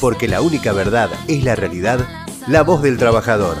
porque 0.00 0.28
la 0.28 0.40
única 0.40 0.72
verdad 0.72 1.10
es 1.26 1.44
la 1.44 1.56
realidad, 1.56 2.00
la 2.46 2.62
voz 2.62 2.82
del 2.82 2.98
trabajador. 2.98 3.56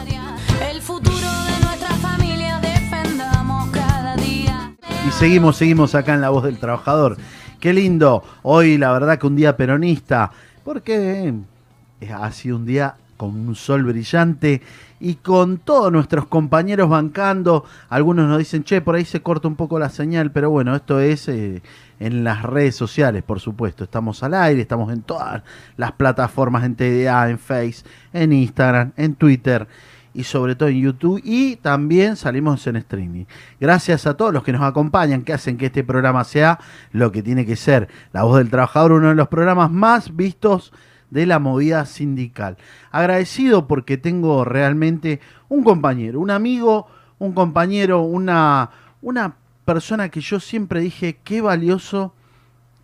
El 0.70 0.80
futuro 0.80 1.16
de 1.16 1.64
nuestra 1.64 1.94
familia 1.96 2.60
defendamos 2.60 3.70
cada 3.70 4.16
día. 4.16 4.74
Y 5.06 5.10
seguimos, 5.12 5.56
seguimos 5.56 5.94
acá 5.94 6.14
en 6.14 6.20
La 6.20 6.30
Voz 6.30 6.44
del 6.44 6.58
Trabajador. 6.58 7.16
Qué 7.60 7.72
lindo. 7.72 8.22
Hoy 8.42 8.78
la 8.78 8.92
verdad 8.92 9.18
que 9.18 9.26
un 9.26 9.36
día 9.36 9.56
peronista, 9.56 10.30
porque 10.64 11.34
ha 12.12 12.30
sido 12.32 12.56
un 12.56 12.66
día 12.66 12.94
con 13.16 13.30
un 13.30 13.54
sol 13.56 13.82
brillante 13.82 14.62
y 15.00 15.16
con 15.16 15.58
todos 15.58 15.92
nuestros 15.92 16.26
compañeros 16.26 16.88
bancando. 16.88 17.64
Algunos 17.88 18.28
nos 18.28 18.38
dicen, 18.38 18.62
che, 18.62 18.80
por 18.80 18.94
ahí 18.94 19.04
se 19.04 19.22
corta 19.22 19.48
un 19.48 19.56
poco 19.56 19.78
la 19.78 19.90
señal, 19.90 20.30
pero 20.30 20.50
bueno, 20.50 20.74
esto 20.76 21.00
es 21.00 21.28
eh, 21.28 21.62
en 22.00 22.24
las 22.24 22.42
redes 22.42 22.76
sociales, 22.76 23.22
por 23.22 23.40
supuesto. 23.40 23.84
Estamos 23.84 24.22
al 24.22 24.34
aire, 24.34 24.60
estamos 24.60 24.92
en 24.92 25.02
todas 25.02 25.42
las 25.76 25.92
plataformas, 25.92 26.64
en 26.64 26.76
TDA, 26.76 27.30
en 27.30 27.38
Face, 27.38 27.84
en 28.12 28.32
Instagram, 28.32 28.92
en 28.96 29.14
Twitter 29.14 29.66
y 30.14 30.24
sobre 30.24 30.56
todo 30.56 30.68
en 30.68 30.80
YouTube 30.80 31.20
y 31.22 31.56
también 31.56 32.16
salimos 32.16 32.66
en 32.66 32.76
streaming. 32.76 33.24
Gracias 33.60 34.06
a 34.06 34.16
todos 34.16 34.32
los 34.32 34.42
que 34.42 34.52
nos 34.52 34.62
acompañan, 34.62 35.22
que 35.22 35.32
hacen 35.32 35.56
que 35.56 35.66
este 35.66 35.84
programa 35.84 36.24
sea 36.24 36.58
lo 36.92 37.12
que 37.12 37.22
tiene 37.22 37.46
que 37.46 37.56
ser. 37.56 37.88
La 38.12 38.24
voz 38.24 38.38
del 38.38 38.50
trabajador, 38.50 38.92
uno 38.92 39.08
de 39.08 39.14
los 39.14 39.28
programas 39.28 39.70
más 39.70 40.16
vistos 40.16 40.72
de 41.10 41.26
la 41.26 41.38
movida 41.38 41.86
sindical. 41.86 42.56
Agradecido 42.90 43.66
porque 43.66 43.96
tengo 43.96 44.44
realmente 44.44 45.20
un 45.48 45.62
compañero, 45.62 46.20
un 46.20 46.30
amigo, 46.30 46.86
un 47.18 47.32
compañero, 47.32 48.02
una, 48.02 48.70
una 49.00 49.36
persona 49.68 50.08
que 50.08 50.22
yo 50.22 50.40
siempre 50.40 50.80
dije 50.80 51.18
qué 51.22 51.42
valioso, 51.42 52.14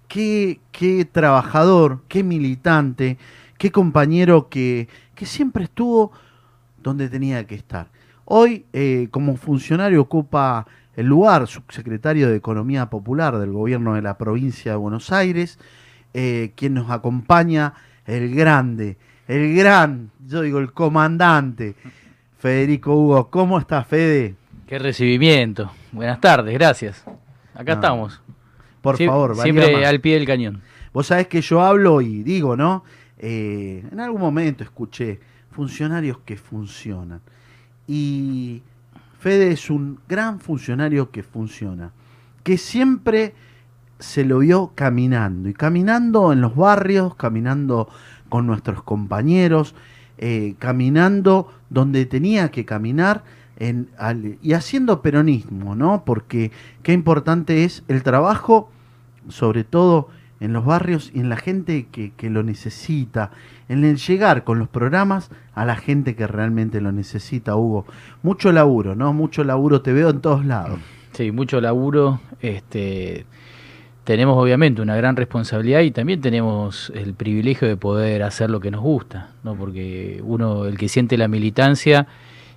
qué, 0.06 0.60
qué 0.70 1.06
trabajador, 1.06 2.02
qué 2.08 2.22
militante, 2.22 3.16
qué 3.56 3.72
compañero 3.72 4.50
que, 4.50 4.88
que 5.14 5.24
siempre 5.24 5.64
estuvo 5.64 6.12
donde 6.82 7.08
tenía 7.08 7.46
que 7.46 7.54
estar. 7.54 7.86
Hoy, 8.26 8.66
eh, 8.74 9.08
como 9.10 9.38
funcionario, 9.38 10.02
ocupa 10.02 10.66
el 10.94 11.06
lugar 11.06 11.46
subsecretario 11.46 12.28
de 12.28 12.36
Economía 12.36 12.90
Popular 12.90 13.38
del 13.38 13.52
gobierno 13.52 13.94
de 13.94 14.02
la 14.02 14.18
provincia 14.18 14.72
de 14.72 14.76
Buenos 14.76 15.10
Aires, 15.10 15.58
eh, 16.12 16.52
quien 16.54 16.74
nos 16.74 16.90
acompaña, 16.90 17.72
el 18.04 18.34
grande, 18.34 18.98
el 19.26 19.56
gran, 19.56 20.10
yo 20.28 20.42
digo, 20.42 20.58
el 20.58 20.74
comandante, 20.74 21.76
Federico 22.36 22.94
Hugo. 22.94 23.30
¿Cómo 23.30 23.58
estás, 23.58 23.86
Fede? 23.86 24.34
Qué 24.66 24.78
recibimiento. 24.78 25.70
Buenas 25.92 26.20
tardes, 26.20 26.54
gracias. 26.54 27.04
Acá 27.54 27.72
No, 27.72 27.80
estamos. 27.80 28.22
Por 28.80 28.96
Sie- 28.96 29.06
favor, 29.06 29.36
Siempre 29.36 29.72
más. 29.76 29.86
al 29.86 30.00
pie 30.00 30.14
del 30.14 30.26
cañón. 30.26 30.62
Vos 30.92 31.06
sabés 31.08 31.26
que 31.28 31.40
yo 31.40 31.62
hablo 31.62 32.00
y 32.00 32.22
digo, 32.22 32.56
¿no? 32.56 32.84
Eh, 33.18 33.84
en 33.90 34.00
algún 34.00 34.20
momento 34.20 34.64
escuché 34.64 35.20
funcionarios 35.50 36.18
que 36.24 36.36
funcionan. 36.36 37.20
Y 37.86 38.62
Fede 39.20 39.52
es 39.52 39.70
un 39.70 39.98
gran 40.08 40.40
funcionario 40.40 41.10
que 41.10 41.22
funciona. 41.22 41.92
Que 42.42 42.58
siempre 42.58 43.34
se 43.98 44.24
lo 44.24 44.40
vio 44.40 44.72
caminando. 44.74 45.48
Y 45.48 45.54
caminando 45.54 46.32
en 46.32 46.40
los 46.40 46.54
barrios, 46.56 47.14
caminando 47.14 47.88
con 48.28 48.46
nuestros 48.46 48.82
compañeros, 48.82 49.74
eh, 50.18 50.54
caminando 50.58 51.52
donde 51.70 52.04
tenía 52.06 52.50
que 52.50 52.64
caminar. 52.64 53.24
Y 54.42 54.52
haciendo 54.52 55.00
peronismo, 55.00 55.74
¿no? 55.76 56.04
Porque 56.04 56.50
qué 56.82 56.92
importante 56.92 57.64
es 57.64 57.84
el 57.88 58.02
trabajo 58.02 58.70
sobre 59.28 59.64
todo 59.64 60.08
en 60.40 60.52
los 60.52 60.64
barrios 60.64 61.10
y 61.14 61.20
en 61.20 61.28
la 61.28 61.36
gente 61.36 61.86
que, 61.90 62.12
que 62.12 62.28
lo 62.28 62.42
necesita, 62.42 63.30
en 63.68 63.84
el 63.84 63.96
llegar 63.96 64.44
con 64.44 64.58
los 64.58 64.68
programas 64.68 65.30
a 65.54 65.64
la 65.64 65.76
gente 65.76 66.16
que 66.16 66.26
realmente 66.26 66.80
lo 66.80 66.92
necesita, 66.92 67.56
Hugo. 67.56 67.86
Mucho 68.22 68.52
laburo, 68.52 68.94
¿no? 68.94 69.12
Mucho 69.12 69.44
laburo, 69.44 69.80
te 69.80 69.92
veo 69.92 70.10
en 70.10 70.20
todos 70.20 70.44
lados. 70.44 70.78
Sí, 71.12 71.30
mucho 71.30 71.60
laburo. 71.60 72.20
Este, 72.40 73.24
tenemos 74.04 74.36
obviamente 74.36 74.82
una 74.82 74.96
gran 74.96 75.16
responsabilidad 75.16 75.80
y 75.80 75.90
también 75.90 76.20
tenemos 76.20 76.92
el 76.94 77.14
privilegio 77.14 77.66
de 77.66 77.76
poder 77.76 78.22
hacer 78.22 78.50
lo 78.50 78.60
que 78.60 78.70
nos 78.70 78.82
gusta, 78.82 79.30
¿no? 79.44 79.54
Porque 79.54 80.20
uno, 80.24 80.66
el 80.66 80.76
que 80.76 80.88
siente 80.88 81.16
la 81.16 81.28
militancia, 81.28 82.06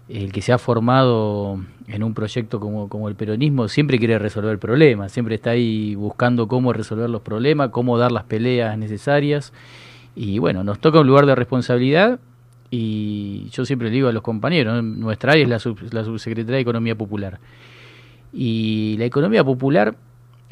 el 0.09 0.31
que 0.31 0.41
se 0.41 0.53
ha 0.53 0.57
formado 0.57 1.59
en 1.87 2.03
un 2.03 2.13
proyecto 2.13 2.59
como, 2.59 3.09
el 3.09 3.15
peronismo, 3.15 3.67
siempre 3.67 3.99
quiere 3.99 4.19
resolver 4.19 4.57
problemas, 4.59 5.11
siempre 5.11 5.35
está 5.35 5.51
ahí 5.51 5.95
buscando 5.95 6.47
cómo 6.47 6.73
resolver 6.73 7.09
los 7.09 7.21
problemas, 7.21 7.69
cómo 7.69 7.97
dar 7.97 8.11
las 8.11 8.23
peleas 8.23 8.77
necesarias. 8.77 9.53
Y 10.15 10.39
bueno, 10.39 10.63
nos 10.63 10.79
toca 10.79 10.99
un 10.99 11.07
lugar 11.07 11.25
de 11.25 11.35
responsabilidad 11.35 12.19
y 12.71 13.47
yo 13.51 13.65
siempre 13.65 13.89
le 13.89 13.95
digo 13.95 14.07
a 14.09 14.11
los 14.11 14.23
compañeros, 14.23 14.83
nuestra 14.83 15.33
área 15.33 15.43
es 15.43 15.49
la, 15.49 15.59
sub- 15.59 15.93
la 15.93 16.03
subsecretaría 16.03 16.55
de 16.55 16.61
Economía 16.61 16.95
Popular. 16.95 17.39
Y 18.33 18.95
la 18.99 19.05
economía 19.05 19.43
popular, 19.43 19.95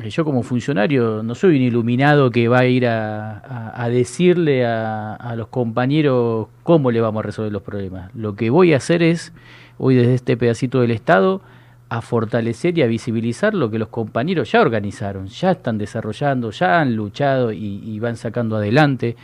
yo 0.03 0.25
como 0.25 0.43
funcionario 0.43 1.23
no 1.23 1.35
soy 1.35 1.55
un 1.55 1.61
iluminado 1.61 2.29
que 2.29 2.47
va 2.47 2.59
a 2.59 2.65
ir 2.65 2.85
a, 2.87 3.71
a- 3.81 3.89
decirle 3.89 4.65
a, 4.65 5.13
a 5.15 5.35
los 5.35 5.47
compañeros 5.47 6.47
cómo 6.63 6.91
le 6.91 7.01
vamos 7.01 7.21
a 7.21 7.25
resolver 7.27 7.51
los 7.51 7.61
problemas. 7.61 8.13
Lo 8.13 8.35
que 8.35 8.49
voy 8.49 8.73
a 8.73 8.77
hacer 8.77 9.01
es, 9.01 9.31
hoy 9.77 9.95
desde 9.95 10.15
este 10.15 10.37
pedacito 10.37 10.81
del 10.81 10.91
Estado, 10.91 11.41
a 11.87 12.01
fortalecer 12.01 12.77
y 12.77 12.81
a 12.81 12.87
visibilizar 12.87 13.53
lo 13.53 13.69
que 13.71 13.79
los 13.79 13.87
compañeros 13.89 14.51
ya 14.51 14.59
organizaron, 14.61 15.27
ya 15.27 15.51
están 15.51 15.77
desarrollando, 15.77 16.51
ya 16.51 16.81
han 16.81 16.95
luchado 16.95 17.51
y 17.51 17.97
van 17.99 18.17
sacando 18.17 18.57
adelante. 18.57 19.15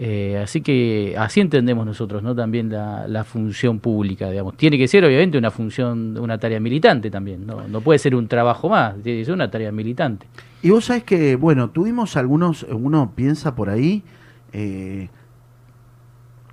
Eh, 0.00 0.38
así 0.40 0.60
que 0.60 1.16
así 1.18 1.40
entendemos 1.40 1.84
nosotros, 1.84 2.22
¿no? 2.22 2.34
También 2.34 2.70
la, 2.70 3.24
función 3.24 3.80
pública, 3.80 4.30
digamos. 4.30 4.56
Tiene 4.56 4.78
que 4.78 4.86
ser, 4.86 5.04
obviamente, 5.04 5.36
una 5.36 5.50
función, 5.50 6.16
una 6.18 6.38
tarea 6.38 6.60
militante 6.60 7.10
también, 7.10 7.44
¿no? 7.44 7.66
No 7.66 7.80
puede 7.80 7.98
ser 7.98 8.14
un 8.14 8.28
trabajo 8.28 8.68
más, 8.68 8.94
tiene 9.02 9.18
que 9.18 9.24
ser 9.24 9.34
una 9.34 9.50
tarea 9.50 9.72
militante. 9.72 10.26
Y 10.62 10.70
vos 10.70 10.84
sabés 10.84 11.02
que, 11.02 11.34
bueno, 11.34 11.70
tuvimos 11.70 12.16
algunos, 12.16 12.64
uno 12.70 13.12
piensa 13.16 13.56
por 13.56 13.70
ahí, 13.70 14.04
eh, 14.52 15.08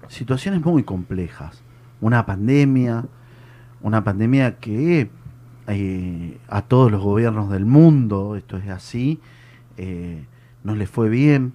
situaciones 0.08 0.66
muy 0.66 0.82
complejas. 0.82 1.62
Una 2.02 2.26
pandemia, 2.26 3.06
una 3.82 4.04
pandemia 4.04 4.58
que 4.58 5.10
eh, 5.68 6.38
a 6.48 6.64
todos 6.64 6.92
los 6.92 7.02
gobiernos 7.02 7.52
del 7.52 7.66
mundo, 7.66 8.36
esto 8.36 8.58
es 8.58 8.70
así, 8.70 9.20
no 10.64 10.76
les 10.76 10.90
fue 10.90 11.10
bien. 11.10 11.54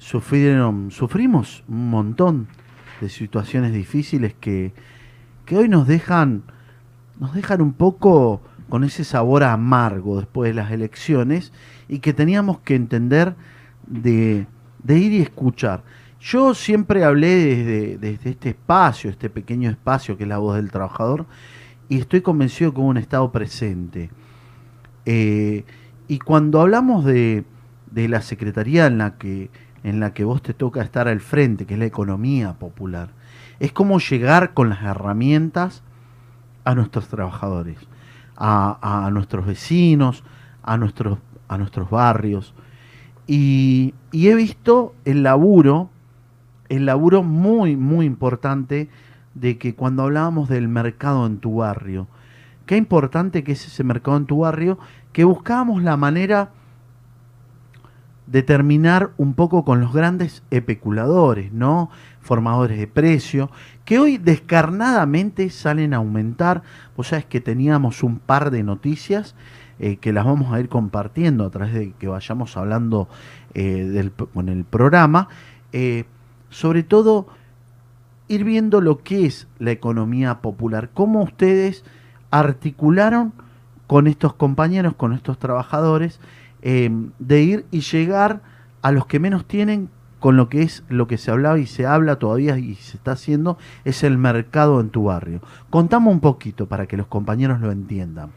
Sufrieron, 0.00 0.90
sufrimos 0.90 1.62
un 1.68 1.90
montón 1.90 2.48
de 3.02 3.10
situaciones 3.10 3.74
difíciles 3.74 4.34
que, 4.40 4.72
que 5.44 5.58
hoy 5.58 5.68
nos 5.68 5.86
dejan, 5.86 6.42
nos 7.18 7.34
dejan 7.34 7.60
un 7.60 7.74
poco 7.74 8.40
con 8.70 8.82
ese 8.82 9.04
sabor 9.04 9.44
amargo 9.44 10.18
después 10.18 10.48
de 10.50 10.54
las 10.54 10.70
elecciones 10.70 11.52
y 11.86 11.98
que 11.98 12.14
teníamos 12.14 12.60
que 12.60 12.76
entender 12.76 13.34
de, 13.86 14.46
de 14.82 14.98
ir 14.98 15.12
y 15.12 15.20
escuchar. 15.20 15.84
Yo 16.18 16.54
siempre 16.54 17.04
hablé 17.04 17.34
desde, 17.34 17.98
desde 17.98 18.30
este 18.30 18.48
espacio, 18.48 19.10
este 19.10 19.28
pequeño 19.28 19.68
espacio 19.68 20.16
que 20.16 20.22
es 20.22 20.28
la 20.30 20.38
voz 20.38 20.56
del 20.56 20.70
trabajador, 20.70 21.26
y 21.90 21.98
estoy 21.98 22.22
convencido 22.22 22.72
hubo 22.74 22.86
un 22.86 22.96
estado 22.96 23.30
presente. 23.32 24.10
Eh, 25.04 25.64
y 26.08 26.18
cuando 26.20 26.62
hablamos 26.62 27.04
de, 27.04 27.44
de 27.90 28.08
la 28.08 28.22
secretaría 28.22 28.86
en 28.86 28.96
la 28.96 29.18
que 29.18 29.50
en 29.82 30.00
la 30.00 30.12
que 30.12 30.24
vos 30.24 30.42
te 30.42 30.54
toca 30.54 30.82
estar 30.82 31.08
al 31.08 31.20
frente, 31.20 31.66
que 31.66 31.74
es 31.74 31.80
la 31.80 31.86
economía 31.86 32.54
popular, 32.54 33.10
es 33.58 33.72
como 33.72 33.98
llegar 33.98 34.54
con 34.54 34.68
las 34.68 34.82
herramientas 34.82 35.82
a 36.64 36.74
nuestros 36.74 37.08
trabajadores, 37.08 37.78
a, 38.36 39.06
a 39.06 39.10
nuestros 39.10 39.46
vecinos, 39.46 40.24
a 40.62 40.76
nuestros, 40.76 41.18
a 41.48 41.58
nuestros 41.58 41.90
barrios. 41.90 42.54
Y, 43.26 43.94
y 44.12 44.28
he 44.28 44.34
visto 44.34 44.94
el 45.04 45.22
laburo, 45.22 45.90
el 46.68 46.86
laburo 46.86 47.22
muy, 47.22 47.76
muy 47.76 48.06
importante 48.06 48.88
de 49.34 49.58
que 49.58 49.74
cuando 49.74 50.02
hablábamos 50.02 50.48
del 50.48 50.68
mercado 50.68 51.26
en 51.26 51.38
tu 51.38 51.56
barrio, 51.56 52.08
qué 52.66 52.76
importante 52.76 53.44
que 53.44 53.52
es 53.52 53.66
ese 53.66 53.84
mercado 53.84 54.16
en 54.16 54.26
tu 54.26 54.38
barrio, 54.38 54.78
que 55.12 55.24
buscábamos 55.24 55.82
la 55.82 55.96
manera 55.96 56.50
de 58.30 58.44
terminar 58.44 59.10
un 59.16 59.34
poco 59.34 59.64
con 59.64 59.80
los 59.80 59.92
grandes 59.92 60.44
especuladores, 60.50 61.52
¿no? 61.52 61.90
Formadores 62.20 62.78
de 62.78 62.86
precio, 62.86 63.50
que 63.84 63.98
hoy 63.98 64.18
descarnadamente 64.18 65.50
salen 65.50 65.94
a 65.94 65.96
aumentar. 65.96 66.62
Vos 66.96 67.08
sabés 67.08 67.24
que 67.24 67.40
teníamos 67.40 68.04
un 68.04 68.20
par 68.20 68.52
de 68.52 68.62
noticias 68.62 69.34
eh, 69.80 69.96
que 69.96 70.12
las 70.12 70.24
vamos 70.24 70.52
a 70.52 70.60
ir 70.60 70.68
compartiendo 70.68 71.44
a 71.44 71.50
través 71.50 71.74
de 71.74 71.92
que 71.98 72.06
vayamos 72.06 72.56
hablando 72.56 73.08
eh, 73.54 74.10
con 74.32 74.48
el 74.48 74.62
programa. 74.64 75.28
Eh, 75.72 76.04
sobre 76.50 76.84
todo, 76.84 77.26
ir 78.28 78.44
viendo 78.44 78.80
lo 78.80 78.98
que 78.98 79.26
es 79.26 79.48
la 79.58 79.72
economía 79.72 80.40
popular, 80.40 80.90
cómo 80.94 81.22
ustedes 81.22 81.84
articularon 82.30 83.32
con 83.88 84.06
estos 84.06 84.34
compañeros, 84.34 84.94
con 84.94 85.14
estos 85.14 85.36
trabajadores, 85.36 86.20
eh, 86.62 86.90
de 87.18 87.42
ir 87.42 87.66
y 87.70 87.80
llegar 87.80 88.42
a 88.82 88.92
los 88.92 89.06
que 89.06 89.18
menos 89.18 89.44
tienen 89.46 89.90
con 90.20 90.36
lo 90.36 90.48
que 90.48 90.62
es 90.62 90.84
lo 90.88 91.06
que 91.06 91.16
se 91.18 91.30
hablaba 91.30 91.58
y 91.58 91.66
se 91.66 91.86
habla 91.86 92.16
todavía 92.16 92.58
y 92.58 92.74
se 92.74 92.98
está 92.98 93.12
haciendo, 93.12 93.58
es 93.84 94.04
el 94.04 94.18
mercado 94.18 94.80
en 94.80 94.90
tu 94.90 95.04
barrio. 95.04 95.40
Contame 95.70 96.10
un 96.10 96.20
poquito 96.20 96.66
para 96.66 96.86
que 96.86 96.96
los 96.96 97.06
compañeros 97.06 97.60
lo 97.60 97.72
entiendan. 97.72 98.30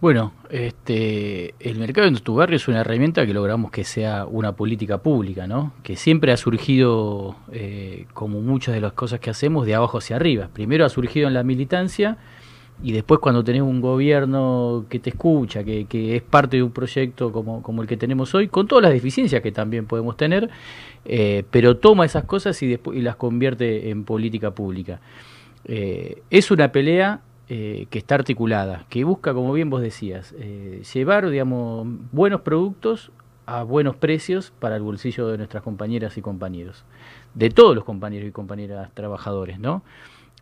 Bueno, 0.00 0.32
este, 0.50 1.54
el 1.60 1.78
mercado 1.78 2.08
en 2.08 2.16
tu 2.16 2.34
barrio 2.34 2.56
es 2.56 2.68
una 2.68 2.80
herramienta 2.80 3.24
que 3.24 3.32
logramos 3.32 3.70
que 3.70 3.84
sea 3.84 4.26
una 4.26 4.52
política 4.52 4.98
pública, 4.98 5.46
¿no? 5.46 5.72
Que 5.82 5.96
siempre 5.96 6.32
ha 6.32 6.36
surgido, 6.36 7.36
eh, 7.52 8.06
como 8.12 8.40
muchas 8.40 8.74
de 8.74 8.82
las 8.82 8.92
cosas 8.92 9.20
que 9.20 9.30
hacemos, 9.30 9.64
de 9.64 9.74
abajo 9.74 9.98
hacia 9.98 10.16
arriba. 10.16 10.50
Primero 10.52 10.84
ha 10.84 10.90
surgido 10.90 11.26
en 11.26 11.32
la 11.32 11.42
militancia 11.42 12.18
y 12.82 12.92
después 12.92 13.20
cuando 13.20 13.44
tenés 13.44 13.62
un 13.62 13.80
gobierno 13.80 14.84
que 14.88 14.98
te 14.98 15.10
escucha, 15.10 15.64
que, 15.64 15.86
que 15.86 16.16
es 16.16 16.22
parte 16.22 16.56
de 16.56 16.62
un 16.62 16.72
proyecto 16.72 17.32
como, 17.32 17.62
como 17.62 17.82
el 17.82 17.88
que 17.88 17.96
tenemos 17.96 18.34
hoy, 18.34 18.48
con 18.48 18.66
todas 18.66 18.82
las 18.82 18.92
deficiencias 18.92 19.42
que 19.42 19.52
también 19.52 19.86
podemos 19.86 20.16
tener, 20.16 20.50
eh, 21.04 21.44
pero 21.50 21.76
toma 21.76 22.04
esas 22.04 22.24
cosas 22.24 22.60
y, 22.62 22.66
después, 22.66 22.98
y 22.98 23.02
las 23.02 23.16
convierte 23.16 23.90
en 23.90 24.04
política 24.04 24.50
pública. 24.50 25.00
Eh, 25.64 26.22
es 26.30 26.50
una 26.50 26.72
pelea 26.72 27.20
eh, 27.48 27.86
que 27.90 27.98
está 27.98 28.14
articulada, 28.14 28.86
que 28.88 29.04
busca, 29.04 29.34
como 29.34 29.52
bien 29.52 29.68
vos 29.68 29.82
decías, 29.82 30.34
eh, 30.38 30.82
llevar, 30.94 31.28
digamos, 31.28 31.86
buenos 32.10 32.40
productos 32.40 33.12
a 33.44 33.62
buenos 33.64 33.96
precios 33.96 34.50
para 34.58 34.76
el 34.76 34.82
bolsillo 34.82 35.28
de 35.28 35.36
nuestras 35.36 35.62
compañeras 35.62 36.16
y 36.16 36.22
compañeros, 36.22 36.84
de 37.34 37.50
todos 37.50 37.74
los 37.74 37.84
compañeros 37.84 38.28
y 38.28 38.32
compañeras 38.32 38.90
trabajadores, 38.94 39.58
¿no? 39.58 39.82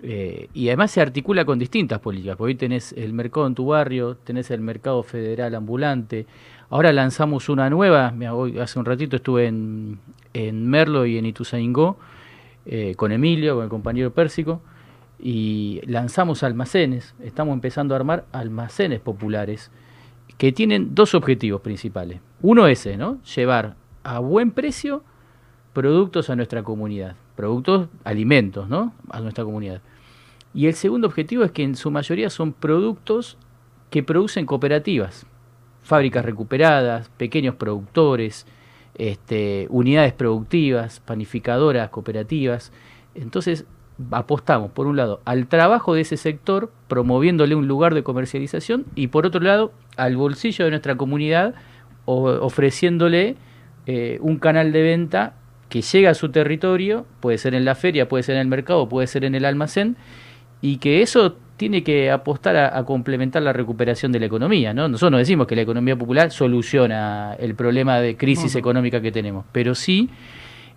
Eh, 0.04 0.48
y 0.52 0.68
además 0.68 0.90
se 0.90 1.00
articula 1.00 1.44
con 1.44 1.60
distintas 1.60 2.00
políticas, 2.00 2.36
porque 2.36 2.52
hoy 2.52 2.54
tenés 2.56 2.92
el 2.92 3.12
mercado 3.12 3.46
en 3.46 3.54
tu 3.54 3.66
barrio, 3.66 4.16
tenés 4.16 4.50
el 4.50 4.60
mercado 4.60 5.04
federal 5.04 5.54
ambulante, 5.54 6.26
ahora 6.70 6.92
lanzamos 6.92 7.48
una 7.48 7.70
nueva, 7.70 8.12
hace 8.60 8.78
un 8.80 8.84
ratito 8.84 9.14
estuve 9.14 9.46
en, 9.46 10.00
en 10.34 10.66
Merlo 10.66 11.06
y 11.06 11.18
en 11.18 11.26
Ituzaingó, 11.26 11.98
eh, 12.66 12.94
con 12.96 13.12
Emilio, 13.12 13.54
con 13.54 13.64
el 13.64 13.70
compañero 13.70 14.12
Pérsico, 14.12 14.60
y 15.20 15.80
lanzamos 15.86 16.42
almacenes, 16.42 17.14
estamos 17.22 17.54
empezando 17.54 17.94
a 17.94 17.98
armar 17.98 18.24
almacenes 18.32 18.98
populares 18.98 19.70
que 20.36 20.50
tienen 20.50 20.96
dos 20.96 21.14
objetivos 21.14 21.60
principales. 21.60 22.20
Uno 22.40 22.66
ese, 22.66 22.96
¿no? 22.96 23.22
Llevar 23.36 23.76
a 24.02 24.18
buen 24.18 24.50
precio 24.50 25.04
productos 25.72 26.28
a 26.28 26.34
nuestra 26.34 26.64
comunidad, 26.64 27.14
productos, 27.36 27.88
alimentos, 28.02 28.68
¿no? 28.68 28.92
A 29.10 29.20
nuestra 29.20 29.44
comunidad. 29.44 29.80
Y 30.54 30.66
el 30.66 30.74
segundo 30.74 31.06
objetivo 31.06 31.44
es 31.44 31.52
que 31.52 31.62
en 31.62 31.76
su 31.76 31.90
mayoría 31.90 32.30
son 32.30 32.52
productos 32.52 33.38
que 33.90 34.02
producen 34.02 34.46
cooperativas, 34.46 35.26
fábricas 35.82 36.24
recuperadas, 36.24 37.08
pequeños 37.16 37.54
productores, 37.56 38.46
este, 38.94 39.66
unidades 39.70 40.12
productivas, 40.12 41.00
panificadoras 41.00 41.90
cooperativas. 41.90 42.72
Entonces, 43.14 43.66
apostamos, 44.10 44.70
por 44.70 44.86
un 44.86 44.96
lado, 44.96 45.20
al 45.24 45.46
trabajo 45.46 45.94
de 45.94 46.02
ese 46.02 46.16
sector, 46.16 46.72
promoviéndole 46.88 47.54
un 47.54 47.68
lugar 47.68 47.94
de 47.94 48.02
comercialización, 48.02 48.84
y 48.94 49.08
por 49.08 49.26
otro 49.26 49.40
lado, 49.40 49.72
al 49.96 50.16
bolsillo 50.16 50.64
de 50.64 50.70
nuestra 50.70 50.96
comunidad, 50.96 51.54
ofreciéndole 52.04 53.36
eh, 53.86 54.18
un 54.20 54.38
canal 54.38 54.72
de 54.72 54.82
venta 54.82 55.34
que 55.68 55.82
llega 55.82 56.10
a 56.10 56.14
su 56.14 56.30
territorio, 56.30 57.06
puede 57.20 57.38
ser 57.38 57.54
en 57.54 57.64
la 57.64 57.74
feria, 57.74 58.08
puede 58.08 58.22
ser 58.22 58.34
en 58.36 58.42
el 58.42 58.48
mercado, 58.48 58.88
puede 58.88 59.06
ser 59.06 59.24
en 59.24 59.34
el 59.34 59.44
almacén, 59.44 59.96
y 60.62 60.78
que 60.78 61.02
eso 61.02 61.36
tiene 61.58 61.82
que 61.82 62.10
apostar 62.10 62.56
a, 62.56 62.78
a 62.78 62.84
complementar 62.84 63.42
la 63.42 63.52
recuperación 63.52 64.10
de 64.12 64.20
la 64.20 64.26
economía. 64.26 64.72
¿no? 64.72 64.88
Nosotros 64.88 65.12
no 65.12 65.18
decimos 65.18 65.46
que 65.46 65.56
la 65.56 65.62
economía 65.62 65.96
popular 65.96 66.30
soluciona 66.30 67.34
el 67.38 67.54
problema 67.54 68.00
de 68.00 68.16
crisis 68.16 68.56
económica 68.56 69.02
que 69.02 69.12
tenemos, 69.12 69.44
pero 69.52 69.74
sí 69.74 70.08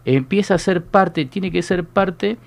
empieza 0.03 0.55
a 0.55 0.57
ser 0.57 0.83
parte, 0.83 1.25
tiene 1.25 1.51
que 1.51 1.61
ser 1.61 1.85
parte 1.85 2.37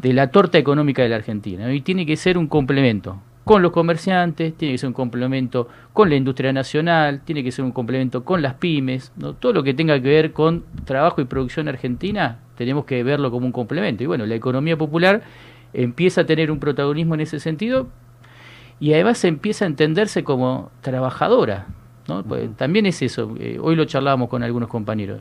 de 0.00 0.12
la 0.12 0.30
torta 0.30 0.58
económica 0.58 1.02
de 1.02 1.08
la 1.08 1.16
Argentina 1.16 1.66
¿no? 1.66 1.72
y 1.72 1.80
tiene 1.80 2.06
que 2.06 2.16
ser 2.16 2.38
un 2.38 2.48
complemento 2.48 3.20
con 3.44 3.62
los 3.62 3.70
comerciantes, 3.70 4.54
tiene 4.56 4.74
que 4.74 4.78
ser 4.78 4.88
un 4.88 4.92
complemento 4.92 5.68
con 5.92 6.10
la 6.10 6.16
industria 6.16 6.52
nacional, 6.52 7.20
tiene 7.24 7.44
que 7.44 7.52
ser 7.52 7.64
un 7.64 7.70
complemento 7.70 8.24
con 8.24 8.42
las 8.42 8.54
pymes, 8.54 9.12
¿no? 9.16 9.34
todo 9.34 9.52
lo 9.52 9.62
que 9.62 9.72
tenga 9.72 10.02
que 10.02 10.08
ver 10.08 10.32
con 10.32 10.64
trabajo 10.84 11.20
y 11.20 11.26
producción 11.26 11.68
argentina 11.68 12.40
tenemos 12.56 12.84
que 12.86 13.04
verlo 13.04 13.30
como 13.30 13.46
un 13.46 13.52
complemento. 13.52 14.02
Y 14.02 14.06
bueno, 14.06 14.26
la 14.26 14.34
economía 14.34 14.76
popular 14.76 15.22
empieza 15.72 16.22
a 16.22 16.26
tener 16.26 16.50
un 16.50 16.58
protagonismo 16.60 17.14
en 17.14 17.20
ese 17.20 17.40
sentido 17.40 17.88
y 18.80 18.92
además 18.94 19.24
empieza 19.24 19.64
a 19.64 19.68
entenderse 19.68 20.24
como 20.24 20.70
trabajadora. 20.80 21.66
¿no? 22.08 22.22
Pues 22.22 22.54
también 22.56 22.86
es 22.86 23.02
eso, 23.02 23.34
eh, 23.38 23.58
hoy 23.60 23.74
lo 23.76 23.84
charlábamos 23.84 24.28
con 24.28 24.42
algunos 24.42 24.68
compañeros. 24.68 25.20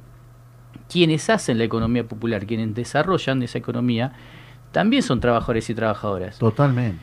Quienes 0.91 1.29
hacen 1.29 1.57
la 1.57 1.63
economía 1.63 2.03
popular, 2.07 2.45
quienes 2.45 2.75
desarrollan 2.75 3.41
esa 3.41 3.57
economía, 3.57 4.13
también 4.71 5.01
son 5.01 5.19
trabajadores 5.19 5.69
y 5.69 5.73
trabajadoras, 5.73 6.37
Totalmente. 6.37 6.99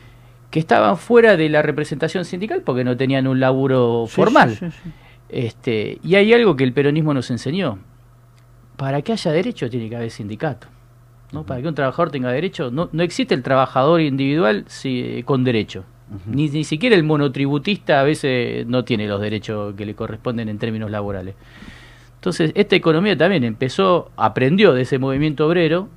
que 0.51 0.59
estaban 0.59 0.95
fuera 0.97 1.35
de 1.35 1.49
la 1.49 1.61
representación 1.61 2.23
sindical 2.23 2.61
porque 2.61 2.83
no 2.83 2.95
tenían 2.95 3.27
un 3.27 3.39
laburo 3.41 4.05
Sí, 4.07 4.15
formal. 4.15 4.51
sí, 4.51 4.69
sí, 4.69 4.77
sí. 4.83 4.91
Este, 5.29 5.97
y 6.03 6.15
hay 6.15 6.31
algo 6.33 6.55
que 6.55 6.63
el 6.63 6.71
peronismo 6.73 7.13
nos 7.13 7.29
enseñó. 7.31 7.79
Para 8.77 9.01
que 9.01 9.11
haya 9.11 9.31
derecho 9.31 9.69
tiene 9.69 9.89
que 9.89 9.95
haber 9.95 10.11
sindicato. 10.11 10.67
¿No? 11.33 11.45
Para 11.45 11.61
que 11.61 11.67
un 11.67 11.75
trabajador 11.75 12.11
tenga 12.11 12.31
derecho, 12.31 12.71
no, 12.71 12.89
no 12.91 13.03
existe 13.03 13.33
el 13.35 13.43
trabajador 13.43 14.01
individual 14.01 14.63
si- 14.67 15.23
con 15.25 15.43
derecho. 15.43 15.83
Ni, 16.27 16.47
ni 16.49 16.63
siquiera 16.63 16.95
el 16.95 17.03
monotributista 17.03 17.99
a 17.99 18.03
veces 18.03 18.67
no 18.67 18.83
tiene 18.85 19.07
los 19.07 19.19
derechos 19.19 19.73
que 19.75 19.85
le 19.85 19.95
corresponden 19.95 20.47
en 20.47 20.59
términos 20.59 20.91
laborales. 20.91 21.33
Entonces, 22.15 22.51
esta 22.55 22.75
economía 22.75 23.17
también 23.17 23.43
empezó, 23.43 24.11
aprendió 24.15 24.73
de 24.73 24.83
ese 24.83 24.99
movimiento 24.99 25.47
obrero, 25.47 25.89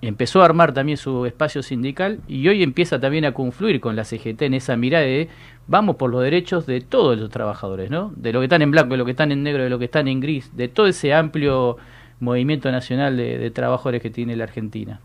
empezó 0.00 0.42
a 0.42 0.44
armar 0.44 0.72
también 0.72 0.96
su 0.96 1.26
espacio 1.26 1.62
sindical 1.62 2.20
y 2.28 2.46
hoy 2.46 2.62
empieza 2.62 3.00
también 3.00 3.24
a 3.24 3.32
confluir 3.34 3.80
con 3.80 3.96
la 3.96 4.04
CGT 4.04 4.42
en 4.42 4.54
esa 4.54 4.76
mirada 4.76 5.04
de 5.04 5.28
vamos 5.66 5.96
por 5.96 6.10
los 6.10 6.22
derechos 6.22 6.64
de 6.66 6.80
todos 6.80 7.18
los 7.18 7.28
trabajadores, 7.30 7.90
¿no? 7.90 8.12
De 8.16 8.32
lo 8.32 8.38
que 8.38 8.44
están 8.44 8.62
en 8.62 8.70
blanco, 8.70 8.92
de 8.94 8.98
lo 8.98 9.04
que 9.04 9.10
están 9.10 9.32
en 9.32 9.42
negro, 9.42 9.64
de 9.64 9.70
lo 9.70 9.78
que 9.80 9.86
están 9.86 10.06
en 10.08 10.20
gris, 10.20 10.56
de 10.56 10.68
todo 10.68 10.86
ese 10.86 11.12
amplio 11.12 11.76
movimiento 12.20 12.70
nacional 12.70 13.16
de, 13.16 13.50
trabajadores 13.50 14.02
que 14.02 14.10
tiene 14.10 14.36
la 14.36 14.44
Argentina. 14.44 15.00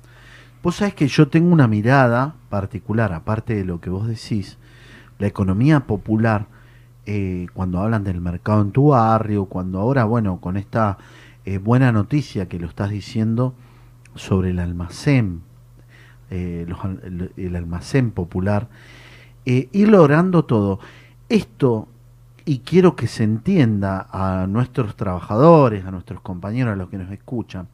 Vos 0.62 0.76
sabés 0.78 0.94
que 0.94 1.08
yo 1.08 1.28
tengo 1.28 1.52
una 1.52 1.68
mirada 1.68 2.36
particular, 2.50 3.14
aparte 3.14 3.56
de 3.56 3.66
lo 3.66 3.82
que 3.82 3.90
vos 3.90 4.08
decís, 4.08 4.58
la 5.20 5.28
economía 5.28 5.82
popular, 5.82 6.48
eh, 7.06 7.48
cuando 7.54 7.80
hablan 7.80 8.04
del 8.04 8.22
mercado 8.22 8.62
en 8.62 8.72
tu 8.72 8.90
barrio, 8.90 9.46
cuando 9.46 9.80
ahora, 9.80 10.06
bueno, 10.06 10.40
con 10.40 10.56
esta 10.56 10.98
eh, 11.46 11.58
buena 11.58 11.92
noticia 11.92 12.48
que 12.48 12.60
lo 12.60 12.68
estás 12.68 12.90
diciendo 12.90 13.54
sobre 14.16 14.52
el 14.52 14.60
almacén, 14.60 15.42
eh, 16.30 16.66
el, 17.04 17.32
el 17.36 17.56
almacén 17.56 18.12
popular, 18.12 18.70
ir 19.46 19.90
logrando 19.90 20.46
todo. 20.46 20.80
Esto, 21.28 21.90
y 22.46 22.60
quiero 22.60 22.96
que 22.96 23.08
se 23.08 23.24
entienda 23.24 24.08
a 24.12 24.48
nuestros 24.48 24.96
trabajadores, 24.96 25.86
a 25.86 25.92
nuestros 25.92 26.22
compañeros, 26.22 26.74
a 26.74 26.76
los 26.76 26.90
que 26.90 26.98
nos 26.98 27.12
escuchan, 27.12 27.68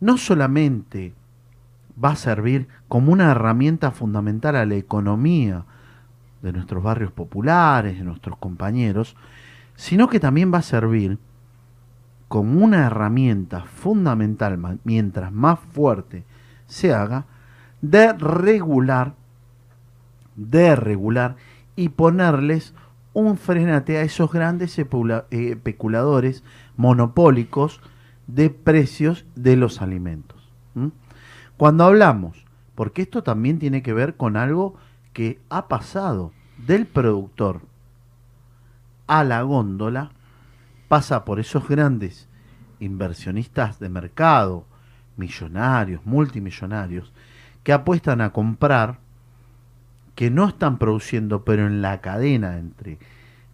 no 0.00 0.16
solamente 0.16 1.12
va 2.02 2.10
a 2.10 2.16
servir 2.16 2.68
como 2.88 3.12
una 3.12 3.30
herramienta 3.30 3.90
fundamental 3.90 4.56
a 4.56 4.64
la 4.64 4.76
economía 4.76 5.64
de 6.42 6.52
nuestros 6.52 6.82
barrios 6.82 7.12
populares, 7.12 7.98
de 7.98 8.04
nuestros 8.04 8.38
compañeros, 8.38 9.14
sino 9.76 10.08
que 10.08 10.20
también 10.20 10.52
va 10.52 10.58
a 10.58 10.62
servir 10.62 11.18
como 12.28 12.64
una 12.64 12.86
herramienta 12.86 13.64
fundamental, 13.64 14.78
mientras 14.84 15.32
más 15.32 15.58
fuerte 15.58 16.24
se 16.66 16.94
haga, 16.94 17.26
de 17.82 18.12
regular, 18.12 19.14
de 20.36 20.76
regular 20.76 21.36
y 21.76 21.88
ponerles 21.88 22.72
un 23.20 23.36
frenate 23.36 23.98
a 23.98 24.02
esos 24.02 24.32
grandes 24.32 24.78
especula- 24.78 25.26
eh, 25.30 25.50
especuladores 25.50 26.42
monopólicos 26.76 27.80
de 28.26 28.50
precios 28.50 29.24
de 29.34 29.56
los 29.56 29.82
alimentos. 29.82 30.48
Cuando 31.56 31.84
hablamos, 31.84 32.44
porque 32.74 33.02
esto 33.02 33.22
también 33.22 33.58
tiene 33.58 33.82
que 33.82 33.92
ver 33.92 34.16
con 34.16 34.36
algo 34.36 34.76
que 35.12 35.40
ha 35.50 35.68
pasado 35.68 36.32
del 36.66 36.86
productor 36.86 37.60
a 39.06 39.24
la 39.24 39.42
góndola, 39.42 40.12
pasa 40.88 41.24
por 41.24 41.40
esos 41.40 41.68
grandes 41.68 42.28
inversionistas 42.78 43.78
de 43.78 43.88
mercado, 43.88 44.64
millonarios, 45.16 46.00
multimillonarios, 46.06 47.12
que 47.62 47.72
apuestan 47.72 48.20
a 48.20 48.30
comprar, 48.30 48.98
que 50.20 50.30
no 50.30 50.46
están 50.46 50.76
produciendo, 50.76 51.46
pero 51.46 51.66
en 51.66 51.80
la 51.80 52.02
cadena 52.02 52.58
entre 52.58 52.98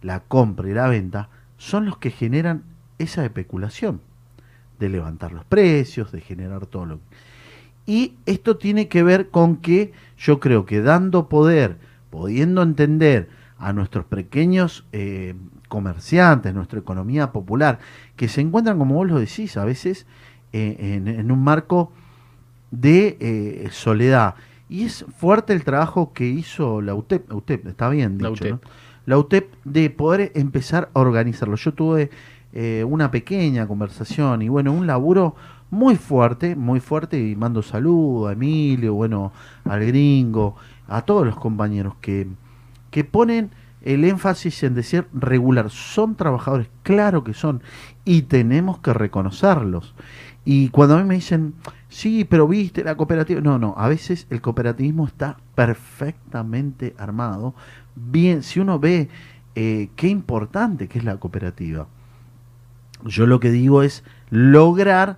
la 0.01 0.19
compra 0.19 0.69
y 0.69 0.73
la 0.73 0.89
venta, 0.89 1.29
son 1.57 1.85
los 1.85 1.97
que 1.97 2.11
generan 2.11 2.63
esa 2.99 3.23
especulación 3.23 4.01
de 4.77 4.89
levantar 4.89 5.31
los 5.31 5.45
precios, 5.45 6.11
de 6.11 6.19
generar 6.19 6.65
todo 6.65 6.85
lo. 6.85 6.99
Y 7.85 8.15
esto 8.25 8.57
tiene 8.57 8.89
que 8.89 9.01
ver 9.01 9.29
con 9.29 9.55
que 9.55 9.93
yo 10.17 10.41
creo 10.41 10.65
que 10.65 10.81
dando 10.81 11.29
poder, 11.29 11.77
pudiendo 12.09 12.61
entender 12.63 13.29
a 13.57 13.71
nuestros 13.71 14.03
pequeños 14.03 14.83
eh, 14.91 15.35
comerciantes, 15.69 16.53
nuestra 16.53 16.79
economía 16.79 17.31
popular, 17.31 17.79
que 18.17 18.27
se 18.27 18.41
encuentran, 18.41 18.77
como 18.77 18.95
vos 18.95 19.07
lo 19.07 19.19
decís, 19.21 19.55
a 19.55 19.63
veces 19.63 20.05
eh, 20.51 20.75
en, 20.97 21.07
en 21.07 21.31
un 21.31 21.45
marco 21.45 21.93
de 22.71 23.15
eh, 23.21 23.69
soledad. 23.71 24.35
Y 24.69 24.83
es 24.83 25.05
fuerte 25.17 25.53
el 25.53 25.63
trabajo 25.63 26.13
que 26.13 26.25
hizo 26.25 26.81
la 26.81 26.93
UTEP, 26.93 27.31
UTEP 27.33 27.67
está 27.67 27.89
bien 27.89 28.17
dicho, 28.17 28.29
La 28.29 28.31
UTEP. 28.31 28.51
¿no? 28.51 28.59
La 29.05 29.17
UTEP 29.17 29.53
de 29.63 29.89
poder 29.89 30.31
empezar 30.35 30.89
a 30.93 30.99
organizarlo. 30.99 31.55
Yo 31.55 31.73
tuve 31.73 32.09
eh, 32.53 32.83
una 32.87 33.09
pequeña 33.11 33.67
conversación 33.67 34.41
y 34.41 34.49
bueno, 34.49 34.73
un 34.73 34.87
laburo 34.87 35.35
muy 35.69 35.95
fuerte, 35.95 36.55
muy 36.55 36.79
fuerte 36.79 37.19
y 37.19 37.35
mando 37.35 37.61
saludos 37.61 38.29
a 38.29 38.33
Emilio, 38.33 38.93
bueno, 38.93 39.31
al 39.65 39.85
gringo, 39.85 40.55
a 40.87 41.01
todos 41.01 41.25
los 41.25 41.35
compañeros 41.35 41.95
que, 42.01 42.27
que 42.89 43.03
ponen 43.03 43.51
el 43.87 44.03
énfasis 44.03 44.63
en 44.63 44.75
decir 44.75 45.07
regular. 45.13 45.69
Son 45.69 46.15
trabajadores, 46.15 46.67
claro 46.83 47.23
que 47.23 47.33
son, 47.33 47.61
y 48.03 48.23
tenemos 48.23 48.79
que 48.79 48.93
reconocerlos. 48.93 49.95
Y 50.43 50.69
cuando 50.69 50.95
a 50.95 51.01
mí 51.01 51.07
me 51.07 51.15
dicen, 51.15 51.53
sí, 51.87 52.25
pero 52.25 52.49
viste 52.49 52.83
la 52.83 52.95
cooperativa, 52.95 53.39
no, 53.39 53.57
no, 53.57 53.75
a 53.77 53.87
veces 53.87 54.27
el 54.29 54.41
cooperativismo 54.41 55.07
está 55.07 55.37
perfectamente 55.55 56.95
armado. 56.97 57.55
Bien, 57.95 58.43
si 58.43 58.59
uno 58.59 58.77
ve 58.77 59.07
eh, 59.55 59.89
qué 59.95 60.09
importante 60.09 60.89
que 60.89 60.99
es 60.99 61.05
la 61.05 61.17
cooperativa. 61.17 61.87
Yo 63.05 63.25
lo 63.25 63.39
que 63.39 63.51
digo 63.51 63.83
es 63.83 64.03
lograr, 64.29 65.17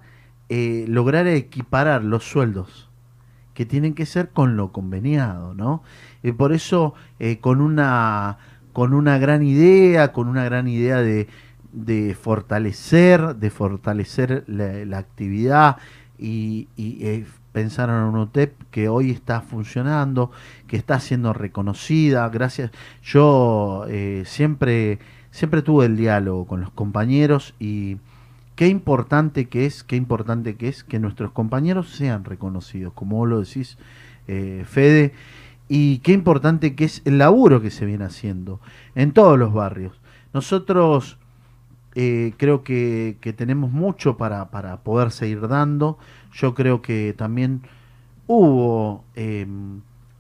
eh, 0.50 0.86
lograr 0.88 1.26
equiparar 1.26 2.04
los 2.04 2.24
sueldos 2.24 2.90
que 3.56 3.66
tienen 3.66 3.94
que 3.96 4.06
ser 4.06 4.30
con 4.30 4.56
lo 4.56 4.72
conveniado, 4.72 5.54
¿no? 5.56 5.84
Y 6.24 6.32
por 6.34 6.54
eso, 6.54 6.94
eh, 7.20 7.40
con 7.40 7.62
una 7.62 8.38
con 8.74 8.94
una 8.94 9.18
gran 9.18 9.44
idea, 9.44 10.12
con 10.12 10.28
una 10.28 10.44
gran 10.44 10.68
idea 10.68 11.02
de, 11.02 11.28
de 11.72 12.16
fortalecer, 12.16 13.36
de 13.36 13.50
fortalecer 13.50 14.44
la, 14.48 14.98
actividad. 14.98 15.78
Y, 16.18 16.68
y, 16.76 17.06
eh, 17.06 17.26
pensaron 17.52 17.98
en 17.98 18.04
un 18.14 18.18
UTEP 18.20 18.54
que 18.72 18.90
hoy 18.90 19.12
está 19.12 19.42
funcionando, 19.42 20.32
que 20.68 20.78
está 20.78 21.00
siendo 21.00 21.34
reconocida, 21.34 22.28
gracias. 22.30 22.72
Yo 23.04 23.86
eh, 23.90 24.24
siempre, 24.26 25.00
siempre 25.32 25.62
tuve 25.62 25.86
el 25.86 25.98
diálogo 25.98 26.46
con 26.46 26.62
los 26.62 26.72
compañeros 26.72 27.56
y 27.60 27.98
qué 28.56 28.68
importante 28.68 29.46
que 29.46 29.66
es, 29.66 29.84
qué 29.84 29.96
importante 29.96 30.56
que 30.56 30.68
es 30.68 30.84
que 30.84 31.00
nuestros 31.00 31.32
compañeros 31.32 31.90
sean 31.90 32.24
reconocidos, 32.24 32.94
como 32.94 33.18
vos 33.18 33.30
lo 33.30 33.40
decís, 33.40 33.78
eh, 34.28 34.64
Fede, 34.68 35.14
y 35.70 36.00
qué 36.00 36.12
importante 36.12 36.76
que 36.76 36.86
es 36.86 37.02
el 37.06 37.18
laburo 37.20 37.62
que 37.62 37.70
se 37.70 37.86
viene 37.86 38.04
haciendo 38.06 38.60
en 38.96 39.12
todos 39.14 39.38
los 39.40 39.54
barrios. 39.54 40.02
Nosotros 40.34 41.18
eh, 41.96 42.34
creo 42.38 42.64
que, 42.64 43.18
que 43.22 43.32
tenemos 43.34 43.72
mucho 43.72 44.18
para, 44.18 44.50
para 44.50 44.78
poder 44.82 45.12
seguir 45.12 45.48
dando. 45.48 45.98
Yo 46.34 46.54
creo 46.56 46.82
que 46.82 47.14
también 47.18 47.62
hubo 48.28 49.04
eh, 49.16 49.48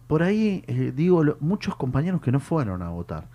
por 0.08 0.24
ahí, 0.24 0.64
eh, 0.68 0.92
digo, 0.96 1.24
lo- 1.24 1.38
muchos 1.40 1.76
compañeros 1.76 2.22
que 2.22 2.32
no 2.32 2.40
fueron 2.40 2.82
a 2.82 2.90
votar. 2.90 3.26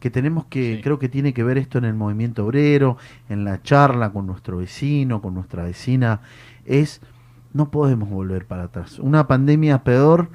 Que 0.00 0.10
tenemos 0.10 0.46
que, 0.46 0.76
Sí. 0.76 0.82
creo 0.82 0.98
que 0.98 1.08
tiene 1.08 1.32
que 1.34 1.44
ver 1.44 1.56
esto 1.58 1.78
en 1.78 1.84
el 1.84 1.94
movimiento 1.94 2.44
obrero, 2.46 2.96
en 3.28 3.44
la 3.44 3.62
charla 3.62 4.10
con 4.12 4.26
nuestro 4.26 4.58
vecino, 4.58 5.22
con 5.22 5.34
nuestra 5.34 5.64
vecina. 5.64 6.20
Es, 6.66 7.00
no 7.52 7.70
podemos 7.70 8.08
volver 8.10 8.46
para 8.46 8.64
atrás. 8.64 8.98
Una 8.98 9.26
pandemia 9.26 9.82
peor 9.84 10.28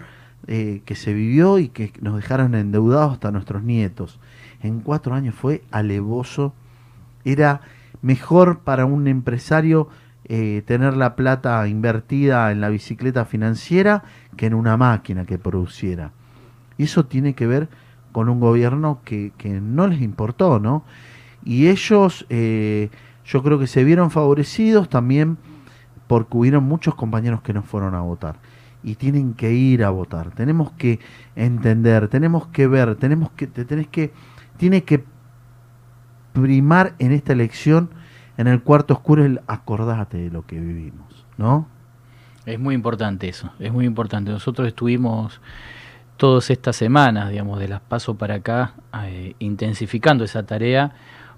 eh, 0.52 0.82
que 0.84 0.96
se 0.96 1.14
vivió 1.14 1.60
y 1.60 1.70
que 1.70 1.94
nos 2.02 2.16
dejaron 2.16 2.56
endeudados 2.56 3.14
hasta 3.14 3.32
nuestros 3.32 3.64
nietos. 3.64 4.20
En 4.62 4.82
cuatro 4.82 5.14
años 5.14 5.36
fue 5.36 5.64
alevoso 5.72 6.54
era 7.24 7.62
mejor 8.02 8.60
para 8.60 8.86
un 8.86 9.08
empresario 9.08 9.90
eh, 10.26 10.64
tener 10.66 10.96
la 10.96 11.16
plata 11.16 11.68
invertida 11.68 12.52
en 12.52 12.62
la 12.62 12.70
bicicleta 12.70 13.26
financiera 13.26 14.04
que 14.38 14.46
en 14.46 14.54
una 14.54 14.78
máquina 14.78 15.26
que 15.26 15.38
produciera. 15.38 16.12
Y 16.78 16.84
eso 16.84 17.06
tiene 17.06 17.34
que 17.34 17.48
ver 17.48 17.70
con 18.12 18.30
un 18.30 18.40
gobierno 18.40 19.02
que, 19.04 19.34
que 19.38 19.50
no 19.62 19.88
les 19.88 20.02
importó, 20.02 20.60
¿no? 20.60 20.84
Y 21.44 21.68
ellos, 21.68 22.26
eh, 22.30 22.90
yo 23.26 23.44
creo 23.44 23.60
que 23.60 23.68
se 23.68 23.84
vieron 23.84 24.12
favorecidos 24.12 24.90
también 24.90 25.38
porque 26.08 26.38
hubieron 26.38 26.64
muchos 26.64 26.96
compañeros 26.96 27.42
que 27.42 27.54
no 27.54 27.64
fueron 27.64 27.96
a 27.96 28.02
votar. 28.02 28.38
Y 28.84 28.96
tienen 28.96 29.34
que 29.34 29.52
ir 29.52 29.84
a 29.84 29.90
votar. 29.90 30.32
Tenemos 30.32 30.72
que 30.72 31.00
entender, 31.36 32.08
tenemos 32.08 32.48
que 32.48 32.68
ver, 32.68 32.96
tenemos 32.96 33.32
que, 33.32 33.48
te 33.48 33.66
tenés 33.66 33.88
que, 33.88 34.14
tiene 34.58 34.84
que 34.84 35.04
primar 36.34 36.96
en 37.00 37.12
esta 37.12 37.34
elección, 37.34 37.90
en 38.38 38.48
el 38.48 38.62
cuarto 38.62 38.94
oscuro, 38.94 39.26
el 39.26 39.42
acordate 39.48 40.18
de 40.18 40.30
lo 40.30 40.46
que 40.46 40.60
vivimos, 40.60 41.26
¿no? 41.38 41.68
Es 42.46 42.60
muy 42.60 42.74
importante 42.74 43.28
eso, 43.28 43.52
es 43.60 43.72
muy 43.72 43.86
importante. 43.86 44.32
Nosotros 44.32 44.68
estuvimos 44.68 45.42
todas 46.18 46.50
estas 46.50 46.76
semanas, 46.76 47.30
digamos, 47.30 47.60
de 47.60 47.68
las 47.68 47.82
paso 47.82 48.16
para 48.16 48.36
acá, 48.36 48.74
eh, 49.04 49.36
intensificando 49.40 50.24
esa 50.24 50.44
tarea. 50.44 50.94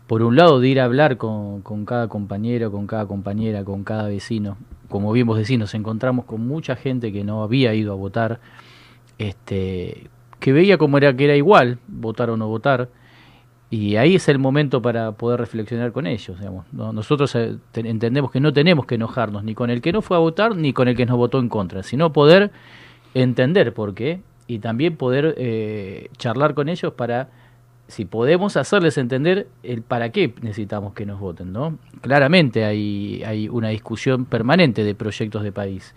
Por 0.07 0.21
un 0.24 0.36
lado, 0.36 0.60
de 0.60 0.67
ir 0.67 0.79
a 0.79 0.86
hablar 0.86 1.17
con, 1.17 1.62
con 1.62 1.86
cada 1.86 2.07
compañero, 2.07 2.71
con 2.71 2.88
cada 2.88 3.05
compañera, 3.05 3.63
con 3.63 3.83
cada 3.83 4.07
vecino. 4.07 4.57
Como 4.91 5.12
bien 5.12 5.25
vos 5.25 5.38
decís, 5.39 5.57
nos 5.57 5.74
encontramos 5.74 6.25
con 6.25 6.45
mucha 6.48 6.75
gente 6.75 7.12
que 7.12 7.24
no 7.24 7.41
había 7.41 7.74
ido 7.74 7.93
a 7.93 7.95
votar, 7.95 8.39
este, 9.17 10.07
que 10.39 10.53
veía 10.53 10.77
como 10.77 10.98
era 10.98 11.15
que 11.15 11.25
era 11.25 11.36
igual, 11.36 11.79
votar 11.88 12.29
o 12.29 12.38
no 12.38 12.48
votar. 12.48 12.89
Y 13.69 13.95
ahí 13.95 14.15
es 14.15 14.27
el 14.27 14.38
momento 14.38 14.81
para 14.81 15.13
poder 15.13 15.39
reflexionar 15.39 15.93
con 15.93 16.05
ellos. 16.05 16.38
Digamos. 16.38 16.65
No- 16.74 16.91
Nosotros 16.91 17.33
eh, 17.36 17.55
te- 17.71 17.89
entendemos 17.89 18.29
que 18.31 18.41
no 18.41 18.51
tenemos 18.51 18.86
que 18.86 18.95
enojarnos 18.95 19.43
ni 19.45 19.55
con 19.55 19.69
el 19.69 19.81
que 19.81 19.93
no 19.93 20.01
fue 20.01 20.17
a 20.17 20.19
votar 20.19 20.55
ni 20.57 20.74
con 20.74 20.88
el 20.89 20.95
que 20.98 21.05
nos 21.05 21.15
votó 21.17 21.39
en 21.39 21.48
contra, 21.48 21.81
sino 21.83 22.12
poder 22.12 22.51
entender 23.13 23.74
por 23.74 23.93
qué 23.93 24.21
y 24.48 24.60
también 24.60 24.98
poder 24.98 25.36
eh, 25.38 26.10
charlar 26.17 26.53
con 26.53 26.67
ellos 26.67 26.93
para, 26.93 27.29
si 27.91 28.05
podemos, 28.05 28.55
hacerles 28.55 28.98
entender 28.98 29.48
el 29.63 29.81
para 29.81 30.13
qué 30.13 30.33
necesitamos 30.41 30.93
que 30.93 31.05
nos 31.05 31.19
voten. 31.19 31.51
¿no? 31.51 31.77
Claramente 32.00 32.63
hay, 32.63 33.21
hay 33.25 33.50
una 33.50 33.67
discusión 33.67 34.24
permanente 34.24 34.86
de 34.86 34.95
proyectos 34.95 35.43
de 35.43 35.51
país 35.51 35.93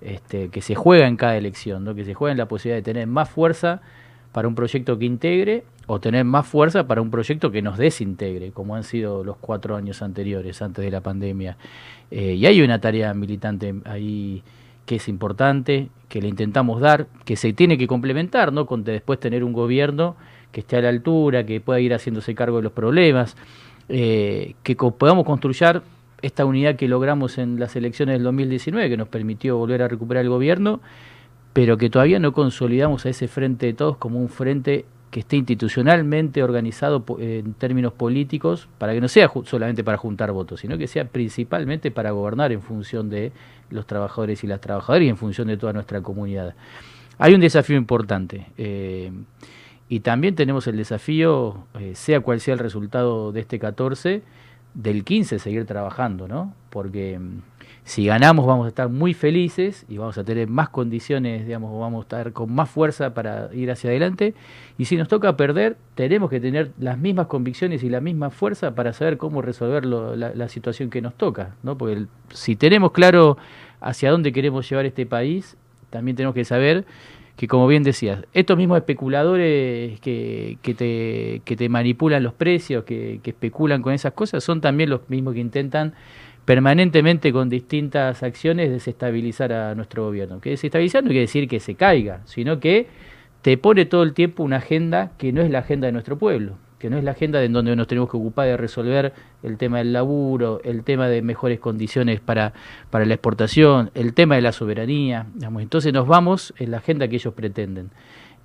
este, 0.00 0.48
que 0.48 0.62
se 0.62 0.74
juega 0.74 1.06
en 1.06 1.16
cada 1.16 1.36
elección, 1.36 1.84
¿no? 1.84 1.94
que 1.94 2.06
se 2.06 2.14
juega 2.14 2.32
en 2.32 2.38
la 2.38 2.48
posibilidad 2.48 2.78
de 2.78 2.82
tener 2.82 3.06
más 3.06 3.28
fuerza 3.28 3.82
para 4.32 4.48
un 4.48 4.54
proyecto 4.54 4.98
que 4.98 5.04
integre 5.04 5.64
o 5.86 6.00
tener 6.00 6.24
más 6.24 6.46
fuerza 6.46 6.86
para 6.86 7.02
un 7.02 7.10
proyecto 7.10 7.50
que 7.50 7.60
nos 7.60 7.76
desintegre, 7.76 8.50
como 8.50 8.74
han 8.74 8.82
sido 8.82 9.22
los 9.22 9.36
cuatro 9.36 9.76
años 9.76 10.00
anteriores, 10.00 10.62
antes 10.62 10.82
de 10.82 10.90
la 10.90 11.02
pandemia. 11.02 11.58
Eh, 12.10 12.32
y 12.34 12.46
hay 12.46 12.62
una 12.62 12.80
tarea 12.80 13.12
militante 13.12 13.74
ahí 13.84 14.42
que 14.86 14.96
es 14.96 15.08
importante, 15.08 15.90
que 16.08 16.22
le 16.22 16.28
intentamos 16.28 16.80
dar, 16.80 17.06
que 17.26 17.36
se 17.36 17.52
tiene 17.52 17.76
que 17.76 17.86
complementar, 17.86 18.50
¿no? 18.50 18.64
Con 18.64 18.82
de 18.82 18.92
después 18.92 19.20
tener 19.20 19.44
un 19.44 19.52
gobierno 19.52 20.16
que 20.54 20.60
esté 20.60 20.76
a 20.76 20.82
la 20.82 20.88
altura, 20.88 21.44
que 21.44 21.60
pueda 21.60 21.80
ir 21.80 21.92
haciéndose 21.92 22.34
cargo 22.34 22.58
de 22.58 22.62
los 22.62 22.72
problemas, 22.72 23.36
eh, 23.88 24.54
que 24.62 24.76
podamos 24.76 25.24
construir 25.24 25.82
esta 26.22 26.44
unidad 26.46 26.76
que 26.76 26.88
logramos 26.88 27.36
en 27.38 27.58
las 27.58 27.74
elecciones 27.76 28.14
del 28.14 28.22
2019, 28.22 28.88
que 28.88 28.96
nos 28.96 29.08
permitió 29.08 29.58
volver 29.58 29.82
a 29.82 29.88
recuperar 29.88 30.22
el 30.22 30.30
gobierno, 30.30 30.80
pero 31.52 31.76
que 31.76 31.90
todavía 31.90 32.18
no 32.20 32.32
consolidamos 32.32 33.04
a 33.04 33.10
ese 33.10 33.28
frente 33.28 33.66
de 33.66 33.74
todos 33.74 33.96
como 33.98 34.18
un 34.20 34.28
frente 34.28 34.84
que 35.10 35.20
esté 35.20 35.36
institucionalmente 35.36 36.42
organizado 36.42 37.04
po- 37.04 37.18
en 37.20 37.54
términos 37.54 37.92
políticos, 37.92 38.68
para 38.78 38.92
que 38.94 39.00
no 39.00 39.08
sea 39.08 39.30
solamente 39.44 39.84
para 39.84 39.96
juntar 39.98 40.32
votos, 40.32 40.60
sino 40.60 40.78
que 40.78 40.86
sea 40.86 41.04
principalmente 41.04 41.90
para 41.90 42.10
gobernar 42.12 42.52
en 42.52 42.62
función 42.62 43.10
de 43.10 43.32
los 43.70 43.86
trabajadores 43.86 44.42
y 44.44 44.46
las 44.46 44.60
trabajadoras 44.60 45.04
y 45.04 45.08
en 45.08 45.16
función 45.16 45.48
de 45.48 45.56
toda 45.56 45.72
nuestra 45.72 46.00
comunidad. 46.00 46.54
Hay 47.18 47.34
un 47.34 47.40
desafío 47.40 47.76
importante. 47.76 48.46
eh, 48.56 49.12
y 49.88 50.00
también 50.00 50.34
tenemos 50.34 50.66
el 50.66 50.76
desafío, 50.76 51.66
eh, 51.78 51.94
sea 51.94 52.20
cual 52.20 52.40
sea 52.40 52.54
el 52.54 52.60
resultado 52.60 53.32
de 53.32 53.40
este 53.40 53.58
14, 53.58 54.22
del 54.74 55.04
15 55.04 55.38
seguir 55.38 55.66
trabajando, 55.66 56.26
¿no? 56.26 56.52
Porque 56.70 57.18
mm, 57.18 57.42
si 57.84 58.06
ganamos 58.06 58.44
vamos 58.46 58.64
a 58.64 58.68
estar 58.70 58.88
muy 58.88 59.14
felices 59.14 59.84
y 59.88 59.98
vamos 59.98 60.18
a 60.18 60.24
tener 60.24 60.48
más 60.48 60.68
condiciones, 60.70 61.46
digamos, 61.46 61.78
vamos 61.78 62.00
a 62.00 62.02
estar 62.02 62.32
con 62.32 62.52
más 62.52 62.68
fuerza 62.70 63.14
para 63.14 63.50
ir 63.54 63.70
hacia 63.70 63.90
adelante. 63.90 64.34
Y 64.78 64.86
si 64.86 64.96
nos 64.96 65.06
toca 65.06 65.36
perder, 65.36 65.76
tenemos 65.94 66.28
que 66.30 66.40
tener 66.40 66.72
las 66.80 66.98
mismas 66.98 67.26
convicciones 67.28 67.84
y 67.84 67.88
la 67.90 68.00
misma 68.00 68.30
fuerza 68.30 68.74
para 68.74 68.92
saber 68.94 69.16
cómo 69.18 69.42
resolver 69.42 69.84
lo- 69.84 70.16
la, 70.16 70.34
la 70.34 70.48
situación 70.48 70.90
que 70.90 71.02
nos 71.02 71.14
toca, 71.14 71.54
¿no? 71.62 71.76
Porque 71.78 71.92
el- 71.94 72.08
si 72.32 72.56
tenemos 72.56 72.90
claro 72.92 73.36
hacia 73.80 74.10
dónde 74.10 74.32
queremos 74.32 74.68
llevar 74.68 74.86
este 74.86 75.06
país, 75.06 75.56
también 75.90 76.16
tenemos 76.16 76.34
que 76.34 76.44
saber 76.44 76.84
que 77.36 77.48
como 77.48 77.66
bien 77.66 77.82
decías, 77.82 78.24
estos 78.32 78.56
mismos 78.56 78.78
especuladores 78.78 79.98
que, 80.00 80.58
que, 80.62 80.74
te, 80.74 81.42
que 81.44 81.56
te 81.56 81.68
manipulan 81.68 82.22
los 82.22 82.32
precios, 82.32 82.84
que, 82.84 83.20
que 83.22 83.30
especulan 83.30 83.82
con 83.82 83.92
esas 83.92 84.12
cosas, 84.12 84.44
son 84.44 84.60
también 84.60 84.90
los 84.90 85.08
mismos 85.08 85.34
que 85.34 85.40
intentan 85.40 85.94
permanentemente 86.44 87.32
con 87.32 87.48
distintas 87.48 88.22
acciones 88.22 88.70
desestabilizar 88.70 89.52
a 89.52 89.74
nuestro 89.74 90.04
gobierno. 90.04 90.40
Que 90.40 90.50
desestabilizar 90.50 91.02
no 91.02 91.08
quiere 91.08 91.22
decir 91.22 91.48
que 91.48 91.58
se 91.58 91.74
caiga, 91.74 92.20
sino 92.26 92.60
que 92.60 92.86
te 93.42 93.58
pone 93.58 93.84
todo 93.84 94.02
el 94.02 94.14
tiempo 94.14 94.42
una 94.42 94.56
agenda 94.56 95.12
que 95.18 95.32
no 95.32 95.42
es 95.42 95.50
la 95.50 95.60
agenda 95.60 95.86
de 95.86 95.92
nuestro 95.92 96.18
pueblo, 96.18 96.56
que 96.84 96.90
no 96.90 96.98
es 96.98 97.04
la 97.04 97.12
agenda 97.12 97.42
en 97.42 97.54
donde 97.54 97.74
nos 97.74 97.86
tenemos 97.86 98.10
que 98.10 98.18
ocupar 98.18 98.46
de 98.46 98.58
resolver 98.58 99.14
el 99.42 99.56
tema 99.56 99.78
del 99.78 99.94
laburo, 99.94 100.60
el 100.64 100.84
tema 100.84 101.08
de 101.08 101.22
mejores 101.22 101.58
condiciones 101.58 102.20
para, 102.20 102.52
para 102.90 103.06
la 103.06 103.14
exportación, 103.14 103.90
el 103.94 104.12
tema 104.12 104.34
de 104.34 104.42
la 104.42 104.52
soberanía. 104.52 105.24
Digamos. 105.34 105.62
Entonces 105.62 105.94
nos 105.94 106.06
vamos 106.06 106.52
en 106.58 106.72
la 106.72 106.76
agenda 106.76 107.08
que 107.08 107.14
ellos 107.16 107.32
pretenden. 107.32 107.88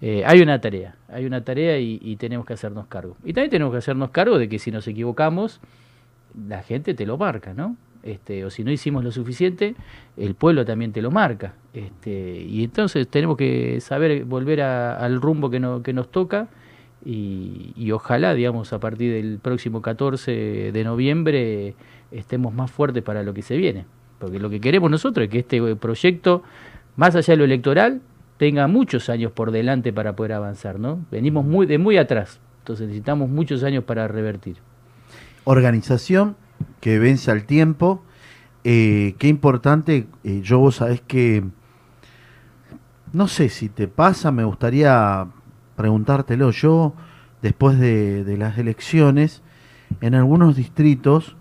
Eh, 0.01 0.23
hay 0.25 0.39
una 0.39 0.61
tarea, 0.61 0.95
hay 1.09 1.25
una 1.25 1.43
tarea 1.43 1.79
y, 1.79 2.15
tenemos 2.15 2.45
que 2.45 2.53
hacernos 2.53 2.87
cargo. 2.87 3.17
Y 3.25 3.33
también 3.33 3.49
tenemos 3.51 3.73
que 3.73 3.79
hacernos 3.79 4.11
cargo 4.11 4.39
de 4.39 4.47
que 4.47 4.57
si 4.57 4.71
nos 4.71 4.87
equivocamos, 4.87 5.59
la 6.47 6.63
gente 6.63 6.93
te 6.93 7.05
lo 7.05 7.17
marca, 7.17 7.53
¿no? 7.53 7.75
Este, 8.03 8.45
o 8.45 8.49
si 8.49 8.63
no 8.63 8.71
hicimos 8.71 9.03
lo 9.03 9.11
suficiente, 9.11 9.75
el 10.15 10.33
pueblo 10.35 10.63
también 10.63 10.93
te 10.93 11.01
lo 11.01 11.11
marca. 11.11 11.55
Este, 11.73 12.39
y 12.39 12.63
entonces 12.63 13.05
tenemos 13.09 13.35
que 13.35 13.81
saber 13.81 14.23
volver 14.23 14.61
a- 14.61 14.95
al 14.95 15.19
rumbo 15.19 15.49
que, 15.49 15.59
que 15.83 15.91
nos 15.91 16.09
toca 16.09 16.47
y, 17.05 17.91
ojalá, 17.91 18.33
digamos, 18.33 18.73
a 18.73 18.79
partir 18.79 19.13
del 19.13 19.39
próximo 19.39 19.81
14 19.81 20.71
de 20.71 20.83
noviembre 20.83 21.75
estemos 22.11 22.53
más 22.53 22.71
fuertes 22.71 23.03
para 23.03 23.23
lo 23.23 23.33
que 23.33 23.41
se 23.41 23.57
viene. 23.57 23.85
Porque 24.19 24.39
lo 24.39 24.49
que 24.49 24.59
queremos 24.59 24.91
nosotros 24.91 25.25
es 25.25 25.29
que 25.29 25.39
este 25.39 25.75
proyecto, 25.75 26.43
más 26.97 27.15
allá 27.15 27.33
de 27.33 27.37
lo 27.37 27.45
electoral, 27.45 28.01
tenga 28.37 28.67
muchos 28.67 29.09
años 29.09 29.31
por 29.31 29.51
delante 29.51 29.93
para 29.93 30.15
poder 30.15 30.33
avanzar, 30.33 30.79
¿no? 30.79 31.05
Venimos 31.11 31.45
muy, 31.45 31.65
de 31.65 31.77
muy 31.77 31.97
atrás, 31.97 32.39
entonces 32.59 32.87
necesitamos 32.87 33.29
muchos 33.29 33.63
años 33.63 33.83
para 33.83 34.07
revertir. 34.07 34.57
Organización 35.45 36.35
que 36.81 36.99
vence 36.99 37.31
al 37.31 37.45
tiempo. 37.45 38.03
Eh, 38.63 39.15
qué 39.17 39.27
importante, 39.27 40.07
eh, 40.23 40.41
yo 40.43 40.59
vos 40.59 40.75
sabés 40.75 41.01
que, 41.01 41.43
no 43.13 43.27
sé 43.27 43.49
si 43.49 43.69
te 43.69 43.87
pasa, 43.87 44.31
me 44.31 44.43
gustaría 44.43 45.27
preguntártelo. 45.79 46.51
Yo, 46.51 46.93
después 47.41 47.79
de, 47.79 48.25
de 48.25 48.37
las 48.37 48.57
elecciones, 48.57 49.41
en 50.01 50.13
algunos 50.13 50.57
distritos, 50.57 51.37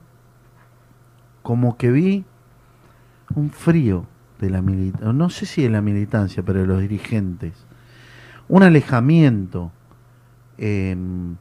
como 1.42 1.76
que 1.76 1.90
vi 1.90 2.24
un 3.34 3.50
frío 3.50 4.06
de 4.40 4.50
la 4.50 4.62
militancia, 4.62 5.12
no 5.12 5.28
sé 5.28 5.44
si 5.44 5.62
de 5.64 5.70
la 5.70 5.82
militancia, 5.82 6.44
pero 6.44 6.60
de 6.60 6.68
los 6.68 6.80
dirigentes, 6.80 7.66
un 8.46 8.62
alejamiento, 8.62 9.72
em, 10.56 11.34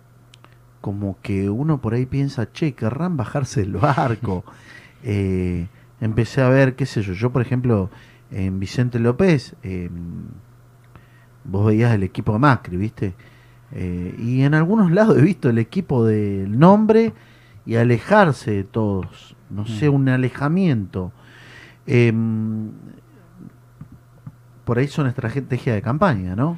como 0.82 1.18
que 1.22 1.51
uno 1.51 1.82
por 1.82 1.94
ahí 1.94 2.08
piensa, 2.08 2.51
che, 2.51 2.74
querrán 2.74 3.16
bajarse 3.16 3.62
del 3.62 3.74
barco. 3.74 4.44
Eh, 5.04 5.68
empecé 6.01 6.42
a 6.42 6.50
ver, 6.50 6.75
qué 6.75 6.88
sé 6.88 7.04
yo, 7.04 7.13
yo 7.13 7.32
por 7.32 7.44
ejemplo, 7.44 7.92
en 8.32 8.60
Vicente 8.60 8.98
López, 8.98 9.56
em, 9.62 9.92
vos 11.48 11.66
veías 11.66 11.94
el 11.96 12.04
equipo 12.04 12.34
de 12.34 12.39
Macri, 12.39 12.77
¿viste? 12.77 13.13
Eh, 13.72 14.16
y 14.20 14.44
en 14.44 14.54
algunos 14.54 14.92
lados 14.92 15.18
he 15.18 15.22
visto 15.22 15.50
el 15.50 15.58
equipo 15.58 16.06
del 16.06 16.58
nombre 16.60 17.13
y 17.66 17.75
alejarse 17.75 18.51
de 18.51 18.63
todos, 18.63 19.36
no 19.50 19.66
sé, 19.66 19.89
Mm. 19.89 19.94
un 19.94 20.10
alejamiento. 20.10 21.12
Em, 21.86 22.70
por 24.66 24.77
ahí 24.80 24.88
son 24.88 25.08
estrategia 25.08 25.74
de 25.74 25.82
campaña, 25.82 26.36
¿no? 26.36 26.58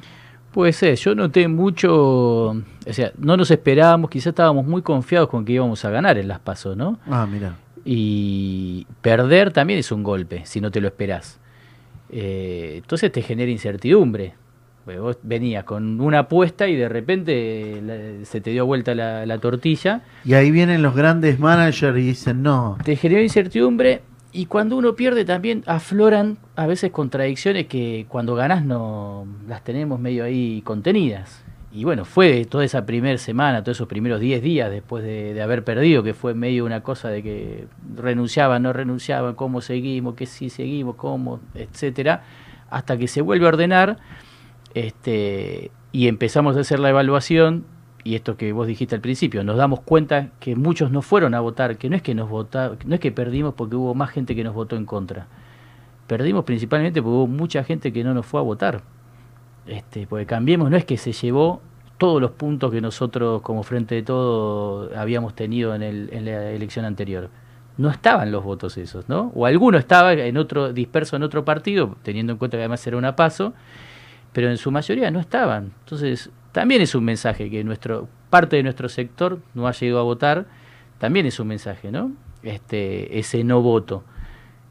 Puede 0.52 0.72
ser, 0.72 0.96
yo 0.96 1.14
noté 1.14 1.46
mucho, 1.46 2.48
o 2.50 2.62
sea, 2.90 3.12
no 3.18 3.36
nos 3.36 3.52
esperábamos, 3.52 4.10
quizás 4.10 4.28
estábamos 4.28 4.66
muy 4.66 4.82
confiados 4.82 5.28
con 5.28 5.44
que 5.44 5.52
íbamos 5.52 5.84
a 5.84 5.90
ganar 5.90 6.18
en 6.18 6.26
las 6.26 6.40
pasos, 6.40 6.76
¿no? 6.76 6.98
Ah, 7.08 7.26
mira. 7.30 7.54
Y 7.84 8.84
perder 9.00 9.52
también 9.52 9.78
es 9.78 9.92
un 9.92 10.02
golpe, 10.02 10.42
si 10.46 10.60
no 10.60 10.70
te 10.72 10.80
lo 10.80 10.88
esperás. 10.88 11.38
Eh, 12.08 12.74
entonces 12.78 13.12
te 13.12 13.22
genera 13.22 13.50
incertidumbre. 13.50 14.34
Vos 14.86 15.18
venías 15.22 15.64
con 15.64 16.00
una 16.00 16.20
apuesta 16.20 16.66
y 16.66 16.74
de 16.74 16.88
repente 16.88 18.20
se 18.24 18.40
te 18.40 18.50
dio 18.50 18.66
vuelta 18.66 18.94
la, 18.94 19.24
la 19.26 19.38
tortilla. 19.38 20.02
Y 20.24 20.34
ahí 20.34 20.50
vienen 20.50 20.82
los 20.82 20.94
grandes 20.94 21.38
managers 21.38 21.96
y 21.98 22.02
dicen, 22.02 22.42
no, 22.42 22.76
Te 22.84 22.96
generó 22.96 23.22
incertidumbre 23.22 24.02
y 24.32 24.46
cuando 24.46 24.76
uno 24.76 24.94
pierde 24.94 25.24
también 25.24 25.64
afloran 25.66 26.38
a 26.54 26.66
veces 26.66 26.92
contradicciones 26.92 27.66
que 27.66 28.06
cuando 28.08 28.34
ganás 28.34 28.64
no 28.64 29.26
las 29.48 29.64
tenemos 29.64 29.98
medio 29.98 30.24
ahí 30.24 30.62
contenidas. 30.62 31.44
Y 31.72 31.84
bueno, 31.84 32.04
fue 32.04 32.44
toda 32.46 32.64
esa 32.64 32.84
primera 32.84 33.16
semana, 33.18 33.62
todos 33.62 33.76
esos 33.76 33.86
primeros 33.86 34.20
10 34.20 34.42
días 34.42 34.70
después 34.70 35.04
de, 35.04 35.34
de 35.34 35.42
haber 35.42 35.62
perdido, 35.62 36.02
que 36.02 36.14
fue 36.14 36.34
medio 36.34 36.64
una 36.64 36.80
cosa 36.82 37.10
de 37.10 37.22
que 37.22 37.66
renunciaban, 37.96 38.62
no 38.62 38.72
renunciaban, 38.72 39.36
cómo 39.36 39.60
seguimos, 39.60 40.14
que 40.14 40.26
sí 40.26 40.50
seguimos, 40.50 40.96
cómo, 40.96 41.40
etcétera, 41.54 42.24
hasta 42.70 42.96
que 42.96 43.06
se 43.06 43.20
vuelve 43.20 43.46
a 43.46 43.50
ordenar 43.50 43.98
este, 44.74 45.70
y 45.92 46.08
empezamos 46.08 46.56
a 46.56 46.60
hacer 46.60 46.78
la 46.80 46.90
evaluación 46.90 47.64
y 48.04 48.14
esto 48.14 48.36
que 48.36 48.52
vos 48.52 48.66
dijiste 48.66 48.94
al 48.94 49.00
principio, 49.00 49.44
nos 49.44 49.56
damos 49.56 49.80
cuenta 49.80 50.30
que 50.40 50.56
muchos 50.56 50.90
no 50.90 51.02
fueron 51.02 51.34
a 51.34 51.40
votar, 51.40 51.76
que 51.76 51.90
no 51.90 51.96
es 51.96 52.02
que 52.02 52.14
nos 52.14 52.28
vota, 52.28 52.72
no 52.84 52.94
es 52.94 53.00
que 53.00 53.12
perdimos 53.12 53.54
porque 53.54 53.76
hubo 53.76 53.94
más 53.94 54.10
gente 54.10 54.34
que 54.34 54.44
nos 54.44 54.54
votó 54.54 54.76
en 54.76 54.86
contra. 54.86 55.26
Perdimos 56.06 56.44
principalmente 56.44 57.02
porque 57.02 57.14
hubo 57.14 57.26
mucha 57.26 57.62
gente 57.62 57.92
que 57.92 58.02
no 58.02 58.14
nos 58.14 58.26
fue 58.26 58.40
a 58.40 58.42
votar. 58.42 58.82
Este, 59.66 60.06
porque 60.06 60.26
cambiemos, 60.26 60.70
no 60.70 60.76
es 60.76 60.84
que 60.84 60.96
se 60.96 61.12
llevó 61.12 61.60
todos 61.98 62.20
los 62.20 62.30
puntos 62.32 62.72
que 62.72 62.80
nosotros 62.80 63.42
como 63.42 63.62
frente 63.62 63.94
de 63.94 64.02
todo 64.02 64.90
habíamos 64.96 65.34
tenido 65.34 65.74
en, 65.74 65.82
el, 65.82 66.08
en 66.12 66.24
la 66.24 66.50
elección 66.50 66.84
anterior. 66.84 67.28
No 67.76 67.90
estaban 67.90 68.32
los 68.32 68.42
votos 68.42 68.76
esos, 68.78 69.08
¿no? 69.08 69.30
O 69.34 69.46
alguno 69.46 69.78
estaba 69.78 70.14
en 70.14 70.36
otro 70.36 70.72
disperso 70.72 71.16
en 71.16 71.22
otro 71.22 71.44
partido, 71.44 71.96
teniendo 72.02 72.32
en 72.32 72.38
cuenta 72.38 72.56
que 72.56 72.62
además 72.62 72.86
era 72.86 72.96
una 72.96 73.16
paso, 73.16 73.52
pero 74.32 74.50
en 74.50 74.56
su 74.56 74.70
mayoría 74.70 75.10
no 75.10 75.20
estaban. 75.20 75.72
Entonces, 75.84 76.30
también 76.52 76.82
es 76.82 76.94
un 76.94 77.04
mensaje 77.04 77.50
que 77.50 77.62
nuestro 77.64 78.08
parte 78.30 78.56
de 78.56 78.62
nuestro 78.62 78.88
sector 78.88 79.40
no 79.54 79.66
ha 79.66 79.72
llegado 79.72 80.00
a 80.00 80.04
votar, 80.04 80.46
también 80.98 81.26
es 81.26 81.40
un 81.40 81.48
mensaje, 81.48 81.90
¿no? 81.90 82.12
Este, 82.42 83.18
ese 83.18 83.42
no 83.44 83.60
voto. 83.62 84.04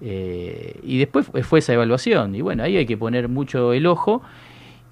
Eh, 0.01 0.79
y 0.83 0.97
después 0.97 1.27
fue- 1.43 1.59
esa 1.59 1.73
evaluación. 1.73 2.35
Y 2.35 2.41
bueno, 2.41 2.63
ahí 2.63 2.77
hay 2.77 2.85
que 2.85 2.97
poner 2.97 3.27
mucho 3.27 3.73
el 3.73 3.85
ojo. 3.85 4.21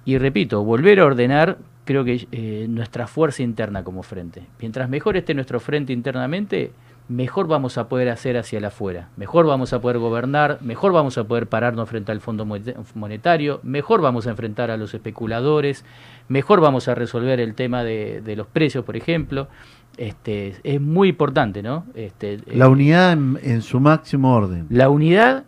Y 0.04 0.18
repito, 0.18 0.64
volver 0.64 1.00
a 1.00 1.06
ordenar, 1.06 1.58
creo 1.84 2.04
que 2.04 2.26
eh, 2.32 2.66
nuestra 2.68 3.06
fuerza 3.06 3.42
interna 3.42 3.82
como 3.84 4.02
frente. 4.02 4.42
Mientras 4.60 4.88
mejor 4.88 5.16
esté 5.16 5.34
nuestro 5.34 5.60
frente 5.60 5.92
internamente, 5.92 6.72
mejor 7.08 7.46
vamos 7.48 7.78
a 7.78 7.88
poder 7.88 8.08
hacer 8.10 8.36
hacia 8.36 8.58
el 8.58 8.64
afuera. 8.66 9.08
Mejor 9.16 9.46
vamos 9.46 9.72
a 9.72 9.80
poder 9.80 9.98
gobernar, 9.98 10.58
mejor 10.60 10.92
vamos 10.92 11.16
a 11.18 11.24
poder 11.24 11.46
pararnos 11.46 11.88
frente 11.88 12.12
al 12.12 12.20
Fondo 12.20 12.44
Moneta- 12.44 12.74
Monetario, 12.94 13.60
mejor 13.62 14.00
vamos 14.02 14.26
a 14.26 14.30
enfrentar 14.30 14.70
a 14.70 14.76
los 14.76 14.92
especuladores, 14.94 15.84
mejor 16.28 16.60
vamos 16.60 16.86
a 16.88 16.94
resolver 16.94 17.40
el 17.40 17.54
tema 17.54 17.82
de, 17.84 18.20
de 18.20 18.36
los 18.36 18.46
precios, 18.46 18.84
por 18.84 18.96
ejemplo. 18.96 19.48
Este, 19.96 20.54
es 20.62 20.80
muy 20.80 21.08
importante, 21.08 21.62
¿no? 21.62 21.84
Este, 21.94 22.38
la 22.46 22.66
eh, 22.66 22.68
unidad 22.68 23.12
en, 23.12 23.38
en 23.42 23.62
su 23.62 23.80
máximo 23.80 24.32
orden. 24.34 24.66
la 24.70 24.88
unidad 24.90 25.44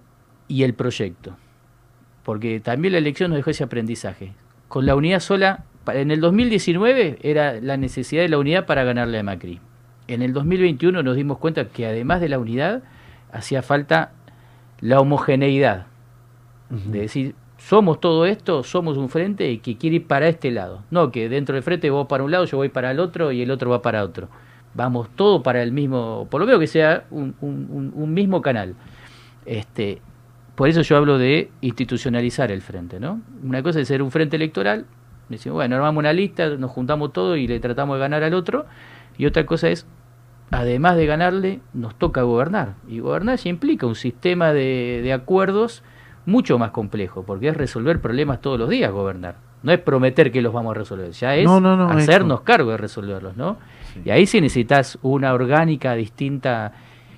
y 0.48 0.64
el 0.64 0.74
proyecto. 0.74 1.36
Porque 2.24 2.58
también 2.60 2.92
la 2.92 2.98
elección 2.98 3.30
nos 3.30 3.36
dejó 3.38 3.50
ese 3.50 3.64
aprendizaje. 3.64 4.32
Con 4.68 4.86
la 4.86 4.94
unidad 4.96 5.20
sola, 5.20 5.64
en 5.92 6.10
el 6.10 6.20
2019 6.20 7.18
era 7.22 7.60
la 7.60 7.76
necesidad 7.76 8.22
de 8.22 8.28
la 8.28 8.38
unidad 8.38 8.66
para 8.66 8.82
ganarle 8.84 9.18
a 9.18 9.22
Macri. 9.22 9.60
En 10.12 10.22
el 10.22 10.32
2021 10.32 11.02
nos 11.02 11.16
dimos 11.16 11.38
cuenta 11.38 11.66
que 11.66 11.86
además 11.86 12.20
de 12.20 12.28
la 12.28 12.38
unidad, 12.38 12.82
hacía 13.32 13.62
falta 13.62 14.12
la 14.80 15.00
homogeneidad. 15.00 15.86
De 16.68 17.00
decir, 17.00 17.34
somos 17.58 18.00
todo 18.00 18.26
esto, 18.26 18.62
somos 18.62 18.96
un 18.96 19.08
frente 19.08 19.50
y 19.50 19.58
que 19.58 19.76
quiere 19.76 19.96
ir 19.96 20.06
para 20.06 20.28
este 20.28 20.50
lado. 20.50 20.82
No, 20.90 21.10
que 21.10 21.28
dentro 21.28 21.54
del 21.54 21.62
frente 21.62 21.90
vos 21.90 22.06
para 22.06 22.22
un 22.24 22.30
lado, 22.30 22.44
yo 22.44 22.56
voy 22.56 22.68
para 22.70 22.90
el 22.90 23.00
otro 23.00 23.32
y 23.32 23.42
el 23.42 23.50
otro 23.50 23.70
va 23.70 23.82
para 23.82 24.02
otro. 24.04 24.28
Vamos 24.74 25.08
todo 25.16 25.42
para 25.42 25.62
el 25.62 25.72
mismo, 25.72 26.26
por 26.30 26.40
lo 26.40 26.46
menos 26.46 26.60
que 26.60 26.66
sea 26.68 27.04
un, 27.10 27.34
un- 27.40 27.66
un- 27.70 27.92
un 27.94 28.14
mismo 28.14 28.40
canal. 28.40 28.74
Este, 29.46 30.00
por 30.54 30.68
eso 30.68 30.82
yo 30.82 30.96
hablo 30.96 31.18
de 31.18 31.50
institucionalizar 31.60 32.52
el 32.52 32.62
frente, 32.62 33.00
¿no? 33.00 33.20
Una 33.42 33.62
cosa 33.62 33.80
es 33.80 33.88
ser 33.88 34.02
un 34.02 34.10
frente 34.10 34.36
electoral, 34.36 34.86
decimos, 35.28 35.56
bueno, 35.56 35.76
armamos 35.76 35.98
una 36.00 36.12
lista, 36.12 36.48
nos 36.50 36.70
juntamos 36.70 37.12
todos 37.12 37.36
y 37.38 37.46
le 37.46 37.58
tratamos 37.60 37.96
de 37.96 38.00
ganar 38.00 38.22
al 38.22 38.34
otro, 38.34 38.66
y 39.18 39.26
otra 39.26 39.44
cosa 39.44 39.68
es, 39.68 39.86
además 40.50 40.96
de 40.96 41.06
ganarle, 41.06 41.60
nos 41.72 41.94
toca 41.96 42.22
gobernar. 42.22 42.74
Y 42.88 43.00
gobernar 43.00 43.38
ya 43.38 43.50
implica 43.50 43.86
un 43.86 43.94
sistema 43.94 44.52
de, 44.52 45.00
de 45.02 45.12
acuerdos 45.12 45.82
mucho 46.26 46.58
más 46.58 46.70
complejo, 46.70 47.24
porque 47.24 47.48
es 47.48 47.56
resolver 47.56 48.00
problemas 48.00 48.40
todos 48.40 48.58
los 48.58 48.68
días 48.68 48.90
gobernar. 48.90 49.36
No 49.62 49.72
es 49.72 49.78
prometer 49.78 50.32
que 50.32 50.40
los 50.40 50.52
vamos 50.52 50.70
a 50.70 50.78
resolver, 50.78 51.10
ya 51.10 51.36
es 51.36 51.44
No, 51.44 51.60
no, 51.60 51.76
no, 51.76 51.90
hacernos 51.90 52.40
cargo 52.40 52.70
de 52.70 52.78
resolverlos, 52.78 53.36
¿no? 53.36 53.58
Sí. 53.92 54.02
Y 54.06 54.10
ahí 54.10 54.26
sí 54.26 54.40
necesitas 54.40 54.98
una 55.02 55.34
orgánica 55.34 55.94
distinta 55.94 56.72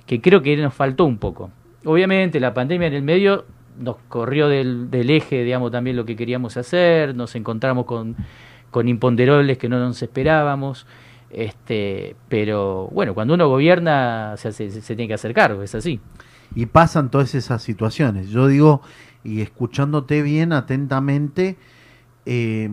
que 0.05 0.21
creo 0.21 0.41
que 0.41 0.57
nos 0.57 0.73
faltó 0.73 1.05
un 1.05 1.17
poco. 1.17 1.51
Obviamente 1.85 2.39
la 2.39 2.53
pandemia 2.53 2.87
en 2.87 2.93
el 2.93 3.03
medio 3.03 3.45
nos 3.79 3.95
corrió 4.09 4.47
del, 4.49 4.91
del 4.91 5.09
eje, 5.09 5.43
digamos, 5.43 5.71
también 5.71 5.95
lo 5.95 6.05
que 6.05 6.15
queríamos 6.15 6.57
hacer, 6.57 7.15
nos 7.15 7.35
encontramos 7.35 7.85
con, 7.85 8.15
con 8.71 8.87
imponderables 8.87 9.57
que 9.57 9.69
no 9.69 9.79
nos 9.79 10.01
esperábamos, 10.01 10.85
este, 11.33 12.15
pero 12.29 12.87
bueno, 12.91 13.13
cuando 13.13 13.33
uno 13.33 13.47
gobierna 13.47 14.35
se, 14.37 14.51
tiene 14.51 15.07
que 15.07 15.13
hacer 15.13 15.33
cargo, 15.33 15.63
es 15.63 15.75
así. 15.75 15.99
Y 16.55 16.67
pasan 16.67 17.09
todas 17.09 17.33
esas 17.35 17.61
situaciones. 17.63 18.29
Yo 18.29 18.47
digo, 18.47 18.81
y 19.23 19.41
escuchándote 19.41 20.21
bien 20.21 20.53
atentamente, 20.53 21.57
eh, 22.25 22.69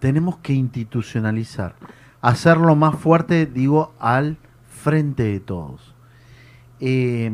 tenemos 0.00 0.38
que 0.38 0.52
institucionalizar. 0.52 1.76
hacerlo 2.20 2.76
más 2.76 2.96
fuerte, 2.96 3.46
digo, 3.46 3.92
al 3.98 4.36
frente 4.66 5.24
de 5.24 5.40
todos. 5.40 5.94
Eh, 6.80 7.30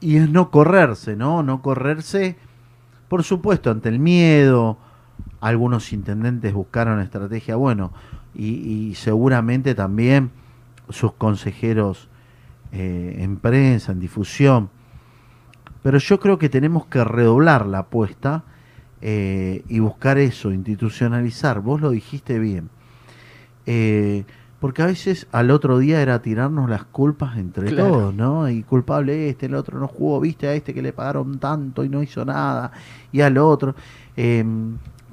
y 0.00 0.16
es 0.16 0.30
no 0.30 0.50
correrse, 0.50 1.16
¿no? 1.16 1.42
No 1.42 1.62
correrse, 1.62 2.36
por 3.08 3.22
supuesto, 3.22 3.70
ante 3.70 3.88
el 3.88 3.98
miedo. 3.98 4.78
Algunos 5.40 5.92
intendentes 5.92 6.52
buscaron 6.52 7.00
estrategia, 7.00 7.56
bueno, 7.56 7.92
y, 8.34 8.46
y 8.90 8.94
seguramente 8.94 9.74
también 9.74 10.30
sus 10.88 11.12
consejeros 11.12 12.08
eh, 12.72 13.16
en 13.18 13.36
prensa, 13.36 13.92
en 13.92 14.00
difusión. 14.00 14.70
Pero 15.82 15.98
yo 15.98 16.20
creo 16.20 16.38
que 16.38 16.48
tenemos 16.48 16.86
que 16.86 17.02
redoblar 17.04 17.66
la 17.66 17.80
apuesta 17.80 18.44
eh, 19.00 19.64
y 19.68 19.78
buscar 19.78 20.18
eso, 20.18 20.52
institucionalizar. 20.52 21.60
Vos 21.60 21.80
lo 21.80 21.90
dijiste 21.90 22.38
bien. 22.38 22.68
Eh, 23.66 24.24
porque 24.60 24.82
a 24.82 24.86
veces 24.86 25.26
al 25.32 25.50
otro 25.50 25.78
día 25.78 26.02
era 26.02 26.20
tirarnos 26.20 26.68
las 26.68 26.84
culpas 26.84 27.38
entre 27.38 27.68
Claro. 27.68 27.88
todos, 27.92 28.14
¿no? 28.14 28.48
Y 28.50 28.62
culpable 28.62 29.30
este, 29.30 29.46
el 29.46 29.54
otro 29.54 29.80
no 29.80 29.88
jugó, 29.88 30.20
viste 30.20 30.48
a 30.48 30.54
este 30.54 30.74
que 30.74 30.82
le 30.82 30.92
pagaron 30.92 31.38
tanto 31.38 31.82
y 31.82 31.88
no 31.88 32.02
hizo 32.02 32.26
nada, 32.26 32.70
y 33.10 33.22
al 33.22 33.38
otro. 33.38 33.74
Eh, 34.18 34.44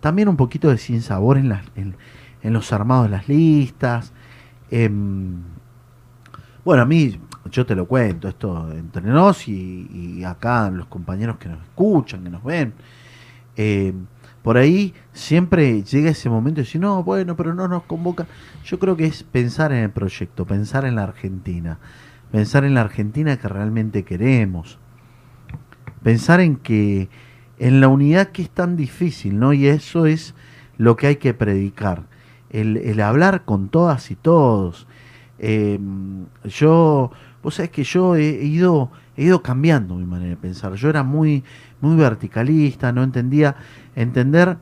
también 0.02 0.28
un 0.28 0.36
poquito 0.36 0.70
de 0.70 0.78
sinsabor 0.78 1.38
en, 1.38 1.54
en, 1.76 1.96
en 2.48 2.54
los 2.54 2.72
armados 2.72 3.06
de 3.06 3.12
las 3.12 3.28
listas. 3.28 4.14
Em, 4.72 5.42
bueno, 6.64 6.84
a 6.84 6.86
mí, 6.86 7.20
yo 7.52 7.66
te 7.66 7.76
lo 7.76 7.88
cuento, 7.88 8.28
esto 8.28 8.72
entre 8.72 9.04
nos 9.04 9.48
y, 9.48 10.24
acá 10.26 10.70
los 10.72 10.88
compañeros 10.88 11.38
que 11.38 11.50
nos 11.50 11.62
escuchan, 11.62 12.24
que 12.24 12.30
nos 12.30 12.44
ven. 12.44 12.74
eh, 13.58 13.94
por 14.44 14.58
ahí 14.58 14.94
siempre 15.12 15.84
llega 15.84 16.12
ese 16.12 16.30
momento 16.30 16.62
de 16.62 16.64
decir, 16.64 16.80
no, 16.80 17.04
bueno, 17.04 17.36
pero 17.36 17.54
no 17.54 17.68
nos 17.68 17.84
convoca. 17.84 18.28
Yo 18.64 18.80
creo 18.80 18.96
que 18.96 19.06
es 19.06 19.24
pensar 19.24 19.74
en 19.74 19.80
el 19.80 19.90
proyecto, 19.90 20.46
pensar 20.46 20.86
en 20.86 20.96
la 20.96 21.04
Argentina, 21.04 21.80
pensar 22.32 22.64
en 22.64 22.74
la 22.74 22.80
Argentina 22.80 23.36
que 23.36 23.50
realmente 23.50 24.04
queremos, 24.04 24.80
pensar 26.02 26.40
en 26.40 26.56
que 26.56 27.10
en 27.60 27.82
la 27.82 27.90
unidad 27.90 28.30
que 28.30 28.42
es 28.44 28.50
tan 28.50 28.78
difícil, 28.78 29.38
¿no? 29.38 29.52
Y 29.52 29.68
eso 29.68 30.06
es 30.06 30.34
lo 30.78 30.96
que 30.96 31.08
hay 31.08 31.16
que 31.18 31.34
predicar, 31.34 32.04
el, 32.50 32.78
el 32.78 33.02
hablar 33.02 33.46
con 33.46 33.70
todas 33.70 34.12
y 34.12 34.16
todos. 34.16 34.88
Eh, 35.40 35.80
yo, 36.46 37.12
vos 37.44 37.56
sabés 37.56 37.72
que 37.72 37.84
yo 37.84 38.16
he 38.16 38.44
ido, 38.44 38.92
he 39.16 39.24
ido 39.24 39.42
cambiando 39.42 39.96
mi 39.96 40.06
manera 40.06 40.32
de 40.32 40.38
pensar. 40.38 40.74
Yo 40.74 40.90
era 40.90 41.04
muy, 41.04 41.44
muy 41.82 41.96
verticalista, 41.96 42.92
no 42.92 43.04
entendía, 43.04 43.56
entender 43.96 44.58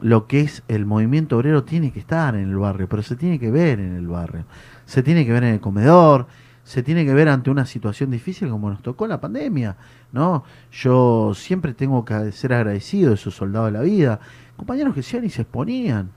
lo 0.00 0.26
que 0.26 0.40
es 0.40 0.62
el 0.68 0.84
movimiento 0.84 1.36
obrero 1.38 1.64
tiene 1.64 1.90
que 1.90 2.00
estar 2.00 2.34
en 2.34 2.50
el 2.50 2.56
barrio, 2.56 2.88
pero 2.88 3.02
se 3.02 3.16
tiene 3.16 3.38
que 3.38 3.50
ver 3.50 3.80
en 3.80 3.94
el 3.94 4.06
barrio, 4.06 4.44
se 4.84 5.02
tiene 5.02 5.24
que 5.24 5.32
ver 5.32 5.44
en 5.44 5.54
el 5.54 5.60
comedor, 5.60 6.26
se 6.64 6.82
tiene 6.82 7.06
que 7.06 7.14
ver 7.14 7.28
ante 7.28 7.48
una 7.48 7.64
situación 7.64 8.10
difícil 8.10 8.48
como 8.50 8.68
nos 8.68 8.82
tocó 8.82 9.06
la 9.06 9.20
pandemia, 9.20 9.76
¿no? 10.12 10.44
Yo 10.72 11.32
siempre 11.34 11.74
tengo 11.74 12.04
que 12.04 12.32
ser 12.32 12.52
agradecido 12.52 13.10
de 13.10 13.14
esos 13.14 13.34
soldados 13.34 13.72
de 13.72 13.78
la 13.78 13.82
vida, 13.82 14.20
compañeros 14.56 14.94
que 14.94 15.02
se 15.02 15.24
y 15.24 15.30
se 15.30 15.42
exponían, 15.42 16.10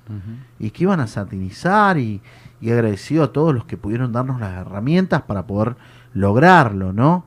y 0.57 0.71
que 0.71 0.83
iban 0.83 0.99
a 0.99 1.07
satinizar 1.07 1.97
y, 1.97 2.21
y 2.61 2.71
agradecido 2.71 3.23
a 3.23 3.33
todos 3.33 3.53
los 3.53 3.65
que 3.65 3.77
pudieron 3.77 4.11
darnos 4.11 4.39
las 4.39 4.53
herramientas 4.53 5.23
para 5.23 5.45
poder 5.45 5.75
lograrlo, 6.13 6.93
¿no? 6.93 7.25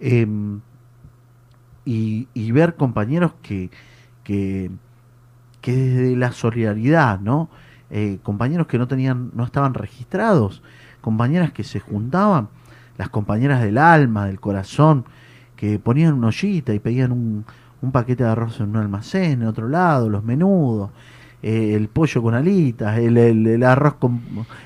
Em, 0.00 0.60
y, 1.84 2.28
y 2.34 2.52
ver 2.52 2.76
compañeros 2.76 3.32
que, 3.42 3.70
que, 4.24 4.70
que 5.60 5.72
desde 5.72 6.16
la 6.16 6.32
solidaridad, 6.32 7.20
¿no? 7.20 7.48
Eh, 7.90 8.18
compañeros 8.22 8.66
que 8.66 8.78
no 8.78 8.86
tenían, 8.86 9.30
no 9.34 9.44
estaban 9.44 9.74
registrados, 9.74 10.62
compañeras 11.00 11.52
que 11.52 11.64
se 11.64 11.80
juntaban, 11.80 12.48
las 12.98 13.08
compañeras 13.08 13.62
del 13.62 13.78
alma, 13.78 14.26
del 14.26 14.40
corazón, 14.40 15.06
que 15.56 15.78
ponían 15.78 16.14
una 16.14 16.28
ollita 16.28 16.74
y 16.74 16.78
pedían 16.78 17.12
un, 17.12 17.44
un 17.82 17.92
paquete 17.92 18.24
de 18.24 18.30
arroz 18.30 18.60
en 18.60 18.70
un 18.70 18.76
almacén, 18.76 19.42
en 19.42 19.48
otro 19.48 19.68
lado, 19.68 20.08
los 20.08 20.24
menudos, 20.24 20.90
eh, 21.42 21.74
el 21.74 21.88
pollo 21.88 22.22
con 22.22 22.34
alitas, 22.34 22.98
el, 22.98 23.16
el- 23.16 23.62
arroz 23.62 23.94
con 23.94 24.20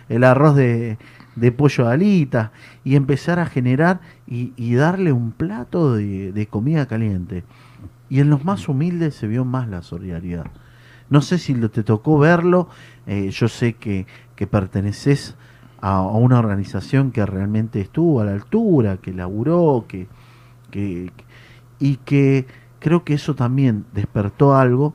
el 0.09 0.25
arroz 0.25 0.57
de, 0.57 0.96
de 1.37 1.53
pollo 1.53 1.87
de 1.87 1.92
alitas, 1.92 2.51
y 2.85 2.96
empezar 2.96 3.38
a 3.38 3.46
generar 3.46 4.01
y, 4.27 4.53
y 4.57 4.75
darle 4.75 5.12
un 5.12 5.33
plato 5.33 5.94
de, 5.94 6.33
de 6.33 6.46
comida 6.46 6.87
caliente. 6.87 7.44
Y 8.09 8.20
en 8.20 8.31
los 8.31 8.44
más 8.44 8.68
humildes 8.68 9.14
se 9.14 9.27
vio 9.27 9.44
más 9.44 9.68
la 9.68 9.83
solidaridad. 9.83 10.46
No 11.11 11.20
sé 11.20 11.38
si 11.38 11.55
te 11.55 11.83
tocó 11.83 12.18
verlo, 12.18 12.68
eh, 13.07 13.31
yo 13.31 13.48
sé 13.48 13.75
que, 13.75 14.07
que 14.37 14.46
perteneces 14.46 15.35
a, 15.81 15.96
a 15.96 16.03
una 16.03 16.38
organización 16.38 17.11
que 17.11 17.25
realmente 17.27 17.81
estuvo 17.81 18.20
a 18.20 18.25
la 18.25 18.33
altura, 18.33 18.96
que 18.96 19.12
laburó, 19.12 19.85
que, 19.88 20.07
que, 20.70 21.11
y 21.79 21.96
que 21.96 22.46
creo 22.83 23.05
que 23.05 23.14
eso 23.14 23.35
también 23.35 23.85
despertó 23.95 24.55
algo 24.57 24.92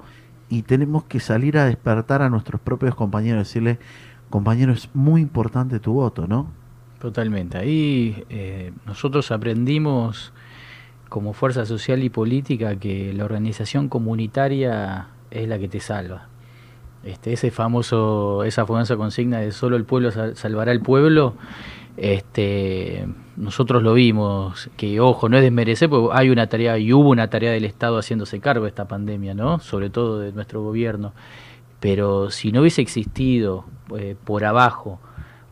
y 0.50 0.62
tenemos 0.64 1.06
que 1.06 1.20
salir 1.20 1.58
a 1.58 1.66
despertar 1.66 2.22
a 2.22 2.30
nuestros 2.30 2.60
propios 2.62 2.94
compañeros, 2.96 3.48
decirles, 3.48 3.78
compañero, 4.30 4.74
es 4.74 4.90
muy 4.94 5.22
importante 5.22 5.80
tu 5.80 5.94
voto, 5.94 6.28
¿no? 6.28 6.52
Totalmente. 7.00 7.58
Ahí 7.58 8.24
eh, 8.30 8.72
nosotros 8.86 9.32
aprendimos 9.32 10.34
como 11.10 11.34
fuerza 11.34 11.66
social 11.66 12.04
y 12.04 12.10
política 12.10 12.76
que 12.76 13.14
la 13.14 13.24
organización 13.24 13.88
comunitaria 13.88 15.08
es 15.32 15.48
la 15.48 15.58
que 15.60 15.68
te 15.70 15.80
salva. 15.80 16.28
Este, 17.04 17.32
ese 17.34 17.52
famoso, 17.52 18.44
esa 18.44 18.66
famosa 18.66 18.98
consigna 18.98 19.38
de 19.40 19.52
solo 19.52 19.78
el 19.78 19.86
pueblo 19.86 20.12
sal- 20.12 20.36
salvará 20.36 20.72
el 20.74 20.82
pueblo, 20.82 21.36
este, 21.98 23.08
nosotros 23.36 23.82
lo 23.82 23.94
vimos, 23.94 24.70
que 24.78 25.00
ojo, 25.00 25.30
no 25.30 25.38
es 25.38 25.44
desmerecer, 25.44 25.90
porque 25.90 26.16
hay 26.16 26.30
una 26.30 26.48
tarea 26.48 26.78
y 26.78 26.94
hubo 26.94 27.10
una 27.10 27.30
tarea 27.30 27.52
del 27.52 27.66
Estado 27.66 27.98
haciéndose 27.98 28.40
cargo 28.40 28.66
de 28.66 28.70
esta 28.70 28.88
pandemia, 28.88 29.34
¿no? 29.34 29.60
Sobre 29.60 29.90
todo 29.90 30.20
de 30.20 30.32
nuestro 30.32 30.62
gobierno. 30.62 31.14
Pero 31.80 32.30
si 32.30 32.52
no 32.52 32.62
hubiese 32.62 32.82
existido 32.82 33.66
eh, 33.98 34.16
por 34.24 34.46
abajo 34.46 35.00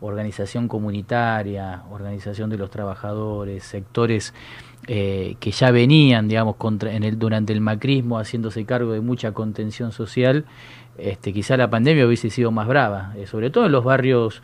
organización 0.00 0.68
comunitaria, 0.68 1.82
organización 1.90 2.50
de 2.50 2.58
los 2.58 2.70
trabajadores, 2.70 3.64
sectores 3.64 4.34
eh, 4.86 5.36
que 5.40 5.50
ya 5.50 5.72
venían, 5.72 6.28
digamos, 6.28 6.56
contra, 6.56 6.92
en 6.92 7.02
el, 7.02 7.18
durante 7.18 7.52
el 7.52 7.60
macrismo 7.60 8.18
haciéndose 8.18 8.64
cargo 8.66 8.92
de 8.92 9.00
mucha 9.00 9.32
contención 9.32 9.90
social, 9.90 10.44
este, 10.98 11.32
quizá 11.32 11.56
la 11.56 11.70
pandemia 11.70 12.06
hubiese 12.06 12.30
sido 12.30 12.52
más 12.52 12.68
brava, 12.68 13.14
eh, 13.16 13.26
sobre 13.26 13.50
todo 13.50 13.66
en 13.66 13.72
los 13.72 13.82
barrios 13.82 14.42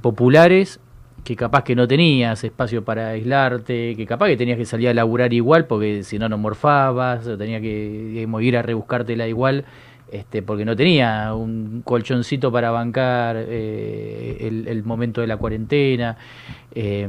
populares 0.00 0.78
que 1.26 1.34
capaz 1.34 1.64
que 1.64 1.74
no 1.74 1.88
tenías 1.88 2.44
espacio 2.44 2.84
para 2.84 3.08
aislarte, 3.08 3.96
que 3.96 4.06
capaz 4.06 4.28
que 4.28 4.36
tenías 4.36 4.56
que 4.56 4.64
salir 4.64 4.88
a 4.88 4.94
laburar 4.94 5.32
igual 5.32 5.66
porque 5.66 6.04
si 6.04 6.20
no 6.20 6.28
no 6.28 6.38
morfabas, 6.38 7.26
o 7.26 7.36
tenías 7.36 7.60
que 7.60 8.28
ir 8.40 8.56
a 8.56 8.62
rebuscártela 8.62 9.26
igual 9.26 9.64
este, 10.12 10.40
porque 10.42 10.64
no 10.64 10.76
tenía 10.76 11.34
un 11.34 11.82
colchoncito 11.84 12.52
para 12.52 12.70
bancar 12.70 13.34
eh, 13.38 14.36
el, 14.40 14.68
el 14.68 14.84
momento 14.84 15.20
de 15.20 15.26
la 15.26 15.36
cuarentena, 15.36 16.16
eh, 16.72 17.08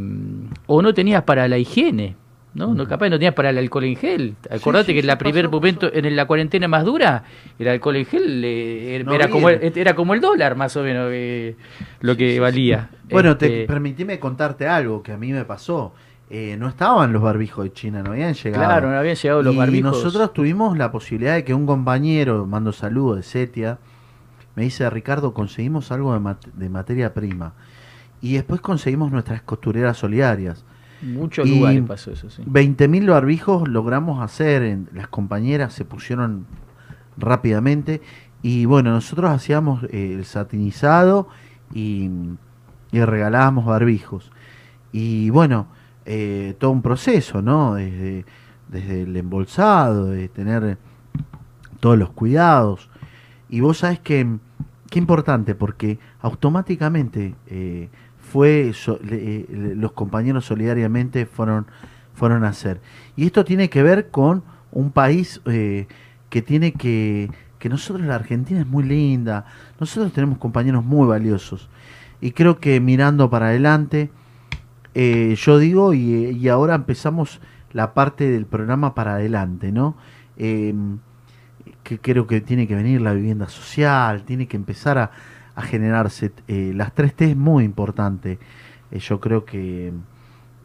o 0.66 0.82
no 0.82 0.94
tenías 0.96 1.22
para 1.22 1.48
la 1.48 1.60
higiene, 1.60 2.16
¿no? 2.54 2.74
no 2.74 2.88
capaz 2.88 3.10
no 3.10 3.18
tenías 3.18 3.34
para 3.34 3.52
el 3.52 3.58
alcohol 3.58 3.84
en 3.86 3.96
gel. 3.96 4.36
Acordate 4.50 4.88
sí, 4.88 4.94
que 4.96 5.02
sí, 5.02 5.08
la 5.08 5.18
primer 5.18 5.46
pasó, 5.46 5.52
momento, 5.58 5.90
en 5.94 6.16
la 6.16 6.26
cuarentena 6.26 6.68
más 6.68 6.84
dura, 6.86 7.24
el 7.60 7.68
alcohol 7.68 7.96
en 7.98 8.06
gel 8.06 8.42
eh, 8.44 9.04
No 9.06 9.14
era, 9.14 9.30
como 9.30 9.50
el, 9.50 9.72
era 9.76 9.94
como 9.96 10.14
el 10.14 10.22
dólar 10.22 10.56
más 10.56 10.76
o 10.76 10.84
menos 10.84 11.10
eh, 11.12 11.56
lo 12.02 12.18
que 12.18 12.40
valía. 12.40 12.90
Bueno, 13.10 13.38
te, 13.38 13.46
Este, 13.62 13.68
permitime 13.68 14.20
contarte 14.20 14.68
algo 14.68 15.04
que 15.04 15.12
a 15.12 15.18
mí 15.18 15.32
me 15.34 15.46
pasó. 15.46 15.94
Eh, 16.30 16.58
no 16.60 16.68
estaban 16.68 17.14
los 17.14 17.22
barbijos 17.22 17.64
de 17.64 17.72
China, 17.72 18.04
no 18.04 18.12
habían 18.12 18.34
llegado. 18.34 18.66
Claro, 18.66 18.92
no 18.92 18.98
habían 18.98 19.16
llegado 19.16 19.42
los 19.44 19.54
y 19.54 19.58
barbijos. 19.58 19.92
nosotros 20.04 20.34
tuvimos 20.34 20.78
la 20.78 20.92
posibilidad 20.92 21.36
de 21.36 21.46
que 21.46 21.54
un 21.54 21.66
compañero, 21.66 22.46
mando 22.46 22.74
saludos 22.74 23.16
de 23.18 23.24
Setia, 23.24 23.78
me 24.56 24.64
dice, 24.64 24.90
Ricardo, 24.90 25.34
conseguimos 25.34 25.90
algo 25.92 26.12
de, 26.14 26.20
mat- 26.20 26.46
de 26.48 26.68
materia 26.68 27.14
prima. 27.14 27.54
Y 28.20 28.34
después 28.34 28.60
conseguimos 28.60 29.12
nuestras 29.12 29.42
costureras 29.44 29.98
solidarias. 29.98 30.66
Muchos 31.02 31.48
lugares 31.50 31.84
pasó 31.88 32.12
eso, 32.12 32.30
sí. 32.30 32.44
20.000 32.44 33.10
barbijos 33.10 33.68
logramos 33.68 34.22
hacer, 34.22 34.80
las 34.94 35.08
compañeras 35.08 35.74
se 35.74 35.86
pusieron 35.86 36.46
rápidamente 37.18 38.02
y 38.42 38.66
bueno, 38.66 38.92
nosotros 38.92 39.32
hacíamos 39.32 39.84
eh, 39.86 40.14
el 40.14 40.26
satinizado 40.26 41.28
y, 41.74 42.10
y 42.92 43.02
regalábamos 43.02 43.66
barbijos. 43.66 44.32
Y 44.92 45.30
bueno, 45.30 45.68
eh, 46.06 46.56
todo 46.58 46.72
un 46.72 46.82
proceso, 46.82 47.42
¿no? 47.42 47.76
Desde, 47.76 48.26
desde 48.70 49.02
el 49.04 49.16
embolsado, 49.18 50.06
de 50.06 50.30
tener 50.30 50.78
todos 51.80 51.98
los 51.98 52.12
cuidados. 52.12 52.90
Y 53.50 53.60
vos 53.60 53.80
sabés 53.80 54.00
que, 54.00 54.26
qué 54.90 55.00
importante, 55.00 55.54
porque 55.54 56.00
automáticamente 56.22 57.36
eh, 57.48 57.90
fue 58.38 58.72
so- 58.76 59.00
le- 59.04 59.40
eh, 59.40 59.46
los 59.76 59.94
compañeros 59.94 60.46
solidariamente 60.46 61.26
fueron, 61.26 61.66
fueron 62.14 62.44
a 62.44 62.50
hacer. 62.50 62.80
Y 63.16 63.26
esto 63.26 63.44
tiene 63.44 63.68
que 63.68 63.82
ver 63.82 64.12
con 64.12 64.44
un 64.72 64.92
país 64.92 65.42
eh, 65.46 65.88
que 66.30 66.44
tiene 66.44 66.74
que, 66.74 67.32
que 67.58 67.68
nosotros 67.68 68.06
la 68.06 68.14
Argentina 68.14 68.60
es 68.60 68.68
muy 68.68 68.84
linda, 68.84 69.46
nosotros 69.80 70.14
tenemos 70.14 70.38
compañeros 70.38 70.86
muy 70.86 71.08
valiosos. 71.08 71.68
Y 72.22 72.34
creo 72.34 72.60
que 72.60 72.80
mirando 72.80 73.28
para 73.32 73.48
adelante, 73.48 74.12
eh, 74.94 75.34
yo 75.36 75.58
digo, 75.58 75.96
y, 75.96 76.48
ahora 76.48 76.76
empezamos 76.76 77.42
la 77.74 77.96
parte 77.96 78.30
del 78.30 78.46
programa 78.46 78.94
para 78.94 79.16
adelante, 79.16 79.72
¿no? 79.72 79.98
Eh, 80.38 80.76
que 81.82 81.98
creo 81.98 82.28
que 82.28 82.40
tiene 82.42 82.68
que 82.68 82.76
venir 82.76 83.02
la 83.02 83.14
vivienda 83.14 83.50
social, 83.50 84.26
tiene 84.26 84.48
que 84.48 84.58
empezar 84.58 85.00
a, 85.00 85.10
a 85.58 85.64
generarse. 85.64 86.32
eh, 86.48 86.72
las 86.76 86.94
3T 86.96 87.32
es 87.32 87.36
muy 87.36 87.66
importante. 87.66 88.38
Eh, 88.92 89.00
yo 89.00 89.20
creo 89.20 89.44
que, 89.44 89.92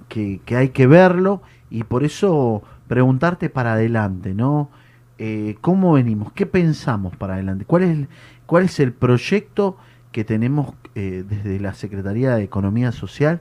que, 0.08 0.40
hay 0.54 0.68
que 0.68 0.86
verlo 0.86 1.42
y 1.70 1.84
por 1.84 2.04
eso 2.04 2.62
preguntarte 2.88 3.48
para 3.48 3.72
adelante, 3.72 4.34
¿no? 4.34 4.70
Eh, 5.16 5.56
¿Cómo 5.62 5.94
venimos? 5.94 6.32
¿Qué 6.34 6.44
pensamos 6.44 7.16
para 7.16 7.34
adelante? 7.34 7.64
¿Cuál 7.64 7.84
es 7.84 7.90
el, 7.90 8.08
cuál 8.44 8.64
es 8.64 8.78
el 8.80 8.92
proyecto 8.92 9.78
que 10.12 10.24
tenemos 10.24 10.74
desde 10.94 11.58
la 11.58 11.72
Secretaría 11.72 12.34
de 12.34 12.42
Economía 12.42 12.92
Social? 12.92 13.40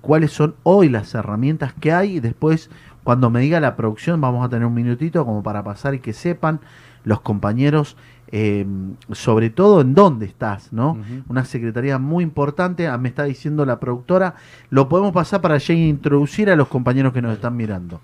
¿Cuáles 0.00 0.32
son 0.32 0.56
hoy 0.64 0.88
las 0.88 1.14
herramientas 1.14 1.74
que 1.74 1.92
hay? 1.92 2.16
Y 2.16 2.20
después, 2.20 2.70
cuando 3.04 3.30
me 3.30 3.40
diga 3.40 3.60
la 3.60 3.76
producción, 3.76 4.20
vamos 4.20 4.44
a 4.44 4.48
tener 4.48 4.66
un 4.66 4.74
minutito 4.74 5.24
como 5.24 5.44
para 5.44 5.62
pasar 5.62 5.94
y 5.94 6.00
que 6.00 6.12
sepan 6.12 6.58
los 7.06 7.20
compañeros, 7.20 7.96
eh, 8.32 8.66
sobre 9.12 9.50
todo 9.50 9.80
en 9.80 9.94
dónde 9.94 10.26
estás, 10.26 10.72
¿no? 10.72 10.98
Una 11.28 11.44
secretaría 11.44 11.98
muy 11.98 12.24
importante, 12.24 12.88
ah, 12.88 12.98
me 12.98 13.08
está 13.08 13.24
diciendo 13.24 13.64
la 13.64 13.78
productora, 13.78 14.34
lo 14.70 14.88
podemos 14.88 15.12
pasar 15.12 15.40
para 15.40 15.58
ya 15.58 15.74
introducir 15.74 16.50
a 16.50 16.56
los 16.56 16.68
compañeros 16.68 17.12
que 17.12 17.22
nos 17.22 17.34
están 17.34 17.56
mirando. 17.56 18.00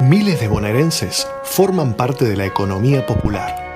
Miles 0.00 0.40
de 0.40 0.48
bonaerenses 0.48 1.28
forman 1.42 1.94
parte 1.94 2.24
de 2.24 2.36
la 2.36 2.46
economía 2.46 3.04
popular. 3.04 3.74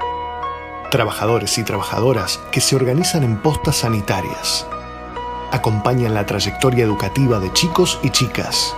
Trabajadores 0.90 1.58
y 1.58 1.64
trabajadoras 1.64 2.38
que 2.52 2.60
se 2.60 2.76
organizan 2.76 3.24
en 3.24 3.38
postas 3.38 3.76
sanitarias. 3.76 4.66
Acompañan 5.50 6.14
la 6.14 6.24
trayectoria 6.24 6.84
educativa 6.84 7.40
de 7.40 7.52
chicos 7.52 7.98
y 8.04 8.10
chicas. 8.10 8.74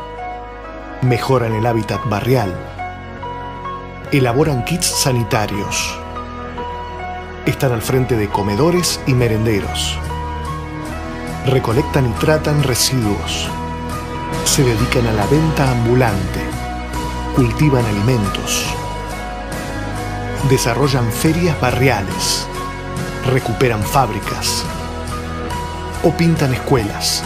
Mejoran 1.05 1.53
el 1.53 1.67
hábitat 1.67 2.01
barrial. 2.09 2.53
Elaboran 4.11 4.65
kits 4.65 4.87
sanitarios. 4.87 5.99
Están 7.45 7.73
al 7.73 7.83
frente 7.83 8.17
de 8.17 8.29
comedores 8.29 8.99
y 9.07 9.13
merenderos. 9.13 9.99
Recolectan 11.47 12.07
y 12.07 12.13
tratan 12.15 12.63
residuos. 12.63 13.49
Se 14.45 14.63
dedican 14.63 15.07
a 15.07 15.13
la 15.13 15.27
venta 15.27 15.71
ambulante 15.71 16.41
cultivan 17.37 17.85
alimentos, 17.85 18.65
desarrollan 20.49 21.11
ferias 21.11 21.61
barriales, 21.61 22.47
recuperan 23.27 23.83
fábricas 23.83 24.65
o 26.05 26.11
pintan 26.13 26.55
escuelas. 26.55 27.25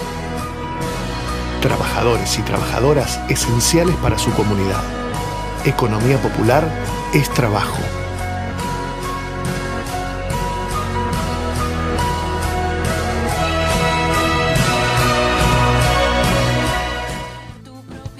Trabajadores 1.60 2.38
y 2.38 2.42
trabajadoras 2.42 3.20
esenciales 3.28 3.96
para 3.96 4.16
su 4.16 4.30
comunidad. 4.32 4.82
Economía 5.64 6.16
popular 6.22 6.64
es 7.12 7.28
trabajo. 7.30 7.82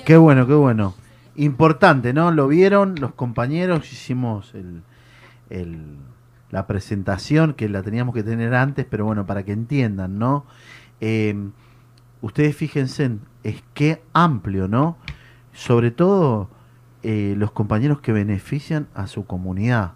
Qué 0.05 0.16
bueno, 0.16 0.46
qué 0.46 0.55
bueno. 0.55 0.94
Importante, 1.37 2.12
¿no? 2.12 2.31
Lo 2.33 2.48
vieron 2.48 2.94
los 2.98 3.12
compañeros, 3.14 3.92
hicimos 3.92 4.53
la 6.51 6.66
presentación 6.66 7.53
que 7.55 7.68
la 7.68 7.83
teníamos 7.83 8.14
que 8.14 8.22
tener 8.22 8.55
antes, 8.55 8.87
pero 8.88 9.05
bueno, 9.05 9.27
para 9.27 9.42
que 9.44 9.53
entiendan, 9.53 10.18
¿no? 10.18 10.46
Eh, 11.01 11.37
ustedes 12.22 12.57
fíjense, 12.57 13.05
en- 13.05 13.20
es 13.44 13.62
que 13.74 14.03
amplio, 14.12 14.68
¿no? 14.68 14.96
Sobre 15.53 15.90
todo 15.90 16.48
eh, 17.03 17.35
los 17.37 17.51
compañeros 17.53 18.01
que 18.01 18.12
benefician 18.12 18.87
a 18.94 19.07
su 19.07 19.24
comunidad 19.27 19.92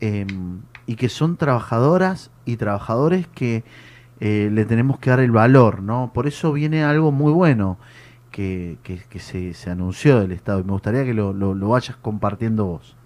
eh, 0.00 0.26
y 0.86 0.96
que 0.96 1.08
son 1.08 1.36
trabajadoras 1.36 2.30
y 2.44 2.56
trabajadores 2.56 3.26
que 3.28 3.64
eh, 4.20 4.48
le 4.52 4.64
tenemos 4.64 4.98
que 4.98 5.10
dar 5.10 5.20
el 5.20 5.30
valor, 5.30 5.82
¿no? 5.82 6.10
Por 6.14 6.26
eso 6.26 6.52
viene 6.52 6.84
algo 6.84 7.12
muy 7.12 7.32
bueno 7.32 7.78
que, 8.30 8.78
que- 8.82 9.02
que 9.08 9.18
se, 9.20 9.54
se 9.54 9.70
anunció 9.70 10.20
del 10.20 10.32
Estado 10.32 10.60
y 10.60 10.64
me 10.64 10.72
gustaría 10.72 11.04
que 11.04 11.14
lo, 11.14 11.32
lo- 11.32 11.54
lo 11.54 11.68
vayas 11.70 11.96
compartiendo 11.96 12.64
vos. 12.66 12.96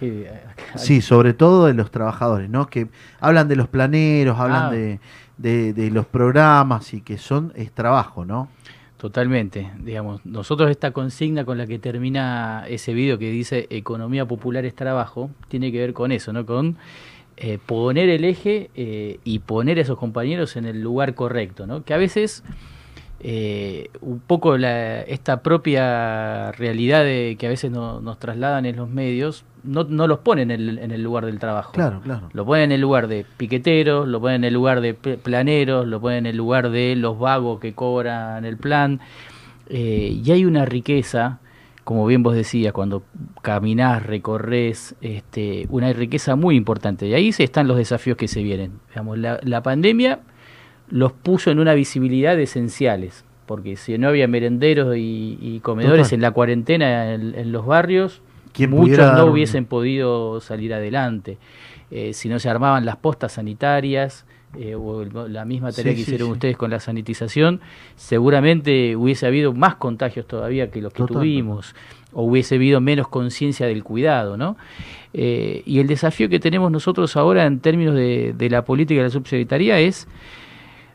Eh, 0.00 0.30
Sí, 0.76 1.00
sobre 1.00 1.32
todo 1.34 1.66
de 1.66 1.74
los 1.74 1.90
trabajadores, 1.90 2.50
¿no? 2.50 2.66
Que 2.66 2.88
hablan 3.20 3.48
de 3.48 3.56
los 3.56 3.68
planeros, 3.68 4.38
hablan 4.38 4.64
Ah. 4.64 4.70
de, 4.70 5.00
de- 5.38 5.72
de 5.72 5.90
los 5.90 6.06
programas 6.06 6.92
y 6.94 7.00
que 7.00 7.16
son, 7.18 7.52
es 7.56 7.72
trabajo, 7.72 8.24
¿no? 8.24 8.48
Totalmente, 9.04 9.70
digamos, 9.80 10.24
nosotros 10.24 10.70
esta 10.70 10.92
consigna 10.92 11.44
con 11.44 11.58
la 11.58 11.66
que 11.66 11.78
termina 11.78 12.64
ese 12.66 12.94
video 12.94 13.18
que 13.18 13.30
dice 13.30 13.66
economía 13.68 14.24
popular 14.24 14.64
es 14.64 14.74
trabajo, 14.74 15.28
tiene 15.48 15.70
que 15.70 15.78
ver 15.78 15.92
con 15.92 16.10
eso, 16.10 16.32
¿no? 16.32 16.46
Con 16.46 16.78
eh, 17.36 17.58
poner 17.66 18.08
el 18.08 18.24
eje 18.24 18.70
eh, 18.74 19.18
y 19.22 19.40
poner 19.40 19.76
a 19.76 19.82
esos 19.82 19.98
compañeros 19.98 20.56
en 20.56 20.64
el 20.64 20.80
lugar 20.80 21.14
correcto, 21.14 21.66
¿no? 21.66 21.84
Que 21.84 21.92
a 21.92 21.98
veces 21.98 22.44
eh, 23.26 23.88
un 24.02 24.20
poco 24.20 24.58
la- 24.58 25.00
esta 25.00 25.42
propia 25.42 26.52
realidad 26.52 27.02
de, 27.04 27.36
que 27.38 27.46
a 27.46 27.48
veces 27.48 27.70
no- 27.70 28.00
nos 28.02 28.18
trasladan 28.18 28.66
en 28.66 28.76
los 28.76 28.88
medios 28.90 29.44
no, 29.62 29.84
no 29.84 30.06
los 30.06 30.18
ponen 30.18 30.50
en 30.50 30.60
el, 30.60 30.78
en 30.78 30.90
el 30.90 31.02
lugar 31.02 31.24
del 31.24 31.38
trabajo. 31.38 31.72
Claro, 31.72 32.02
claro. 32.02 32.28
Lo 32.34 32.44
ponen 32.44 32.64
en 32.64 32.72
el 32.72 32.82
lugar 32.82 33.08
de 33.08 33.24
piqueteros, 33.38 34.06
lo 34.06 34.20
ponen 34.20 34.42
en 34.42 34.44
el 34.44 34.52
lugar 34.52 34.82
de 34.82 34.92
pl- 34.92 35.16
planeros, 35.16 35.86
lo 35.86 36.02
ponen 36.02 36.18
en 36.18 36.26
el 36.26 36.36
lugar 36.36 36.68
de 36.68 36.94
los 36.96 37.18
vagos 37.18 37.60
que 37.60 37.72
cobran 37.72 38.44
el 38.44 38.58
plan. 38.58 39.00
Eh, 39.70 40.20
y 40.22 40.30
hay 40.32 40.44
una 40.44 40.66
riqueza, 40.66 41.38
como 41.82 42.04
bien 42.04 42.22
vos 42.22 42.34
decías, 42.34 42.74
cuando 42.74 43.04
caminás, 43.40 44.04
recorres, 44.04 44.96
este, 45.00 45.66
una 45.70 45.90
riqueza 45.94 46.36
muy 46.36 46.56
importante. 46.56 47.06
Y 47.08 47.14
ahí 47.14 47.32
se 47.32 47.44
están 47.44 47.66
los 47.66 47.78
desafíos 47.78 48.18
que 48.18 48.28
se 48.28 48.42
vienen. 48.42 48.72
Digamos, 48.90 49.16
la, 49.16 49.40
la 49.42 49.62
pandemia 49.62 50.20
los 50.88 51.12
puso 51.12 51.50
en 51.50 51.58
una 51.58 51.74
visibilidad 51.74 52.36
de 52.36 52.44
esenciales, 52.44 53.24
porque 53.46 53.76
si 53.76 53.96
no 53.98 54.08
había 54.08 54.28
merenderos 54.28 54.96
y, 54.96 55.38
y 55.40 55.60
comedores 55.60 56.06
Total. 56.08 56.14
en 56.14 56.20
la 56.22 56.30
cuarentena 56.30 57.14
en, 57.14 57.34
en 57.34 57.52
los 57.52 57.66
barrios, 57.66 58.20
¿Quién 58.52 58.70
muchos 58.70 59.12
no 59.14 59.24
un- 59.26 59.32
hubiesen 59.32 59.64
podido 59.64 60.40
salir 60.40 60.72
adelante. 60.74 61.38
Eh, 61.90 62.12
si 62.12 62.28
no 62.28 62.38
se 62.38 62.48
armaban 62.48 62.84
las 62.84 62.96
postas 62.96 63.32
sanitarias, 63.32 64.24
eh, 64.56 64.76
o 64.76 65.04
la 65.28 65.44
misma 65.44 65.72
tarea 65.72 65.92
Sí, 65.92 65.98
que 65.98 66.04
sí, 66.04 66.10
hicieron 66.12 66.28
sí. 66.28 66.32
ustedes 66.34 66.56
con 66.56 66.70
la 66.70 66.78
sanitización, 66.78 67.60
seguramente 67.96 68.94
hubiese 68.94 69.26
habido 69.26 69.52
más 69.52 69.74
contagios 69.76 70.26
todavía 70.26 70.70
que 70.70 70.80
los 70.80 70.92
que 70.92 70.98
Total, 70.98 71.14
tuvimos, 71.16 71.74
o 72.12 72.22
hubiese 72.22 72.54
habido 72.54 72.80
menos 72.80 73.08
conciencia 73.08 73.66
del 73.66 73.82
cuidado, 73.82 74.36
¿no? 74.36 74.56
Eh, 75.12 75.62
y 75.66 75.80
el 75.80 75.88
desafío 75.88 76.28
que 76.28 76.38
tenemos 76.38 76.70
nosotros 76.70 77.16
ahora 77.16 77.46
en 77.46 77.58
términos 77.58 77.94
de, 77.96 78.34
de 78.36 78.50
la 78.50 78.64
política 78.64 78.98
de 79.00 79.08
la 79.08 79.10
subsecretaría 79.10 79.80
es 79.80 80.06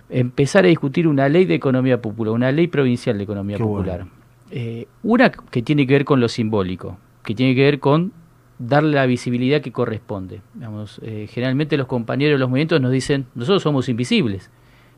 empezar 0.09 0.65
a 0.65 0.67
discutir 0.67 1.07
una 1.07 1.29
ley 1.29 1.45
de 1.45 1.55
economía 1.55 2.01
popular, 2.01 2.33
una 2.33 2.51
ley 2.51 2.67
provincial 2.67 3.17
de 3.17 3.23
economía 3.23 3.57
Qué 3.57 3.63
popular. 3.63 3.97
bueno. 3.99 4.11
Eh, 4.51 4.87
una 5.03 5.29
que 5.31 5.61
tiene 5.61 5.85
que 5.85 5.93
ver 5.93 6.05
con 6.05 6.19
lo 6.19 6.27
simbólico, 6.27 6.97
que 7.23 7.35
tiene 7.35 7.53
que 7.53 7.63
ver 7.63 7.79
con 7.79 8.11
darle 8.57 8.95
la 8.95 9.05
visibilidad 9.05 9.61
que 9.61 9.71
corresponde. 9.71 10.41
Digamos, 10.53 10.99
eh, 11.03 11.27
generalmente 11.29 11.77
los 11.77 11.87
compañeros 11.87 12.35
de 12.35 12.39
los 12.39 12.49
movimientos 12.49 12.81
nos 12.81 12.91
dicen, 12.91 13.25
nosotros 13.35 13.61
somos 13.63 13.87
invisibles. 13.89 14.49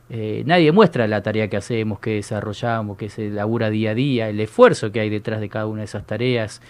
Eh, 0.10 0.43
nadie 0.45 0.71
muestra 0.71 1.08
la 1.08 1.21
tarea 1.21 1.47
que 1.50 1.58
hacemos, 1.58 2.00
que 2.00 2.15
desarrollamos, 2.15 2.97
que 2.97 3.08
se 3.08 3.30
labura 3.30 3.69
día 3.69 3.91
a 3.91 3.93
día, 3.93 4.30
el 4.30 4.39
esfuerzo 4.39 4.91
que 4.91 5.00
hay 5.00 5.10
detrás 5.10 5.39
de 5.39 5.47
cada 5.47 5.67
una 5.67 5.80
de 5.80 5.86
esas 5.86 6.06
tareas. 6.06 6.62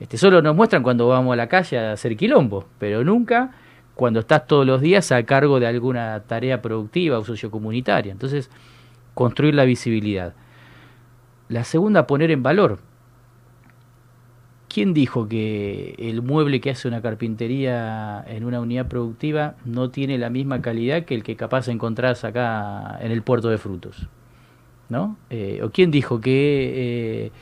Este, 0.00 0.18
solo 0.18 0.42
nos 0.42 0.56
muestran 0.56 0.82
cuando 0.82 1.08
vamos 1.08 1.32
a 1.32 1.36
la 1.36 1.46
calle 1.46 1.78
a 1.78 1.92
hacer 1.92 2.16
quilombo, 2.16 2.66
pero 2.78 3.04
nunca 3.04 3.52
cuando 4.00 4.20
estás 4.20 4.46
todos 4.46 4.64
los 4.64 4.80
días 4.80 5.12
a 5.12 5.22
cargo 5.24 5.60
de 5.60 5.66
alguna 5.66 6.20
tarea 6.20 6.62
productiva 6.62 7.18
o 7.18 7.24
sociocomunitaria. 7.26 8.10
Entonces, 8.10 8.48
construir 9.12 9.54
la 9.54 9.66
visibilidad. 9.66 10.32
La 11.50 11.64
segunda, 11.64 12.06
poner 12.06 12.30
en 12.30 12.42
valor. 12.42 12.78
¿Quién 14.70 14.94
dijo 14.94 15.28
que 15.28 15.96
el 15.98 16.22
mueble 16.22 16.62
que 16.62 16.70
hace 16.70 16.88
una 16.88 17.02
carpintería 17.02 18.24
en 18.26 18.44
una 18.44 18.60
unidad 18.60 18.88
productiva 18.88 19.56
no 19.66 19.90
tiene 19.90 20.16
la 20.16 20.30
misma 20.30 20.62
calidad 20.62 21.04
que 21.04 21.14
el 21.14 21.22
que 21.22 21.36
capaz 21.36 21.68
encontrás 21.68 22.24
acá 22.24 22.96
en 23.02 23.12
el 23.12 23.20
puerto 23.20 23.50
de 23.50 23.58
frutos? 23.58 24.08
¿No? 24.88 25.18
Eh, 25.28 25.60
¿O 25.62 25.68
quién 25.68 25.90
dijo 25.90 26.22
que 26.22 27.26
eh, 27.26 27.32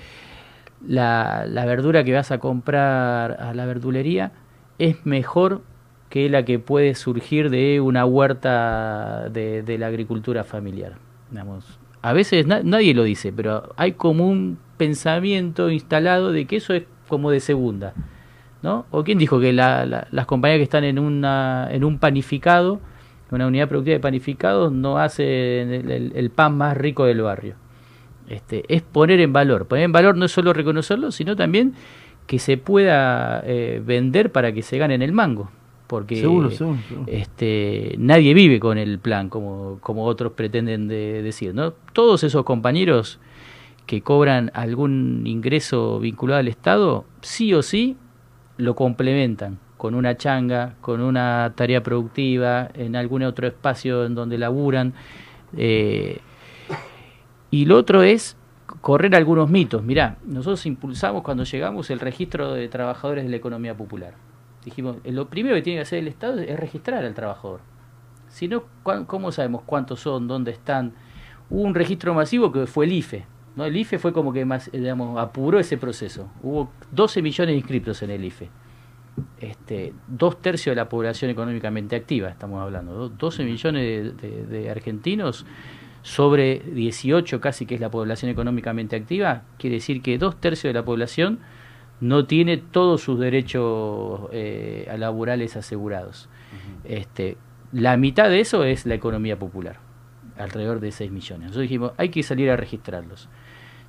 la, 0.84 1.46
la 1.46 1.66
verdura 1.66 2.02
que 2.02 2.14
vas 2.14 2.32
a 2.32 2.38
comprar 2.38 3.40
a 3.40 3.54
la 3.54 3.64
verdulería 3.64 4.32
es 4.80 5.06
mejor 5.06 5.62
que 6.08 6.28
la 6.30 6.44
que 6.44 6.58
puede 6.58 6.94
surgir 6.94 7.50
de 7.50 7.80
una 7.80 8.04
huerta 8.04 9.28
de, 9.30 9.62
de 9.62 9.78
la 9.78 9.86
agricultura 9.88 10.44
familiar? 10.44 10.94
Digamos, 11.30 11.78
A 12.02 12.12
veces 12.12 12.46
na- 12.46 12.62
nadie 12.62 12.94
lo 12.94 13.02
dice, 13.04 13.32
pero 13.32 13.74
hay 13.76 13.92
como 13.92 14.28
un 14.28 14.58
pensamiento 14.76 15.70
instalado 15.70 16.32
de 16.32 16.46
que 16.46 16.56
eso 16.56 16.72
es 16.72 16.84
como 17.08 17.30
de 17.30 17.40
segunda. 17.40 17.92
¿no? 18.62 18.86
¿O 18.90 19.04
quién 19.04 19.18
dijo 19.18 19.38
que 19.40 19.52
la- 19.52 19.84
la- 19.86 20.08
las 20.10 20.26
compañías 20.26 20.58
que 20.58 20.64
están 20.64 20.84
en, 20.84 20.98
una, 20.98 21.68
en 21.70 21.84
un 21.84 21.98
panificado, 21.98 22.80
una 23.30 23.46
unidad 23.46 23.68
productiva 23.68 23.94
de 23.94 24.00
panificados, 24.00 24.72
no 24.72 24.98
hacen 24.98 25.26
el, 26.14 26.30
pan 26.30 26.56
más 26.56 26.76
rico 26.76 27.04
del 27.04 27.20
barrio? 27.22 27.54
Este, 28.28 28.64
es 28.68 28.82
poner 28.82 29.20
en 29.20 29.32
valor. 29.32 29.66
Poner 29.68 29.84
en 29.84 29.92
valor 29.92 30.16
no 30.16 30.24
es 30.24 30.32
solo 30.32 30.52
reconocerlo, 30.52 31.12
sino 31.12 31.36
también 31.36 31.74
que 32.26 32.38
se 32.38 32.56
pueda 32.58 33.42
eh, 33.44 33.82
vender 33.84 34.32
para 34.32 34.52
que 34.52 34.62
se 34.62 34.76
gane 34.78 34.94
en 34.94 35.02
el 35.02 35.12
mango. 35.12 35.50
Porque 35.88 36.16
Seguro, 36.16 36.50
seguro, 36.50 36.78
seguro. 36.86 37.04
este, 37.10 37.94
nadie 37.98 38.34
vive 38.34 38.60
con 38.60 38.78
el 38.78 38.98
plan, 39.00 39.28
como, 39.30 39.78
como 39.80 40.04
otros 40.04 40.32
pretenden 40.32 40.86
de- 40.86 41.22
decir. 41.22 41.54
¿no? 41.54 41.72
Todos 41.92 42.22
esos 42.24 42.44
compañeros 42.44 43.18
que 43.86 44.02
cobran 44.02 44.50
algún 44.54 45.22
ingreso 45.26 45.98
vinculado 45.98 46.40
al 46.40 46.48
Estado, 46.48 47.06
sí 47.22 47.52
o 47.54 47.62
sí 47.62 47.96
lo 48.58 48.76
complementan 48.76 49.58
con 49.78 49.94
una 49.94 50.16
changa, 50.16 50.74
con 50.82 51.00
una 51.00 51.52
tarea 51.56 51.82
productiva, 51.82 52.68
en 52.74 52.94
algún 52.96 53.22
otro 53.22 53.46
espacio 53.46 54.04
en 54.04 54.14
donde 54.14 54.36
laburan. 54.36 54.92
eh, 55.56 56.18
y 57.50 57.64
lo 57.64 57.76
otro 57.76 58.02
es 58.02 58.36
correr 58.82 59.14
algunos 59.16 59.48
mitos. 59.48 59.82
Mirá, 59.82 60.18
nosotros 60.26 60.66
impulsamos 60.66 61.22
cuando 61.22 61.44
llegamos 61.44 61.88
el 61.90 61.98
registro 62.00 62.52
de 62.52 62.68
trabajadores 62.68 63.24
de 63.24 63.30
la 63.30 63.36
economía 63.36 63.74
popular. 63.74 64.14
Dijimos, 64.68 64.96
eh, 65.04 65.12
lo 65.12 65.28
primero 65.28 65.54
que 65.54 65.62
tiene 65.62 65.78
que 65.78 65.82
hacer 65.82 65.98
el 66.00 66.08
Estado 66.08 66.40
es 66.40 66.58
registrar 66.58 67.04
al 67.04 67.14
trabajador. 67.14 67.60
Si 68.28 68.48
no, 68.48 68.64
¿cuán- 68.82 69.04
¿cómo 69.06 69.32
sabemos 69.32 69.62
cuántos 69.64 70.00
son, 70.00 70.28
dónde 70.28 70.50
están? 70.50 70.92
Hubo 71.50 71.62
un 71.62 71.74
registro 71.74 72.12
masivo 72.14 72.52
que 72.52 72.66
fue 72.66 72.84
el 72.84 72.92
IFE. 72.92 73.24
¿no? 73.56 73.64
El 73.64 73.76
IFE 73.76 73.98
fue 73.98 74.12
como 74.12 74.32
que 74.32 74.44
más, 74.44 74.68
eh, 74.68 74.78
digamos, 74.78 75.18
apuró 75.18 75.58
ese 75.58 75.78
proceso. 75.78 76.28
Hubo 76.42 76.70
12 76.92 77.22
millones 77.22 77.52
de 77.54 77.58
inscriptos 77.58 78.02
en 78.02 78.10
el 78.10 78.24
IFE. 78.24 78.50
Este, 79.40 79.94
dos 80.06 80.40
tercios 80.40 80.72
de 80.72 80.76
la 80.76 80.88
población 80.88 81.30
económicamente 81.30 81.96
activa, 81.96 82.28
estamos 82.28 82.60
hablando. 82.62 82.94
¿no? 82.96 83.08
12 83.08 83.44
millones 83.44 84.16
de 84.20 84.70
argentinos 84.70 85.44
sobre 86.02 86.60
18 86.60 87.40
casi 87.40 87.66
que 87.66 87.74
es 87.74 87.80
la 87.80 87.90
población 87.90 88.30
económicamente 88.30 88.94
activa, 88.96 89.42
quiere 89.58 89.76
decir 89.76 90.02
que 90.02 90.16
dos 90.18 90.40
tercios 90.40 90.72
de 90.72 90.78
la 90.78 90.84
población 90.84 91.40
no 92.00 92.26
tiene 92.26 92.56
todos 92.56 93.02
sus 93.02 93.18
derechos 93.18 94.28
eh, 94.32 94.92
laborales 94.98 95.56
asegurados. 95.56 96.28
este, 96.84 97.36
la 97.72 97.96
mitad 97.96 98.28
de 98.28 98.40
eso 98.40 98.64
es 98.64 98.86
la 98.86 98.94
economía 98.94 99.38
popular, 99.38 99.78
alrededor 100.38 100.80
de 100.80 100.90
6 100.90 101.10
millones. 101.10 101.48
Nosotros 101.48 101.62
dijimos, 101.62 101.92
hay 101.96 102.08
que 102.08 102.22
salir 102.22 102.50
a 102.50 102.56
registrarlos. 102.56 103.28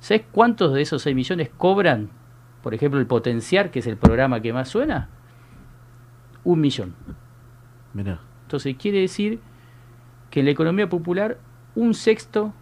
¿Sabes 0.00 0.24
cuántos 0.32 0.74
de 0.74 0.82
esos 0.82 1.02
6 1.02 1.16
millones 1.16 1.50
cobran, 1.56 2.10
por 2.62 2.74
ejemplo, 2.74 3.00
el 3.00 3.06
Potenciar, 3.06 3.70
que 3.70 3.78
es 3.78 3.86
el 3.86 3.96
programa 3.96 4.40
que 4.40 4.52
más 4.52 4.68
suena? 4.68 5.08
Un 6.44 6.60
millón. 6.60 6.94
Mirá. 7.94 8.20
Entonces 8.42 8.76
quiere 8.76 9.00
decir 9.00 9.40
que 10.30 10.40
en 10.40 10.46
la 10.46 10.52
economía 10.52 10.88
popular 10.88 11.38
un 11.74 11.94
sexto 11.94 12.52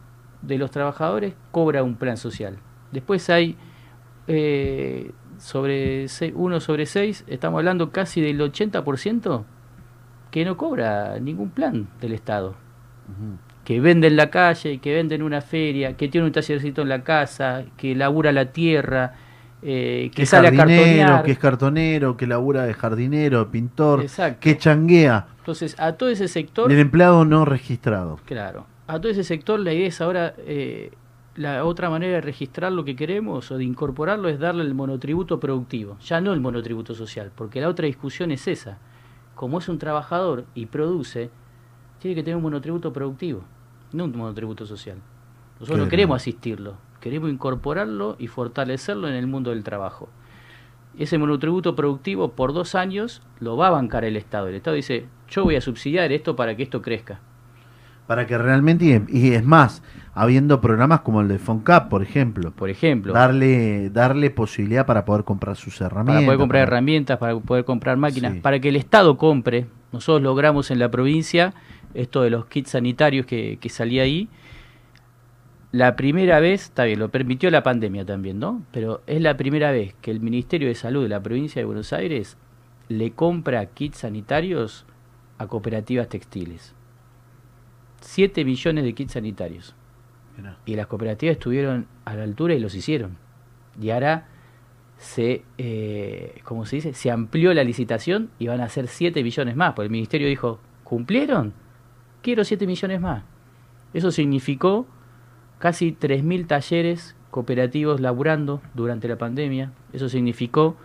de 0.42 0.58
los 0.58 0.70
trabajadores 0.70 1.34
cobra 1.50 1.82
un 1.82 1.96
plan 1.96 2.16
social. 2.16 2.58
Después 2.92 3.28
hay 3.30 3.56
eh, 4.26 5.12
sobre 5.38 6.09
se- 6.09 6.33
uno 6.35 6.61
sobre 6.61 6.87
seis, 6.87 7.24
estamos 7.27 7.59
hablando 7.59 7.90
casi 7.90 8.20
del 8.20 8.40
80% 8.40 9.44
que 10.31 10.44
no 10.44 10.57
cobra 10.57 11.18
ningún 11.20 11.51
plan 11.51 11.88
del 12.01 12.12
Estado. 12.12 12.55
Que 13.64 13.81
vende 13.81 14.07
en 14.09 14.16
la 14.16 14.31
calle, 14.31 14.79
que 14.79 14.94
vende 14.94 15.14
en 15.14 15.22
una 15.22 15.40
feria, 15.40 15.96
que 15.96 16.09
tiene 16.09 16.27
un 16.27 16.33
tallercito 16.33 16.83
en 16.83 16.88
la 16.90 17.03
casa, 17.05 17.64
que 17.77 17.94
labura 17.94 18.33
la 18.33 18.46
tierra, 18.53 19.14
eh, 19.62 20.11
que 20.14 20.24
sale 20.27 20.48
a 20.48 20.53
cartonear. 20.53 21.22
que 21.24 21.33
es 21.33 21.38
cartonero, 21.38 22.16
que 22.16 22.27
labura 22.27 22.64
de 22.64 22.74
jardinero, 22.74 23.51
pintor, 23.51 24.03
Exacto. 24.03 24.38
que 24.40 24.57
changuea. 24.59 25.27
Entonces, 25.38 25.74
a 25.81 25.92
todo 25.92 26.11
ese 26.11 26.29
sector 26.29 26.70
El 26.70 26.79
empleado 26.79 27.24
no 27.24 27.44
registrado. 27.44 28.20
Claro. 28.27 28.66
A 28.87 29.01
todo 29.01 29.11
ese 29.11 29.24
sector 29.24 29.59
la 29.61 29.72
idea 29.72 29.88
es 29.88 30.01
ahora, 30.01 30.35
eh, 30.38 30.92
la 31.38 31.64
otra 31.64 31.88
manera 31.88 32.14
de 32.14 32.20
registrar 32.20 32.72
lo 32.72 32.85
que 32.85 32.96
queremos 32.96 33.53
o 33.53 33.59
de 33.59 33.62
incorporarlo 33.64 34.29
es 34.29 34.40
darle 34.40 34.64
el 34.64 34.74
monotributo 34.74 35.38
productivo, 35.38 35.96
ya 36.01 36.20
no 36.20 36.33
el 36.33 36.40
monotributo 36.40 36.96
social, 36.96 37.31
porque 37.33 37.61
la 37.61 37.68
otra 37.68 37.87
discusión 37.87 38.33
es 38.33 38.48
esa. 38.48 38.79
Como 39.37 39.59
es 39.61 39.68
un 39.68 39.79
trabajador 39.79 40.46
y 40.57 40.66
produce, 40.66 41.31
tiene 42.01 42.16
que 42.16 42.24
tener 42.24 42.37
un 42.37 42.42
monotributo 42.42 42.92
productivo, 42.92 43.44
no 43.92 44.07
un 44.07 44.16
monotributo 44.16 44.66
social. 44.66 44.96
Nosotros 45.61 45.68
Claro. 45.68 45.85
no 45.85 45.90
queremos 45.90 46.16
asistirlo, 46.16 46.74
queremos 47.01 47.31
incorporarlo 47.31 48.16
y 48.18 48.27
fortalecerlo 48.27 49.07
en 49.09 49.14
el 49.14 49.29
mundo 49.29 49.51
del 49.51 49.62
trabajo. 49.62 50.09
Ese 50.98 51.18
monotributo 51.18 51.77
productivo 51.77 52.33
por 52.33 52.53
dos 52.53 52.74
años 52.74 53.22
lo 53.38 53.57
va 53.57 53.68
a 53.68 53.70
bancar 53.70 54.05
el 54.05 54.16
Estado. 54.16 54.48
El 54.48 54.57
Estado 54.57 54.74
dice, 54.74 55.07
yo 55.29 55.44
voy 55.44 55.55
a 55.55 55.61
subsidiar 55.61 56.11
esto 56.11 56.35
para 56.35 56.57
que 56.57 56.64
esto 56.64 56.83
crezca. 56.83 57.20
Para 58.08 58.26
que 58.26 58.36
realmente, 58.38 59.02
y, 59.08 59.32
es 59.34 59.44
más, 59.44 59.82
habiendo 60.14 60.60
programas 60.62 61.02
como 61.02 61.20
el 61.20 61.28
de 61.28 61.38
FONCAP, 61.38 61.88
por 61.90 62.02
ejemplo, 62.02 62.50
Por 62.52 62.70
ejemplo, 62.70 63.12
darle, 63.12 63.90
darle 63.90 64.30
posibilidad 64.30 64.86
para 64.86 65.04
poder 65.04 65.24
comprar 65.24 65.54
sus 65.56 65.80
herramientas. 65.80 66.14
para 66.16 66.26
poder 66.26 66.38
comprar 66.38 66.64
para- 66.64 66.72
herramientas, 66.76 67.18
para 67.18 67.38
poder 67.38 67.64
comprar 67.66 67.96
máquinas, 67.98 68.32
Sí. 68.32 68.40
para 68.40 68.58
que 68.58 68.70
el 68.70 68.76
Estado 68.76 69.16
compre. 69.18 69.66
Nosotros 69.92 70.22
logramos 70.22 70.70
en 70.70 70.78
la 70.80 70.90
provincia 70.90 71.52
esto 71.94 72.22
de 72.22 72.30
los 72.30 72.46
kits 72.46 72.70
sanitarios 72.70 73.26
que, 73.26 73.58
que 73.60 73.68
salía 73.68 74.02
ahí. 74.02 74.28
La 75.70 75.96
primera 75.96 76.40
vez, 76.40 76.62
está 76.64 76.84
bien, 76.84 76.98
lo 76.98 77.10
permitió 77.10 77.50
la 77.50 77.62
pandemia 77.62 78.06
también, 78.06 78.38
¿no? 78.38 78.62
Pero 78.72 79.02
es 79.06 79.20
la 79.20 79.36
primera 79.36 79.70
vez 79.70 79.94
que 80.00 80.10
el 80.10 80.20
Ministerio 80.20 80.68
de 80.68 80.74
Salud 80.74 81.02
de 81.02 81.10
la 81.10 81.22
provincia 81.22 81.60
de 81.60 81.66
Buenos 81.66 81.92
Aires 81.92 82.38
le 82.88 83.10
compra 83.10 83.66
kits 83.66 83.98
sanitarios 83.98 84.86
a 85.36 85.46
cooperativas 85.46 86.08
textiles. 86.08 86.74
7 88.00 88.44
millones 88.44 88.84
de 88.84 88.92
kits 88.94 89.12
sanitarios. 89.12 89.74
Mirá. 90.37 90.58
Y 90.66 90.76
las 90.76 90.87
cooperativas 90.87 91.32
estuvieron 91.32 91.87
a 92.04 92.14
la 92.14 92.22
altura 92.22 92.54
y 92.54 92.61
los 92.61 92.74
hicieron. 92.74 93.16
Y 93.80 93.90
ahora 93.90 94.28
se, 94.98 95.42
eh, 95.58 96.40
¿cómo 96.44 96.66
se 96.66 96.76
dice? 96.76 96.92
Se 96.92 97.11
amplió 97.11 97.54
la 97.54 97.64
licitación 97.64 98.30
y 98.38 98.48
van 98.48 98.61
a 98.61 98.68
ser 98.68 98.88
7 98.88 99.22
millones 99.22 99.56
más. 99.56 99.74
Porque 99.74 99.87
el 99.87 99.92
ministerio 99.92 100.28
dijo, 100.28 100.61
¿cumplieron? 100.84 101.54
Quiero 102.22 102.44
7 102.44 102.66
millones 102.66 103.00
más. 103.00 103.22
Eso 103.94 104.11
significó 104.11 104.87
casi 105.58 105.92
3.000 105.92 106.46
talleres 106.46 107.16
cooperativos 107.30 108.00
laburando 108.00 108.61
durante 108.74 109.08
la 109.08 109.16
pandemia. 109.16 109.72
Eso 109.92 110.08
significó 110.08 110.76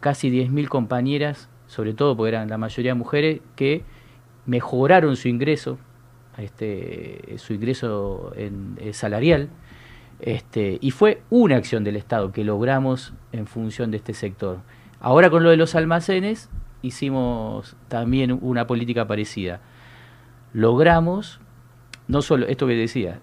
casi 0.00 0.30
10.000 0.30 0.68
compañeras, 0.68 1.48
sobre 1.66 1.94
todo 1.94 2.16
porque 2.16 2.30
eran 2.30 2.48
la 2.48 2.58
mayoría 2.58 2.94
mujeres, 2.94 3.40
que 3.56 3.82
mejoraron 4.46 5.16
su 5.16 5.28
ingreso, 5.28 5.78
este, 6.38 7.36
su 7.38 7.54
ingreso 7.54 8.32
en, 8.36 8.76
eh, 8.80 8.92
salarial. 8.92 9.48
Este, 10.20 10.78
y 10.80 10.90
fue 10.90 11.22
una 11.30 11.56
acción 11.56 11.84
del 11.84 11.96
Estado 11.96 12.32
que 12.32 12.44
logramos 12.44 13.12
en 13.32 13.46
función 13.46 13.90
de 13.90 13.98
este 13.98 14.14
sector. 14.14 14.58
Ahora 15.00 15.28
con 15.30 15.42
lo 15.42 15.50
de 15.50 15.56
los 15.56 15.74
almacenes 15.74 16.48
hicimos 16.82 17.76
también 17.88 18.38
una 18.40 18.66
política 18.66 19.06
parecida. 19.06 19.60
Logramos, 20.52 21.40
no 22.08 22.22
solo 22.22 22.46
esto 22.46 22.66
que 22.66 22.74
decía, 22.74 23.20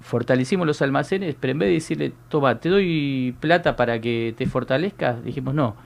fortalecimos 0.00 0.66
los 0.66 0.82
almacenes, 0.82 1.36
pero 1.38 1.52
en 1.52 1.58
vez 1.58 1.68
de 1.68 1.74
decirle, 1.74 2.12
toma, 2.28 2.58
te 2.60 2.68
doy 2.68 3.34
plata 3.40 3.76
para 3.76 4.00
que 4.00 4.34
te 4.36 4.46
fortalezcas, 4.46 5.22
dijimos, 5.24 5.54
no, 5.54 5.76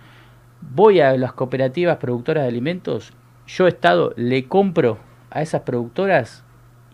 voy 0.61 1.01
a 1.01 1.17
las 1.17 1.33
cooperativas 1.33 1.99
productoras 1.99 2.45
de 2.45 2.49
alimentos, 2.49 3.13
yo 3.47 3.67
Estado 3.67 4.15
le 4.17 4.45
compro 4.45 4.99
a 5.33 5.43
esas 5.43 5.63
productoras 5.63 6.45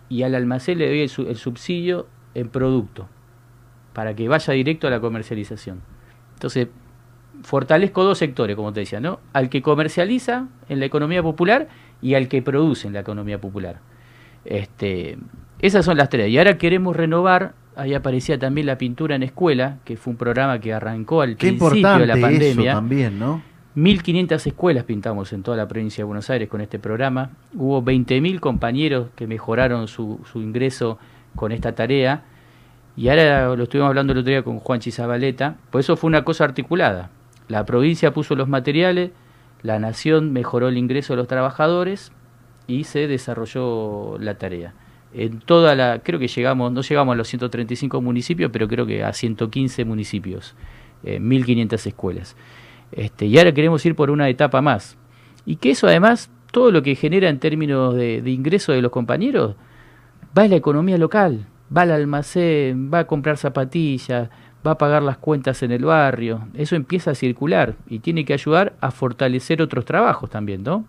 y 0.09 0.23
al 0.23 0.35
almacén 0.35 0.79
le 0.79 0.89
doy 0.89 1.01
el, 1.03 1.09
su- 1.09 1.29
el 1.29 1.37
subsidio 1.37 2.07
en 2.35 2.49
producto, 2.49 3.09
para 3.93 4.15
que 4.15 4.29
vaya 4.29 4.55
directo 4.55 4.87
a 4.87 4.91
la 4.91 5.01
comercialización. 5.01 5.81
Entonces, 6.35 6.69
fortalezco 7.43 8.05
dos 8.05 8.19
sectores, 8.19 8.57
como 8.57 8.73
te 8.73 8.81
decía, 8.81 9.01
¿no? 9.01 9.21
Al 9.33 9.49
que 9.49 9.61
comercializa 9.63 10.47
en 10.69 10.81
la 10.81 10.87
economía 10.87 11.23
popular 11.23 11.69
y 12.01 12.15
al 12.15 12.29
que 12.29 12.43
produce 12.43 12.87
en 12.87 12.95
la 12.95 13.01
economía 13.01 13.41
popular. 13.41 13.81
Este, 14.45 15.19
esas 15.61 15.85
son 15.85 15.97
las 15.97 16.09
tres. 16.09 16.29
Y 16.31 16.39
ahora 16.39 16.59
queremos 16.59 16.97
renovar, 16.97 17.55
ahí 17.77 17.95
aparecía 17.95 18.39
también 18.39 18.67
la 18.67 18.79
pintura 18.79 19.17
en 19.17 19.23
escuela, 19.25 19.79
que 19.85 19.97
fue 19.97 20.13
un 20.13 20.17
programa 20.17 20.59
que 20.61 20.73
arrancó 20.73 21.23
al 21.23 21.37
Qué 21.37 21.49
principio 21.49 21.99
de 21.99 22.07
la 22.07 22.17
pandemia. 22.17 22.71
eso 22.71 22.79
también, 22.79 23.19
¿no? 23.19 23.43
1.500 23.79 24.45
escuelas 24.45 24.83
pintamos 24.83 25.33
en 25.33 25.45
toda 25.45 25.57
la 25.57 25.69
provincia 25.69 26.03
de 26.03 26.07
Buenos 26.07 26.29
Aires 26.31 26.49
con 26.49 26.61
este 26.61 26.81
programa. 26.81 27.31
Hubo 27.55 27.81
20.000 27.81 28.41
compañeros 28.41 29.11
que 29.15 29.29
mejoraron 29.29 29.87
su, 29.87 30.19
ingreso 30.35 30.99
con 31.37 31.53
esta 31.53 31.77
tarea. 31.77 32.25
Y 32.97 33.09
ahora 33.09 33.55
lo 33.55 33.63
estuvimos 33.63 33.91
hablando 33.91 34.13
el 34.13 34.19
otro 34.19 34.31
día 34.31 34.43
con 34.43 34.59
Juan 34.59 34.81
Chizabaleta. 34.81 35.59
Pues 35.71 35.87
eso 35.87 35.97
fue 35.97 36.09
una 36.09 36.25
cosa 36.25 36.43
articulada. 36.43 37.11
La 37.47 37.65
provincia 37.67 38.13
puso 38.13 38.35
los 38.35 38.49
materiales, 38.49 39.13
la 39.63 39.79
nación 39.79 40.33
mejoró 40.33 40.67
el 40.67 40.77
ingreso 40.77 41.13
de 41.13 41.19
los 41.19 41.29
trabajadores 41.29 42.11
y 42.67 42.83
se 42.83 43.07
desarrolló 43.07 44.19
la 44.19 44.39
tarea. 44.39 44.75
en 45.15 45.39
toda 45.39 45.77
la, 45.77 46.01
creo 46.01 46.19
que 46.19 46.27
llegamos, 46.27 46.73
no 46.73 46.83
llegamos 46.83 47.13
a 47.13 47.17
los 47.17 47.29
135 47.29 48.01
municipios, 48.01 48.51
pero 48.53 48.67
creo 48.67 48.87
que 48.87 49.05
a 49.05 49.13
115 49.13 49.85
municipios, 49.85 50.57
eh, 51.05 51.21
1.500 51.21 51.87
escuelas. 51.87 52.37
Este, 52.93 53.27
y 53.27 53.39
ahora 53.39 53.53
queremos 53.53 53.85
ir 53.87 53.95
por 53.95 54.11
una 54.11 54.29
etapa 54.29 54.61
más. 54.61 54.97
Y 55.45 55.57
que 55.57 55.71
eso 55.71 55.87
además, 55.87 56.31
todo 56.51 56.71
lo 56.71 56.83
que 56.83 56.95
genera 56.95 57.29
en 57.29 57.39
términos 57.39 57.95
de, 57.95 58.23
de 58.23 58.31
ingreso 58.31 58.73
de 58.73 58.83
los 58.83 58.93
compañeros, 58.93 59.55
va 60.37 60.43
a 60.43 60.49
la 60.49 60.57
economía 60.57 60.99
local, 60.99 61.47
va 61.75 61.83
al 61.83 61.93
almacén, 61.93 62.91
va 62.93 63.01
a 63.01 63.07
comprar 63.07 63.37
zapatillas, 63.37 64.31
va 64.67 64.73
a 64.73 64.79
pagar 64.79 65.03
las 65.03 65.19
cuentas 65.19 65.63
en 65.63 65.73
el 65.73 65.85
barrio, 65.85 66.49
eso 66.55 66.77
empieza 66.77 67.13
a 67.13 67.15
circular 67.15 67.75
y 67.89 68.01
tiene 68.01 68.25
que 68.25 68.33
ayudar 68.33 68.75
a 68.81 68.91
fortalecer 68.91 69.63
otros 69.63 69.85
trabajos 69.85 70.29
también, 70.31 70.63
¿no? 70.63 70.85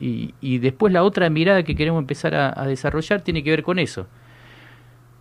Y, 0.00 0.34
y 0.40 0.58
después 0.58 0.92
la 0.92 1.04
otra 1.04 1.28
mirada 1.28 1.62
que 1.62 1.74
queremos 1.76 2.00
empezar 2.00 2.34
a, 2.34 2.52
a 2.58 2.66
desarrollar 2.66 3.20
tiene 3.20 3.42
que 3.44 3.50
ver 3.50 3.62
con 3.62 3.78
eso. 3.78 4.06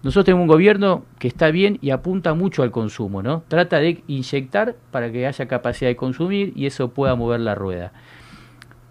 Nosotros 0.04 0.26
tenemos 0.26 0.43
un 0.43 0.47
gobierno 0.47 1.06
que 1.20 1.28
está 1.28 1.52
bien 1.52 1.78
y 1.82 1.91
apunta 1.91 2.34
mucho 2.34 2.64
al 2.64 2.72
consumo, 2.72 3.22
¿no? 3.22 3.43
Trata 3.47 3.80
de 3.80 4.04
inyectar 4.08 4.76
para 4.89 5.12
que 5.12 5.28
haya 5.28 5.47
capacidad 5.47 5.89
de 5.89 5.95
consumir 5.95 6.54
y 6.56 6.66
eso 6.66 6.89
pueda 6.89 7.16
mover 7.16 7.39
la 7.41 7.54
rueda. 7.54 7.91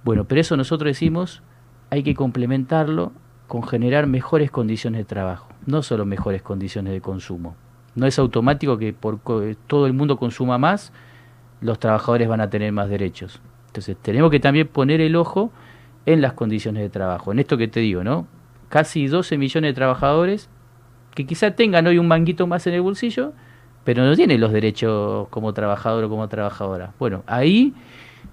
Bueno, 0.05 0.25
pero 0.25 0.41
eso 0.41 0.57
nosotros 0.57 0.89
decimos, 0.89 1.43
hay 1.91 2.03
que 2.05 2.15
complementarlo 2.15 3.13
con 3.49 3.65
generar 3.65 4.07
mejores 4.07 4.51
condiciones 4.53 5.01
de 5.01 5.05
trabajo, 5.05 5.49
no 5.67 5.83
solo 5.83 6.07
mejores 6.07 6.43
condiciones 6.43 6.93
de 6.93 7.01
consumo. 7.01 7.57
No 7.97 8.07
es 8.07 8.19
automático 8.21 8.79
que 8.79 8.93
por 8.93 9.21
co- 9.21 9.43
todo 9.67 9.87
el 9.87 9.93
mundo 9.93 10.17
consuma 10.17 10.59
más, 10.59 10.93
los 11.61 11.81
trabajadores 11.81 12.29
van 12.29 12.41
a 12.41 12.49
tener 12.49 12.71
más 12.73 12.89
derechos. 12.89 13.41
Entonces, 13.67 13.97
tenemos 14.01 14.31
que 14.31 14.39
también 14.41 14.69
poner 14.69 15.01
el 15.01 15.17
ojo 15.17 15.51
en 16.07 16.21
las 16.21 16.33
condiciones 16.35 16.83
de 16.85 16.89
trabajo. 16.89 17.33
En 17.33 17.41
esto 17.41 17.57
que 17.59 17.67
te 17.69 17.81
digo, 17.81 18.05
¿no? 18.05 18.27
Casi 18.69 19.09
12 19.09 19.37
millones 19.37 19.71
de 19.71 19.75
trabajadores 19.75 20.49
que 21.15 21.27
quizá 21.27 21.53
tengan 21.53 21.87
hoy 21.87 21.99
un 21.99 22.09
manguito 22.09 22.47
más 22.47 22.67
en 22.67 22.75
el 22.75 22.83
bolsillo, 22.83 23.33
pero 23.85 24.05
no 24.05 24.15
tienen 24.15 24.41
los 24.41 24.53
derechos 24.53 25.29
como 25.29 25.53
trabajador 25.53 26.05
o 26.05 26.09
como 26.09 26.29
trabajadora. 26.29 26.93
Bueno, 26.99 27.23
ahí 27.27 27.75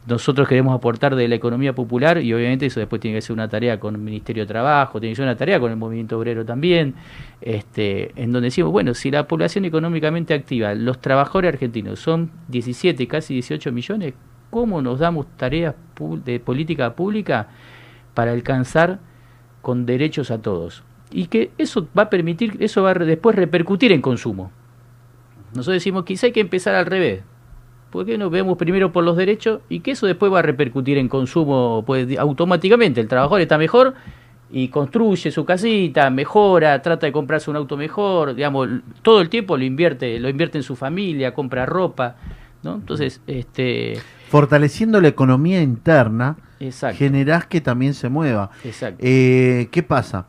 nosotros 0.05 0.47
queremos 0.47 0.73
aportar 0.73 1.15
de 1.15 1.27
la 1.27 1.35
economía 1.35 1.73
popular 1.73 2.21
y 2.21 2.33
obviamente 2.33 2.65
eso 2.65 2.79
después 2.79 3.01
tiene 3.01 3.17
que 3.17 3.21
ser 3.21 3.33
una 3.33 3.49
tarea 3.49 3.79
con 3.79 3.95
el 3.95 4.01
Ministerio 4.01 4.43
de 4.43 4.47
Trabajo, 4.47 4.99
tiene 4.99 5.11
que 5.11 5.17
ser 5.17 5.25
una 5.25 5.35
tarea 5.35 5.59
con 5.59 5.69
el 5.69 5.77
movimiento 5.77 6.17
obrero 6.17 6.45
también, 6.45 6.95
este, 7.41 8.11
en 8.15 8.31
donde 8.31 8.47
decimos, 8.47 8.71
bueno, 8.71 8.93
si 8.93 9.11
la 9.11 9.27
población 9.27 9.65
económicamente 9.65 10.33
activa, 10.33 10.73
los 10.75 11.01
trabajadores 11.01 11.53
argentinos 11.53 11.99
son 11.99 12.31
17, 12.47 13.05
casi 13.07 13.33
18 13.33 13.71
millones, 13.73 14.13
¿cómo 14.49 14.81
nos 14.81 14.99
damos 14.99 15.27
tareas 15.35 15.75
de 16.23 16.39
política 16.39 16.95
pública 16.95 17.49
para 18.13 18.31
alcanzar 18.31 18.99
con 19.61 19.85
derechos 19.85 20.31
a 20.31 20.41
todos? 20.41 20.83
Y 21.11 21.27
que 21.27 21.51
eso 21.57 21.87
va 21.97 22.03
a 22.03 22.09
permitir, 22.09 22.57
eso 22.59 22.83
va 22.83 22.91
a 22.91 22.93
después 22.95 23.35
repercutir 23.35 23.91
en 23.91 24.01
consumo. 24.01 24.51
Nosotros 25.49 25.75
decimos, 25.75 26.03
quizá 26.03 26.27
hay 26.27 26.33
que 26.33 26.41
empezar 26.41 26.75
al 26.75 26.85
revés. 26.85 27.23
¿Por 27.91 28.05
qué 28.05 28.17
no 28.17 28.29
vemos 28.29 28.57
primero 28.57 28.91
por 28.91 29.03
los 29.03 29.15
derechos 29.15 29.61
y 29.69 29.79
que 29.79 29.91
eso 29.91 30.07
después 30.07 30.31
va 30.31 30.39
a 30.39 30.41
repercutir 30.41 30.97
en 30.97 31.07
consumo 31.07 31.83
pues, 31.87 32.17
automáticamente? 32.17 32.99
El 32.99 33.07
trabajador 33.07 33.41
está 33.41 33.57
mejor 33.57 33.93
y 34.51 34.67
construye 34.69 35.31
su 35.31 35.45
casita, 35.45 36.09
mejora, 36.09 36.81
trata 36.81 37.05
de 37.05 37.11
comprarse 37.11 37.49
un 37.49 37.55
auto 37.55 37.77
mejor, 37.77 38.35
digamos, 38.35 38.67
todo 39.01 39.21
el 39.21 39.29
tiempo 39.29 39.57
lo 39.57 39.63
invierte, 39.63 40.19
lo 40.19 40.29
invierte 40.29 40.57
en 40.57 40.63
su 40.63 40.75
familia, 40.75 41.33
compra 41.33 41.65
ropa, 41.65 42.15
¿no? 42.63 42.75
Entonces, 42.75 43.21
este, 43.27 43.99
Fortaleciendo 44.29 45.01
la 45.01 45.07
economía 45.07 45.61
interna, 45.61 46.37
exacto, 46.59 46.97
generás 46.97 47.45
que 47.45 47.61
también 47.61 47.93
se 47.93 48.09
mueva. 48.09 48.51
exacto. 48.63 48.99
Eh, 49.01 49.69
¿Qué 49.71 49.83
pasa? 49.83 50.27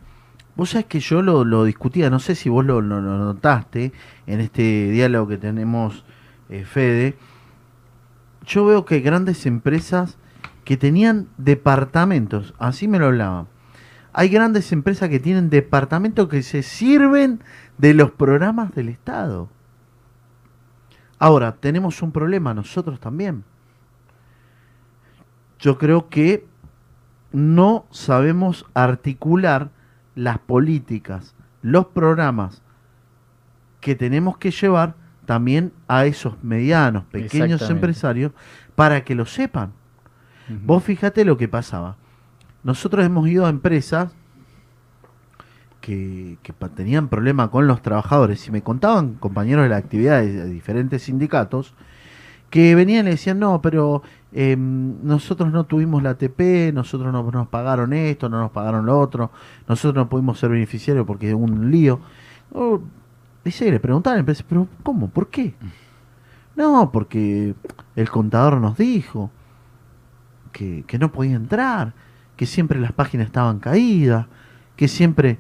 Vos 0.58 0.70
sabés 0.70 0.86
que 0.86 0.98
yo 0.98 1.22
lo, 1.22 1.44
lo 1.44 1.62
discutía, 1.62 2.10
no 2.10 2.18
sé 2.18 2.34
si 2.34 2.48
vos 2.48 2.64
lo, 2.66 2.80
lo- 2.80 3.00
notaste 3.00 3.92
en 4.26 4.40
este 4.40 4.90
diálogo 4.90 5.28
que 5.28 5.38
tenemos, 5.38 6.04
eh, 6.48 6.64
Fede. 6.64 7.16
Yo 8.44 8.66
veo 8.66 8.84
que 8.84 8.98
grandes 8.98 9.46
empresas 9.46 10.18
que 10.64 10.76
tenían 10.76 11.28
departamentos, 11.38 12.54
así 12.58 12.88
me 12.88 12.98
lo 12.98 13.06
hablaban. 13.06 13.46
Hay 14.12 14.30
grandes 14.30 14.72
empresas 14.72 15.08
que 15.08 15.20
tienen 15.20 15.48
departamentos 15.48 16.28
que 16.28 16.42
se 16.42 16.64
sirven 16.64 17.40
de 17.78 17.94
los 17.94 18.10
programas 18.10 18.74
del 18.74 18.88
Estado. 18.88 19.48
Ahora, 21.20 21.54
tenemos 21.54 22.02
un 22.02 22.10
problema 22.10 22.52
nosotros 22.52 22.98
también. 22.98 23.44
Yo 25.60 25.78
creo 25.78 26.08
que 26.08 26.44
no 27.30 27.86
sabemos 27.92 28.66
articular 28.74 29.70
las 30.18 30.38
políticas, 30.38 31.36
los 31.62 31.86
programas 31.86 32.60
que 33.80 33.94
tenemos 33.94 34.36
que 34.36 34.50
llevar 34.50 34.96
también 35.26 35.72
a 35.86 36.06
esos 36.06 36.42
medianos, 36.42 37.04
pequeños 37.04 37.70
empresarios 37.70 38.32
para 38.74 39.04
que 39.04 39.14
lo 39.14 39.26
sepan. 39.26 39.72
Vos 40.64 40.82
fíjate 40.82 41.24
lo 41.24 41.36
que 41.36 41.46
pasaba. 41.46 41.96
Nosotros 42.64 43.04
hemos 43.06 43.28
ido 43.28 43.46
a 43.46 43.48
empresas 43.48 44.10
que, 45.80 46.38
que 46.42 46.52
tenían 46.52 47.08
problema 47.08 47.52
con 47.52 47.68
los 47.68 47.80
trabajadores 47.80 48.44
y 48.48 48.50
me 48.50 48.62
contaban 48.62 49.14
compañeros 49.14 49.62
de 49.64 49.68
la 49.68 49.76
actividad 49.76 50.20
de, 50.20 50.32
de 50.32 50.48
diferentes 50.48 51.04
sindicatos 51.04 51.74
que 52.50 52.74
venían 52.74 53.00
y 53.00 53.04
le 53.04 53.10
decían, 53.12 53.38
no, 53.38 53.60
pero 53.60 54.02
eh, 54.32 54.56
nosotros 54.56 55.52
no 55.52 55.64
tuvimos 55.64 56.02
la 56.02 56.10
ATP, 56.10 56.72
nosotros 56.72 57.12
no 57.12 57.22
nos 57.30 57.48
pagaron 57.48 57.92
esto, 57.92 58.28
no 58.28 58.40
nos 58.40 58.50
pagaron 58.50 58.86
lo 58.86 58.98
otro, 58.98 59.30
nosotros 59.68 59.94
no 59.94 60.08
pudimos 60.08 60.38
ser 60.38 60.50
beneficiarios 60.50 61.06
porque 61.06 61.28
es 61.28 61.34
un 61.34 61.70
lío. 61.70 62.00
Oh, 62.52 62.80
dice, 63.44 63.70
le 63.70 63.80
preguntaban 63.80 64.24
pero 64.24 64.66
¿cómo? 64.82 65.08
¿Por 65.08 65.28
qué? 65.28 65.54
No, 66.56 66.90
porque 66.90 67.54
el 67.96 68.10
contador 68.10 68.60
nos 68.60 68.76
dijo 68.76 69.30
que, 70.52 70.84
que 70.86 70.98
no 70.98 71.12
podía 71.12 71.36
entrar, 71.36 71.92
que 72.36 72.46
siempre 72.46 72.80
las 72.80 72.92
páginas 72.92 73.26
estaban 73.26 73.58
caídas, 73.60 74.26
que 74.76 74.88
siempre... 74.88 75.38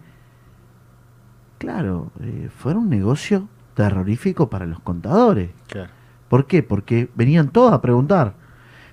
Claro, 1.58 2.12
eh, 2.20 2.50
fue 2.56 2.74
un 2.74 2.88
negocio 2.88 3.48
terrorífico 3.74 4.48
para 4.48 4.64
los 4.64 4.78
contadores. 4.78 5.50
Claro. 5.66 5.97
¿Por 6.28 6.46
qué? 6.46 6.62
Porque 6.62 7.08
venían 7.14 7.48
todos 7.50 7.72
a 7.72 7.80
preguntar. 7.80 8.34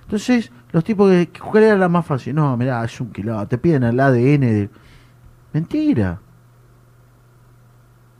Entonces, 0.02 0.50
los 0.72 0.84
tipos 0.84 1.10
que, 1.10 1.30
¿cuál 1.40 1.64
era 1.64 1.76
la 1.76 1.88
más 1.88 2.06
fácil? 2.06 2.34
No, 2.34 2.56
mirá, 2.56 2.84
es 2.84 3.00
un 3.00 3.12
quilombo, 3.12 3.46
te 3.46 3.58
piden 3.58 3.82
el 3.82 3.98
ADN 3.98 4.40
de... 4.40 4.70
Mentira. 5.52 6.20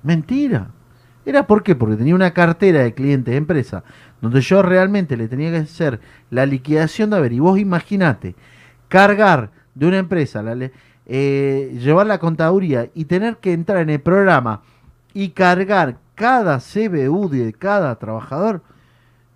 Mentira. 0.03 0.71
¿Era 1.25 1.47
por 1.47 1.63
qué? 1.63 1.75
Porque 1.75 1.97
tenía 1.97 2.15
una 2.15 2.33
cartera 2.33 2.83
de 2.83 2.95
clientes 2.95 3.33
de 3.33 3.37
empresa 3.37 3.83
donde 4.21 4.41
yo 4.41 4.63
realmente 4.63 5.17
le 5.17 5.29
tenía 5.29 5.51
que 5.51 5.59
hacer 5.59 6.01
la 6.31 6.47
liquidación 6.47 7.11
de 7.11 7.17
haber. 7.17 7.33
Y 7.33 7.41
vos 7.41 7.59
imaginate, 7.59 8.37
cargar 8.89 9.51
de 9.75 9.87
una 9.87 9.99
empresa, 9.99 10.43
la 10.43 10.71
eh, 11.09 11.79
llevar 11.81 12.07
la 12.07 12.19
contaduría 12.19 12.91
y 12.95 13.05
tener 13.05 13.37
que 13.37 13.53
entrar 13.53 13.79
en 13.79 13.91
el 13.91 14.01
programa 14.01 14.63
y 15.15 15.31
cargar 15.31 15.99
cada 16.15 16.59
CBU 16.59 17.29
de 17.29 17.53
cada 17.53 17.95
trabajador. 17.97 18.63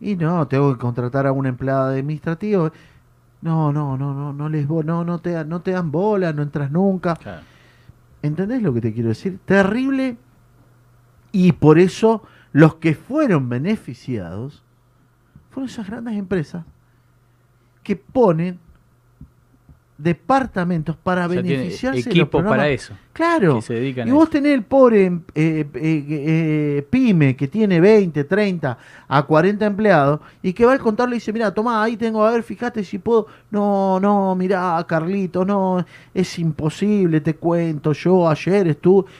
Y 0.00 0.16
no, 0.16 0.48
tengo 0.48 0.72
que 0.72 0.78
contratar 0.80 1.26
a 1.26 1.32
un 1.32 1.46
empleado 1.46 1.90
administrativo. 1.90 2.70
No, 3.42 3.72
no, 3.72 3.96
no, 3.96 4.14
no, 4.14 4.32
no 4.32 4.48
les 4.48 4.68
no, 4.68 5.04
no 5.04 5.18
te, 5.18 5.30
dan- 5.30 5.48
no 5.48 5.60
te 5.60 5.72
dan 5.72 5.90
bola, 5.90 6.32
no 6.32 6.42
entras 6.42 6.70
nunca. 6.70 7.16
Claro. 7.16 7.42
¿Entendés 8.22 8.62
lo 8.62 8.72
que 8.74 8.80
te 8.80 8.92
quiero 8.92 9.10
decir? 9.10 9.38
Terrible. 9.44 10.16
Y 11.32 11.52
por 11.52 11.78
eso 11.78 12.22
los 12.52 12.76
que 12.76 12.94
fueron 12.94 13.48
beneficiados 13.48 14.62
fueron 15.50 15.68
esas 15.70 15.86
grandes 15.86 16.16
empresas 16.16 16.64
que 17.82 17.96
ponen 17.96 18.58
departamentos 20.02 20.96
para 20.96 21.26
O 21.26 21.30
sea, 21.30 21.42
tiene 21.42 21.58
beneficiarse 21.58 22.08
de 22.08 22.14
los 22.16 22.28
programas. 22.28 22.58
para 22.58 22.68
eso. 22.70 22.94
Claro. 23.12 23.60
se 23.60 23.76
Y 23.88 23.92
vos 24.10 24.22
eso. 24.24 24.30
tenés 24.30 24.54
el 24.54 24.62
pobre 24.62 25.04
em- 25.06 25.22
eh, 25.34 25.66
eh, 25.74 26.04
eh, 26.08 26.86
pyme 26.88 27.36
que 27.36 27.48
tiene 27.48 27.80
20, 27.80 28.24
30 28.24 28.78
a 29.08 29.22
40 29.24 29.66
empleados 29.66 30.20
y 30.42 30.52
que 30.52 30.64
va 30.64 30.72
al 30.72 30.78
contador 30.78 31.10
y 31.12 31.14
dice, 31.16 31.32
mira, 31.32 31.52
tomá, 31.52 31.82
ahí 31.82 31.96
tengo, 31.96 32.24
a 32.24 32.30
ver, 32.32 32.42
fíjate 32.42 32.82
si 32.84 32.98
puedo. 32.98 33.26
No, 33.50 34.00
no, 34.00 34.34
mirá, 34.34 34.84
Carlito, 34.88 35.44
no, 35.44 35.84
es 36.14 36.38
imposible, 36.38 37.20
te 37.20 37.34
cuento, 37.36 37.92
yo 37.92 38.28
ayer 38.28 38.68
estuve... 38.68 39.10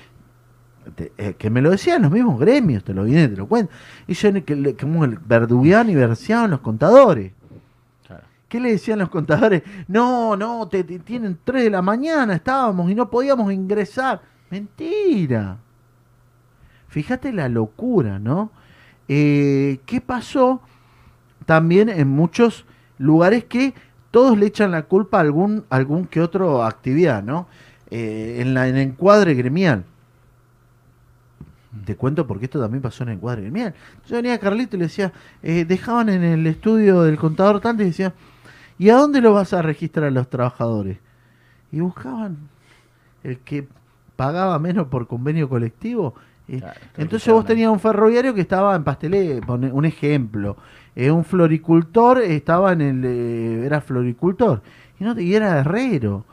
Te- 0.95 1.13
eh, 1.19 1.35
que 1.37 1.51
me 1.51 1.61
lo 1.61 1.71
decían 1.71 2.03
los 2.03 2.11
mismos 2.11 2.41
gremios, 2.41 2.83
te 2.83 2.95
lo 2.95 3.05
viene, 3.05 3.29
te 3.29 3.37
lo 3.37 3.47
cuento. 3.47 3.71
Y 4.09 4.15
yo, 4.15 4.33
que, 4.45 4.75
como 4.81 5.05
el 5.05 5.19
verduguean 5.19 5.91
y 5.91 5.95
verseaban 5.95 6.51
los 6.51 6.61
contadores. 6.61 7.33
¿Qué 8.51 8.61
le 8.61 8.73
decían 8.73 8.99
los 8.99 9.09
contadores? 9.09 9.63
No, 9.89 10.37
no, 10.37 10.69
tienen 10.69 11.39
3 11.43 11.65
de 11.65 11.71
la 11.71 11.81
mañana, 11.81 12.35
estábamos 12.35 12.91
y 12.91 12.95
no 12.95 13.09
podíamos 13.09 13.51
ingresar. 13.51 14.21
Mentira. 14.51 15.57
Fíjate 16.89 17.33
la 17.33 17.49
locura, 17.49 18.19
¿no? 18.19 18.51
Eh, 19.09 19.81
¿Qué 19.87 20.03
pasó 20.03 20.61
también 21.47 21.89
en 21.89 22.09
muchos 22.09 22.67
lugares 22.99 23.45
que 23.45 23.73
todos 24.11 24.37
le 24.37 24.47
echan 24.47 24.73
la 24.73 24.83
culpa 24.83 25.17
a 25.17 25.21
algún, 25.23 25.65
algún 25.71 26.07
que 26.07 26.21
otro 26.21 26.63
actividad, 26.63 27.23
¿no? 27.23 27.47
eh, 27.91 28.39
en, 28.41 28.55
la, 28.55 28.69
en 28.69 28.77
el 28.77 28.83
encuadre 28.83 29.35
gremial. 29.35 29.85
Te 31.85 31.97
cuento 31.97 32.27
porque 32.27 32.47
esto 32.47 32.61
también 32.61 32.83
pasó 32.83 33.03
en 33.05 33.11
el 33.11 33.15
encuadre 33.17 33.43
gremial. 33.43 33.75
Yo 34.07 34.17
venía 34.17 34.35
a 34.35 34.39
Carlito 34.39 34.77
y 34.77 34.81
le 34.81 34.87
decía, 34.87 35.13
eh, 35.43 35.65
dejaban 35.65 36.09
en 36.09 36.25
el 36.25 36.47
estudio 36.47 37.03
del 37.03 37.17
contador 37.17 37.61
tanto 37.61 37.83
y 37.83 37.87
decía, 37.87 38.13
¿y 38.81 38.91
a 38.91 38.97
dónde 38.97 39.21
lo 39.21 39.35
vas 39.35 39.53
a 39.53 39.63
registrar 39.63 40.07
a 40.07 40.11
los 40.11 40.29
trabajadores? 40.31 40.99
Y 41.73 41.81
buscaban 41.81 42.37
el 43.23 43.39
que 43.41 43.69
pagaba 44.17 44.59
menos 44.59 44.89
por 44.89 45.07
convenio 45.07 45.49
colectivo. 45.49 46.15
Eh, 46.49 46.59
Claro, 46.59 46.81
entonces 46.97 47.33
vos 47.33 47.45
tenías 47.47 47.71
un 47.71 47.79
ferroviario 47.81 48.35
que 48.35 48.41
estaba 48.41 48.75
en 48.75 48.83
Pastelé, 48.85 49.41
un 49.49 49.85
ejemplo. 49.85 50.57
Eh, 50.97 51.11
un 51.11 51.25
floricultor 51.25 52.19
estaba 52.23 52.73
en 52.73 52.81
el. 52.81 53.05
eh, 53.05 53.67
era 53.67 53.81
floricultor. 53.81 54.63
Y, 54.99 55.05
no, 55.05 55.15
te- 55.15 55.23
y 55.23 55.35
era 55.35 55.59
herrero. 55.61 56.25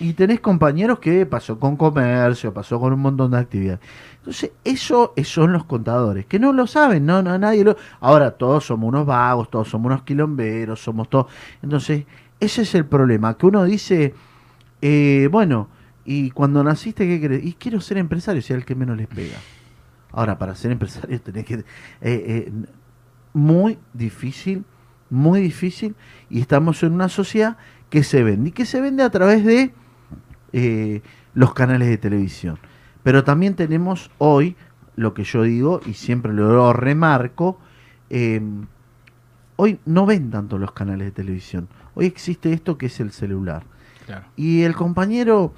Y 0.00 0.14
tenés 0.14 0.40
compañeros 0.40 0.98
que 0.98 1.26
pasó 1.26 1.58
con 1.58 1.76
comercio, 1.76 2.54
pasó 2.54 2.80
con 2.80 2.94
un 2.94 3.00
montón 3.00 3.32
de 3.32 3.38
actividades. 3.38 3.80
Entonces, 4.16 4.52
eso, 4.64 5.12
son 5.24 5.52
los 5.52 5.64
contadores, 5.64 6.24
que 6.24 6.38
no 6.38 6.54
lo 6.54 6.66
saben, 6.66 7.04
no, 7.04 7.22
no, 7.22 7.38
nadie 7.38 7.62
lo. 7.64 7.76
Ahora, 8.00 8.30
todos 8.30 8.64
somos 8.64 8.88
unos 8.88 9.04
vagos, 9.04 9.50
todos 9.50 9.68
somos 9.68 9.86
unos 9.86 10.02
quilomberos, 10.02 10.82
somos 10.82 11.10
todos. 11.10 11.26
Entonces, 11.62 12.06
ese 12.40 12.62
es 12.62 12.74
el 12.74 12.86
problema, 12.86 13.36
que 13.36 13.46
uno 13.46 13.64
dice, 13.64 14.14
eh, 14.80 15.28
bueno, 15.30 15.68
y 16.06 16.30
cuando 16.30 16.64
naciste, 16.64 17.06
¿qué 17.06 17.20
querés? 17.20 17.44
Y 17.44 17.52
quiero 17.52 17.80
ser 17.82 17.98
empresario, 17.98 18.40
si 18.40 18.54
es 18.54 18.58
el 18.58 18.64
que 18.64 18.74
menos 18.74 18.96
les 18.96 19.06
pega. 19.06 19.36
Ahora, 20.12 20.38
para 20.38 20.54
ser 20.54 20.72
empresario 20.72 21.20
tenés 21.22 21.44
que... 21.44 21.54
eh, 21.54 21.64
eh, 22.00 22.52
muy 23.34 23.78
difícil, 23.92 24.64
muy 25.10 25.42
difícil, 25.42 25.94
y 26.30 26.40
estamos 26.40 26.82
en 26.82 26.92
una 26.92 27.10
sociedad 27.10 27.58
que 27.90 28.02
se 28.02 28.22
vende, 28.22 28.48
y 28.48 28.52
que 28.52 28.64
se 28.64 28.80
vende 28.80 29.02
a 29.02 29.10
través 29.10 29.44
de 29.44 29.72
eh, 30.52 31.02
los 31.34 31.54
canales 31.54 31.88
de 31.88 31.98
televisión. 31.98 32.58
Pero 33.02 33.24
también 33.24 33.54
tenemos 33.54 34.10
hoy, 34.18 34.56
lo 34.96 35.14
que 35.14 35.24
yo 35.24 35.42
digo, 35.42 35.80
y 35.86 35.94
siempre 35.94 36.32
lo 36.32 36.72
remarco, 36.72 37.58
eh, 38.10 38.40
hoy 39.56 39.78
no 39.86 40.06
ven 40.06 40.30
tanto 40.30 40.58
los 40.58 40.72
canales 40.72 41.06
de 41.06 41.12
televisión. 41.12 41.68
Hoy 41.94 42.06
existe 42.06 42.52
esto 42.52 42.76
que 42.78 42.86
es 42.86 43.00
el 43.00 43.10
celular. 43.12 43.62
Claro. 44.06 44.26
Y 44.36 44.62
el 44.62 44.74
compañero, 44.74 45.52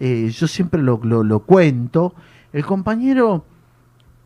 eh, 0.00 0.28
yo 0.30 0.46
siempre 0.46 0.82
lo, 0.82 1.00
lo- 1.02 1.24
lo 1.24 1.40
cuento, 1.40 2.14
el 2.52 2.64
compañero, 2.64 3.44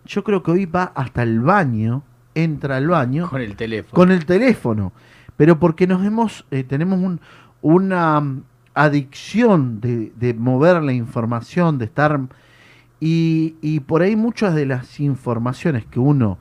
yo 0.04 0.22
creo 0.24 0.42
que 0.42 0.50
hoy 0.50 0.66
va 0.66 0.92
hasta 0.94 1.22
el 1.22 1.40
baño, 1.40 2.02
entra 2.34 2.76
al 2.76 2.88
baño 2.88 3.28
Con 3.28 3.40
el 3.42 3.56
teléfono. 3.56 3.94
con 3.94 4.10
el 4.10 4.24
teléfono, 4.24 4.92
pero 5.36 5.58
porque 5.58 5.86
nos 5.86 6.04
hemos, 6.04 6.46
eh, 6.50 6.64
tenemos 6.64 6.98
un- 7.00 7.20
una 7.60 8.22
adicción 8.74 9.80
de, 9.80 10.12
de 10.16 10.34
mover 10.34 10.82
la 10.82 10.92
información, 10.92 11.78
de 11.78 11.86
estar... 11.86 12.20
Y, 13.00 13.56
y 13.60 13.80
por 13.80 14.02
ahí 14.02 14.14
muchas 14.14 14.54
de 14.54 14.64
las 14.64 15.00
informaciones 15.00 15.84
que 15.86 15.98
uno 15.98 16.38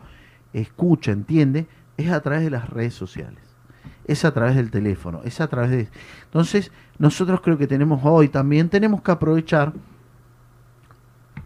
escucha, 0.54 1.12
entiende, 1.12 1.66
es 1.98 2.12
a 2.12 2.20
través 2.22 2.44
de 2.44 2.52
las 2.52 2.70
redes 2.70 2.94
sociales, 2.94 3.40
es 4.06 4.26
a 4.26 4.34
través 4.34 4.56
del 4.56 4.70
teléfono, 4.70 5.22
es 5.24 5.42
a 5.42 5.48
través 5.48 5.72
de... 5.72 5.90
Entonces, 6.26 6.72
nosotros 7.00 7.42
creo 7.42 7.58
que 7.58 7.66
tenemos 7.66 8.02
hoy 8.04 8.30
también, 8.30 8.70
tenemos 8.70 9.02
que 9.02 9.12
aprovechar 9.12 9.74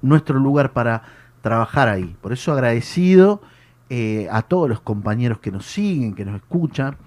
nuestro 0.01 0.37
lugar 0.37 0.73
para 0.73 1.03
trabajar 1.41 1.87
ahí. 1.87 2.15
Por 2.21 2.33
eso 2.33 2.51
agradecido 2.51 3.41
eh, 3.89 4.27
a 4.31 4.41
todos 4.41 4.67
los 4.67 4.81
compañeros 4.81 5.39
que 5.39 5.51
nos 5.51 5.65
siguen, 5.65 6.13
que 6.13 6.25
nos 6.25 6.35
escuchan, 6.35 6.97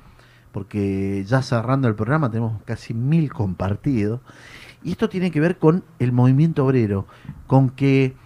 porque 0.58 1.24
ya 1.24 1.40
cerrando 1.40 1.86
el 1.86 1.94
programa 1.94 2.32
tenemos 2.32 2.60
casi 2.64 2.92
mil 2.92 3.32
compartidos. 3.32 4.20
Y 4.82 4.90
esto 4.90 5.08
tiene 5.08 5.30
que 5.30 5.38
ver 5.38 5.56
con 5.56 5.84
el 6.00 6.10
movimiento 6.10 6.66
obrero, 6.66 7.06
con 7.46 7.70
que 7.70 8.16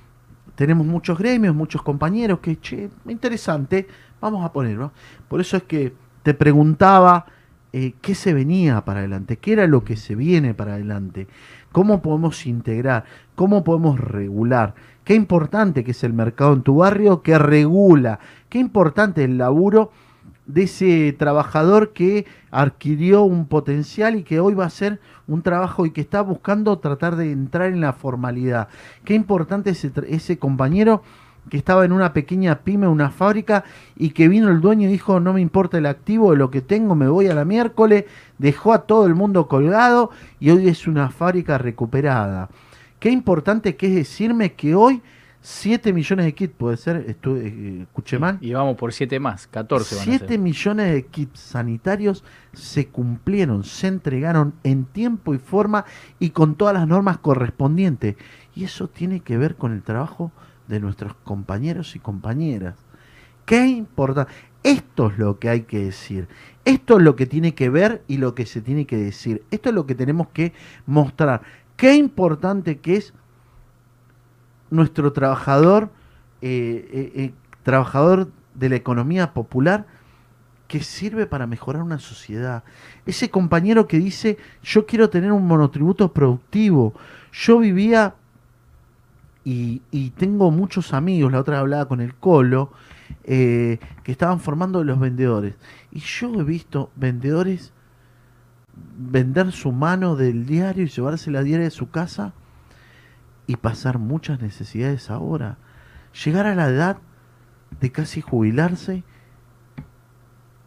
tenemos 0.54 0.86
muchos 0.86 1.18
gremios, 1.18 1.54
muchos 1.54 1.82
compañeros 1.82 2.38
que, 2.38 2.58
che, 2.58 2.88
interesante, 3.06 3.86
vamos 4.18 4.46
a 4.46 4.50
ponerlo. 4.50 4.92
Por 5.28 5.42
eso 5.42 5.58
es 5.58 5.64
que 5.64 5.92
te 6.22 6.32
preguntaba 6.32 7.26
eh, 7.74 7.92
qué 8.00 8.14
se 8.14 8.32
venía 8.32 8.82
para 8.82 9.00
adelante, 9.00 9.36
qué 9.36 9.52
era 9.52 9.66
lo 9.66 9.84
que 9.84 9.96
se 9.96 10.14
viene 10.14 10.54
para 10.54 10.72
adelante, 10.72 11.28
cómo 11.70 12.00
podemos 12.00 12.46
integrar, 12.46 13.04
cómo 13.34 13.62
podemos 13.62 14.00
regular, 14.00 14.74
qué 15.04 15.14
importante 15.14 15.84
que 15.84 15.90
es 15.90 16.02
el 16.02 16.14
mercado 16.14 16.54
en 16.54 16.62
tu 16.62 16.76
barrio 16.76 17.20
que 17.20 17.38
regula, 17.38 18.20
qué 18.48 18.58
importante 18.58 19.22
el 19.22 19.36
laburo 19.36 19.90
de 20.46 20.64
ese 20.64 21.14
trabajador 21.18 21.92
que 21.92 22.26
adquirió 22.50 23.22
un 23.22 23.46
potencial 23.46 24.16
y 24.16 24.22
que 24.22 24.40
hoy 24.40 24.54
va 24.54 24.64
a 24.64 24.68
hacer 24.68 25.00
un 25.26 25.42
trabajo 25.42 25.86
y 25.86 25.90
que 25.90 26.00
está 26.00 26.20
buscando 26.20 26.78
tratar 26.78 27.16
de 27.16 27.30
entrar 27.30 27.68
en 27.68 27.80
la 27.80 27.92
formalidad. 27.92 28.68
Qué 29.04 29.14
importante 29.14 29.70
ese, 29.70 29.92
ese 30.08 30.38
compañero 30.38 31.02
que 31.48 31.56
estaba 31.56 31.84
en 31.84 31.92
una 31.92 32.12
pequeña 32.12 32.60
pyme, 32.60 32.86
una 32.86 33.10
fábrica, 33.10 33.64
y 33.96 34.10
que 34.10 34.28
vino 34.28 34.48
el 34.48 34.60
dueño 34.60 34.88
y 34.88 34.92
dijo, 34.92 35.20
no 35.20 35.32
me 35.32 35.40
importa 35.40 35.78
el 35.78 35.86
activo 35.86 36.34
lo 36.34 36.50
que 36.50 36.60
tengo, 36.60 36.94
me 36.94 37.08
voy 37.08 37.26
a 37.26 37.34
la 37.34 37.44
miércoles, 37.44 38.04
dejó 38.38 38.72
a 38.72 38.82
todo 38.82 39.06
el 39.06 39.14
mundo 39.14 39.48
colgado 39.48 40.10
y 40.38 40.50
hoy 40.50 40.68
es 40.68 40.86
una 40.86 41.10
fábrica 41.10 41.58
recuperada. 41.58 42.48
Qué 43.00 43.10
importante 43.10 43.74
que 43.76 43.88
es 43.88 43.94
decirme 43.94 44.52
que 44.52 44.74
hoy 44.74 45.02
7 45.44 45.92
millones 45.92 46.24
de 46.24 46.34
kits, 46.34 46.54
puede 46.56 46.76
ser, 46.76 47.04
Estu- 47.06 47.36
eh, 47.36 47.82
escuché 47.82 48.16
mal. 48.18 48.38
Y 48.40 48.52
vamos 48.52 48.76
por 48.76 48.92
7 48.92 49.18
más, 49.18 49.48
14 49.48 49.96
van 49.96 50.02
a 50.02 50.04
7 50.04 50.26
ser. 50.28 50.38
millones 50.38 50.92
de 50.94 51.06
kits 51.06 51.40
sanitarios 51.40 52.22
se 52.52 52.86
cumplieron, 52.86 53.64
se 53.64 53.88
entregaron 53.88 54.54
en 54.62 54.84
tiempo 54.84 55.34
y 55.34 55.38
forma 55.38 55.84
y 56.20 56.30
con 56.30 56.54
todas 56.54 56.74
las 56.74 56.86
normas 56.86 57.18
correspondientes. 57.18 58.14
Y 58.54 58.64
eso 58.64 58.86
tiene 58.88 59.18
que 59.20 59.36
ver 59.36 59.56
con 59.56 59.72
el 59.72 59.82
trabajo 59.82 60.30
de 60.68 60.78
nuestros 60.78 61.14
compañeros 61.24 61.96
y 61.96 61.98
compañeras. 61.98 62.76
Qué 63.44 63.66
importante. 63.66 64.30
Esto 64.62 65.08
es 65.10 65.18
lo 65.18 65.40
que 65.40 65.48
hay 65.48 65.62
que 65.62 65.86
decir. 65.86 66.28
Esto 66.64 66.98
es 66.98 67.02
lo 67.02 67.16
que 67.16 67.26
tiene 67.26 67.52
que 67.56 67.68
ver 67.68 68.04
y 68.06 68.18
lo 68.18 68.36
que 68.36 68.46
se 68.46 68.60
tiene 68.60 68.86
que 68.86 68.96
decir. 68.96 69.42
Esto 69.50 69.70
es 69.70 69.74
lo 69.74 69.86
que 69.86 69.96
tenemos 69.96 70.28
que 70.28 70.52
mostrar. 70.86 71.42
Qué 71.76 71.96
importante 71.96 72.78
que 72.78 72.94
es 72.94 73.12
nuestro 74.72 75.12
trabajador, 75.12 75.90
eh, 76.40 76.88
eh, 76.92 77.12
eh, 77.14 77.34
trabajador 77.62 78.28
de 78.54 78.68
la 78.68 78.76
economía 78.76 79.32
popular, 79.32 79.86
que 80.66 80.82
sirve 80.82 81.26
para 81.26 81.46
mejorar 81.46 81.82
una 81.82 81.98
sociedad. 81.98 82.64
Ese 83.04 83.30
compañero 83.30 83.86
que 83.86 83.98
dice, 83.98 84.38
yo 84.62 84.86
quiero 84.86 85.10
tener 85.10 85.30
un 85.30 85.46
monotributo 85.46 86.12
productivo. 86.12 86.94
Yo 87.32 87.58
vivía 87.58 88.14
y, 89.44 89.82
y 89.90 90.10
tengo 90.10 90.50
muchos 90.50 90.94
amigos, 90.94 91.30
la 91.30 91.40
otra 91.40 91.58
hablaba 91.58 91.86
con 91.86 92.00
el 92.00 92.14
Colo, 92.14 92.72
eh, 93.24 93.78
que 94.02 94.12
estaban 94.12 94.40
formando 94.40 94.82
los 94.84 94.98
vendedores. 94.98 95.54
Y 95.90 96.00
yo 96.00 96.40
he 96.40 96.44
visto 96.44 96.90
vendedores 96.96 97.72
vender 98.96 99.52
su 99.52 99.72
mano 99.72 100.16
del 100.16 100.46
diario 100.46 100.84
y 100.84 100.88
llevarse 100.88 101.30
la 101.30 101.42
diaria 101.42 101.64
de 101.64 101.70
su 101.70 101.90
casa 101.90 102.32
y 103.52 103.56
pasar 103.56 103.98
muchas 103.98 104.40
necesidades 104.40 105.10
ahora. 105.10 105.58
Llegar 106.24 106.46
a 106.46 106.54
la 106.54 106.68
edad 106.68 106.96
de 107.80 107.92
casi 107.92 108.22
jubilarse 108.22 109.04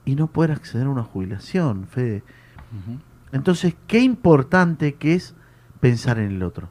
y 0.05 0.13
no 0.13 0.27
poder 0.27 0.51
acceder 0.51 0.86
a 0.86 0.91
una 0.91 1.01
jubilación, 1.01 1.88
Fede. 1.88 2.23
Entonces, 3.31 3.75
qué 3.88 4.01
importante 4.01 4.93
que 4.93 5.15
es 5.15 5.33
pensar 5.79 6.19
en 6.19 6.29
el 6.29 6.43
otro. 6.43 6.69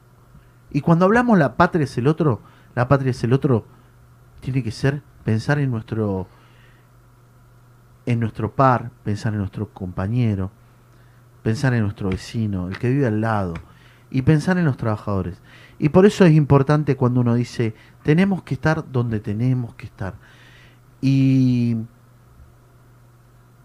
Y 0.71 0.79
cuando 0.79 1.03
hablamos 1.03 1.37
la 1.37 1.57
patria 1.57 1.83
es 1.83 1.97
el 1.97 2.07
otro, 2.07 2.41
la 2.75 2.87
patria 2.87 3.11
es 3.11 3.21
el 3.25 3.33
otro, 3.33 3.65
tiene 4.39 4.63
que 4.63 4.71
ser 4.71 5.01
pensar 5.25 5.59
en 5.59 5.69
nuestro 5.69 6.29
en 8.05 8.21
nuestro 8.21 8.55
par, 8.55 8.91
pensar 9.03 9.33
en 9.33 9.39
nuestro 9.39 9.67
compañero, 9.73 10.49
pensar 11.43 11.73
en 11.73 11.81
nuestro 11.81 12.09
vecino, 12.09 12.69
el 12.69 12.77
que 12.79 12.89
vive 12.89 13.05
al 13.05 13.19
lado, 13.19 13.55
y 14.15 14.21
pensar 14.21 14.57
en 14.57 14.63
los 14.63 14.77
trabajadores. 14.77 15.41
Y 15.77 15.89
por 15.89 16.05
eso 16.05 16.25
es 16.25 16.33
importante 16.33 16.95
cuando 16.95 17.21
uno 17.21 17.35
dice, 17.35 17.75
tenemos 18.03 18.43
que 18.43 18.53
estar 18.53 18.89
donde 18.91 19.19
tenemos 19.19 19.75
que 19.75 19.85
estar. 19.85 20.15
Y 21.01 21.77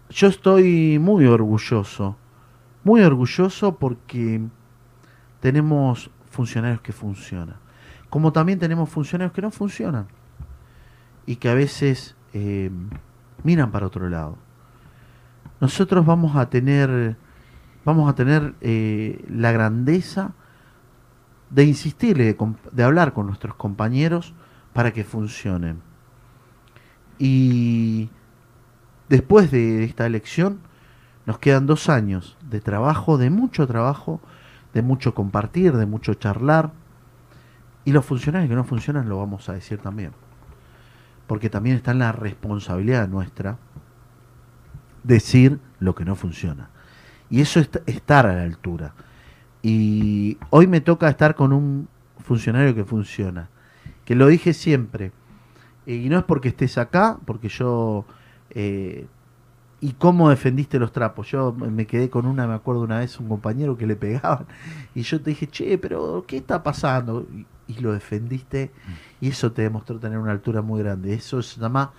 yo 0.09 0.27
estoy 0.27 0.99
muy 0.99 1.25
orgulloso, 1.25 2.17
muy 2.83 3.01
orgulloso 3.01 3.77
porque 3.77 4.41
tenemos 5.39 6.11
funcionarios 6.29 6.81
que 6.81 6.91
funcionan, 6.91 7.55
como 8.09 8.33
también 8.33 8.59
tenemos 8.59 8.89
funcionarios 8.89 9.33
que 9.33 9.41
no 9.41 9.51
funcionan 9.51 10.07
y 11.25 11.37
que 11.37 11.49
a 11.49 11.53
veces 11.53 12.15
eh, 12.33 12.69
miran 13.43 13.71
para 13.71 13.87
otro 13.87 14.09
lado. 14.09 14.37
Nosotros 15.61 16.05
vamos 16.05 16.35
a 16.35 16.49
tener, 16.49 17.15
vamos 17.85 18.09
a 18.09 18.15
tener 18.15 18.53
eh, 18.61 19.23
la 19.29 19.51
grandeza 19.51 20.33
de 21.51 21.65
insistirle, 21.65 22.25
de, 22.25 22.55
de 22.71 22.83
hablar 22.83 23.13
con 23.13 23.27
nuestros 23.27 23.55
compañeros 23.55 24.33
para 24.73 24.91
que 24.91 25.03
funcionen. 25.03 25.81
Y 27.19 28.09
después 29.09 29.51
de 29.51 29.83
esta 29.83 30.05
elección 30.05 30.59
nos 31.25 31.37
quedan 31.37 31.67
dos 31.67 31.89
años 31.89 32.37
de 32.49 32.61
trabajo, 32.61 33.17
de 33.17 33.29
mucho 33.29 33.67
trabajo, 33.67 34.19
de 34.73 34.81
mucho 34.81 35.13
compartir, 35.13 35.73
de 35.73 35.85
mucho 35.85 36.13
charlar. 36.15 36.71
Y 37.85 37.91
los 37.91 38.05
funcionarios 38.05 38.49
que 38.49 38.55
no 38.55 38.63
funcionan 38.63 39.09
lo 39.09 39.19
vamos 39.19 39.49
a 39.49 39.53
decir 39.53 39.79
también. 39.79 40.13
Porque 41.27 41.49
también 41.49 41.75
está 41.75 41.91
en 41.91 41.99
la 41.99 42.11
responsabilidad 42.11 43.07
nuestra 43.07 43.57
decir 45.03 45.59
lo 45.79 45.95
que 45.95 46.05
no 46.05 46.15
funciona. 46.15 46.69
Y 47.29 47.41
eso 47.41 47.59
es 47.59 47.69
estar 47.85 48.25
a 48.25 48.35
la 48.35 48.43
altura. 48.43 48.93
Y 49.63 50.37
hoy 50.49 50.67
me 50.67 50.81
toca 50.81 51.09
estar 51.09 51.35
con 51.35 51.53
un 51.53 51.87
funcionario 52.19 52.73
que 52.75 52.85
funciona. 52.85 53.49
Que 54.05 54.15
lo 54.15 54.27
dije 54.27 54.53
siempre. 54.53 55.11
Y 55.85 56.09
no 56.09 56.17
es 56.19 56.23
porque 56.25 56.49
estés 56.49 56.77
acá, 56.77 57.19
porque 57.25 57.49
yo... 57.49 58.05
eh, 58.51 59.07
¿Y 59.83 59.93
cómo 59.93 60.29
defendiste 60.29 60.77
los 60.77 60.91
trapos? 60.91 61.27
Yo 61.31 61.53
me 61.53 61.87
quedé 61.87 62.09
con 62.09 62.27
una, 62.27 62.45
me 62.47 62.53
acuerdo 62.53 62.81
una 62.83 62.99
vez, 62.99 63.19
un 63.19 63.27
compañero 63.27 63.77
que 63.77 63.87
le 63.87 63.95
pegaban. 63.95 64.45
Y 64.95 65.01
yo 65.03 65.21
te 65.21 65.31
dije, 65.31 65.47
che, 65.47 65.77
pero 65.79 66.23
¿qué 66.27 66.37
está 66.37 66.61
pasando? 66.63 67.27
Y, 67.33 67.47
y 67.67 67.79
lo 67.79 67.91
defendiste. 67.93 68.71
Y 69.19 69.29
eso 69.29 69.51
te 69.53 69.63
demostró 69.63 69.99
tener 69.99 70.19
una 70.19 70.31
altura 70.31 70.61
muy 70.61 70.81
grande. 70.83 71.13
Eso 71.15 71.41
se 71.41 71.59
llama 71.59 71.93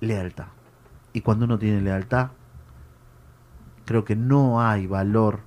lealtad. 0.00 0.46
Y 1.12 1.20
cuando 1.22 1.46
uno 1.46 1.58
tiene 1.58 1.80
lealtad, 1.80 2.30
creo 3.84 4.04
que 4.04 4.16
no 4.16 4.60
hay 4.62 4.86
valor, 4.86 5.40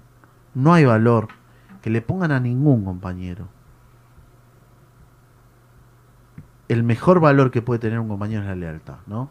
no 0.54 0.74
hay 0.74 0.86
valor 0.86 1.30
que 1.82 1.90
le 1.90 2.02
pongan 2.02 2.32
a 2.32 2.40
ningún 2.40 2.86
compañero. 2.86 3.48
El 6.68 6.84
mejor 6.84 7.20
valor 7.20 7.52
que 7.52 7.62
puede 7.62 7.80
tener 7.80 8.00
un 8.00 8.08
compañero 8.08 8.42
es 8.42 8.48
la 8.48 8.56
lealtad, 8.56 8.98
¿no? 9.08 9.30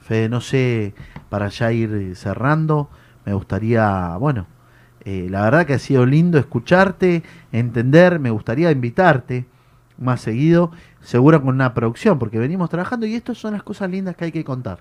Fede, 0.00 0.28
no 0.28 0.40
sé, 0.40 0.94
para 1.28 1.48
ya 1.48 1.72
ir 1.72 2.14
cerrando, 2.14 2.88
me 3.24 3.34
gustaría, 3.34 4.16
bueno, 4.18 4.46
eh, 5.04 5.26
la 5.30 5.42
verdad 5.42 5.66
que 5.66 5.74
ha 5.74 5.78
sido 5.78 6.06
lindo 6.06 6.38
escucharte, 6.38 7.22
entender, 7.52 8.20
me 8.20 8.30
gustaría 8.30 8.70
invitarte 8.70 9.46
más 9.98 10.20
seguido, 10.20 10.70
seguro 11.00 11.40
con 11.42 11.54
una 11.54 11.74
producción, 11.74 12.18
porque 12.18 12.38
venimos 12.38 12.70
trabajando 12.70 13.06
y 13.06 13.14
estas 13.14 13.38
son 13.38 13.52
las 13.52 13.62
cosas 13.62 13.90
lindas 13.90 14.16
que 14.16 14.26
hay 14.26 14.32
que 14.32 14.44
contar, 14.44 14.78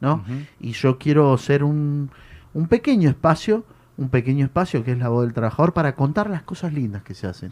¿no? 0.00 0.24
Y 0.60 0.72
yo 0.72 0.98
quiero 0.98 1.36
ser 1.38 1.64
un, 1.64 2.10
un 2.54 2.68
pequeño 2.68 3.08
espacio, 3.08 3.64
un 3.98 4.08
pequeño 4.08 4.46
espacio 4.46 4.84
que 4.84 4.92
es 4.92 4.98
la 4.98 5.08
voz 5.08 5.24
del 5.24 5.34
trabajador 5.34 5.74
para 5.74 5.94
contar 5.94 6.30
las 6.30 6.42
cosas 6.42 6.72
lindas 6.72 7.02
que 7.02 7.14
se 7.14 7.26
hacen 7.26 7.50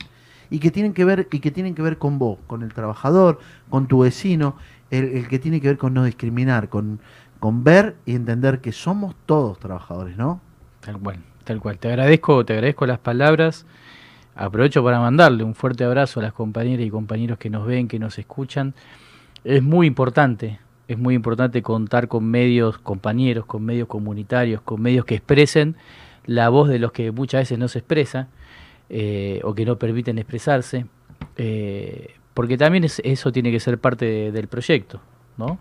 y 0.49 0.61
que 0.61 0.71
tienen 0.71 0.95
que 0.95 1.05
ver 1.05 1.29
y 1.33 1.41
que 1.41 1.51
tienen 1.51 1.75
que 1.75 1.83
ver 1.83 1.99
con 1.99 2.19
vos, 2.19 2.39
con 2.47 2.63
el 2.63 2.73
trabajador, 2.73 3.41
con 3.69 3.89
tu 3.89 4.01
vecino, 4.01 4.57
el, 4.91 5.27
que 5.29 5.41
tiene 5.41 5.61
que 5.61 5.69
ver 5.69 5.77
con 5.77 5.93
no 5.93 6.05
discriminar, 6.05 6.69
con, 6.69 7.01
con 7.41 7.65
ver 7.65 7.97
y 8.07 8.15
entender 8.15 8.61
que 8.61 8.71
somos 8.71 9.17
todos 9.27 9.59
trabajadores, 9.59 10.17
¿no? 10.17 10.41
Tal 10.81 10.99
cual, 10.99 11.19
tal 11.43 11.61
cual. 11.61 11.79
Te 11.79 11.89
agradezco, 11.89 12.45
te 12.45 12.53
agradezco 12.55 12.87
las 12.87 13.01
palabras. 13.01 13.67
Aprovecho 14.37 14.85
para 14.85 15.01
mandarle 15.01 15.43
un 15.43 15.55
fuerte 15.55 15.83
abrazo 15.83 16.21
a 16.21 16.23
las 16.23 16.33
compañeras 16.33 16.87
y 16.87 16.91
compañeros 16.91 17.39
que 17.39 17.51
nos 17.51 17.67
ven, 17.67 17.89
que 17.89 17.99
nos 17.99 18.19
escuchan. 18.19 18.75
Es 19.43 19.63
muy 19.63 19.89
importante, 19.89 20.61
es 20.87 20.99
muy 20.99 21.15
importante 21.15 21.63
contar 21.63 22.07
con 22.07 22.25
medios 22.25 22.79
compañeros, 22.79 23.47
con 23.47 23.65
medios 23.65 23.89
comunitarios, 23.89 24.61
con 24.61 24.81
medios 24.81 25.05
que 25.05 25.17
expresen 25.17 25.77
la 26.27 26.49
voz 26.49 26.69
de 26.69 26.79
los 26.79 26.93
que 26.93 27.11
muchas 27.13 27.43
veces 27.43 27.59
no 27.59 27.69
se 27.69 27.79
expresa 27.79 28.29
eh, 28.89 29.41
o 29.43 29.55
que 29.55 29.65
no 29.65 29.79
permiten 29.79 30.19
expresarse, 30.19 30.87
eh, 31.37 32.15
porque 32.35 32.57
también 32.57 32.85
es- 32.85 33.01
eso 33.05 33.33
tiene 33.33 33.51
que 33.51 33.59
ser 33.61 33.79
parte 33.79 34.05
de- 34.05 34.33
del 34.33 34.47
proyecto, 34.49 35.01
¿no? 35.39 35.59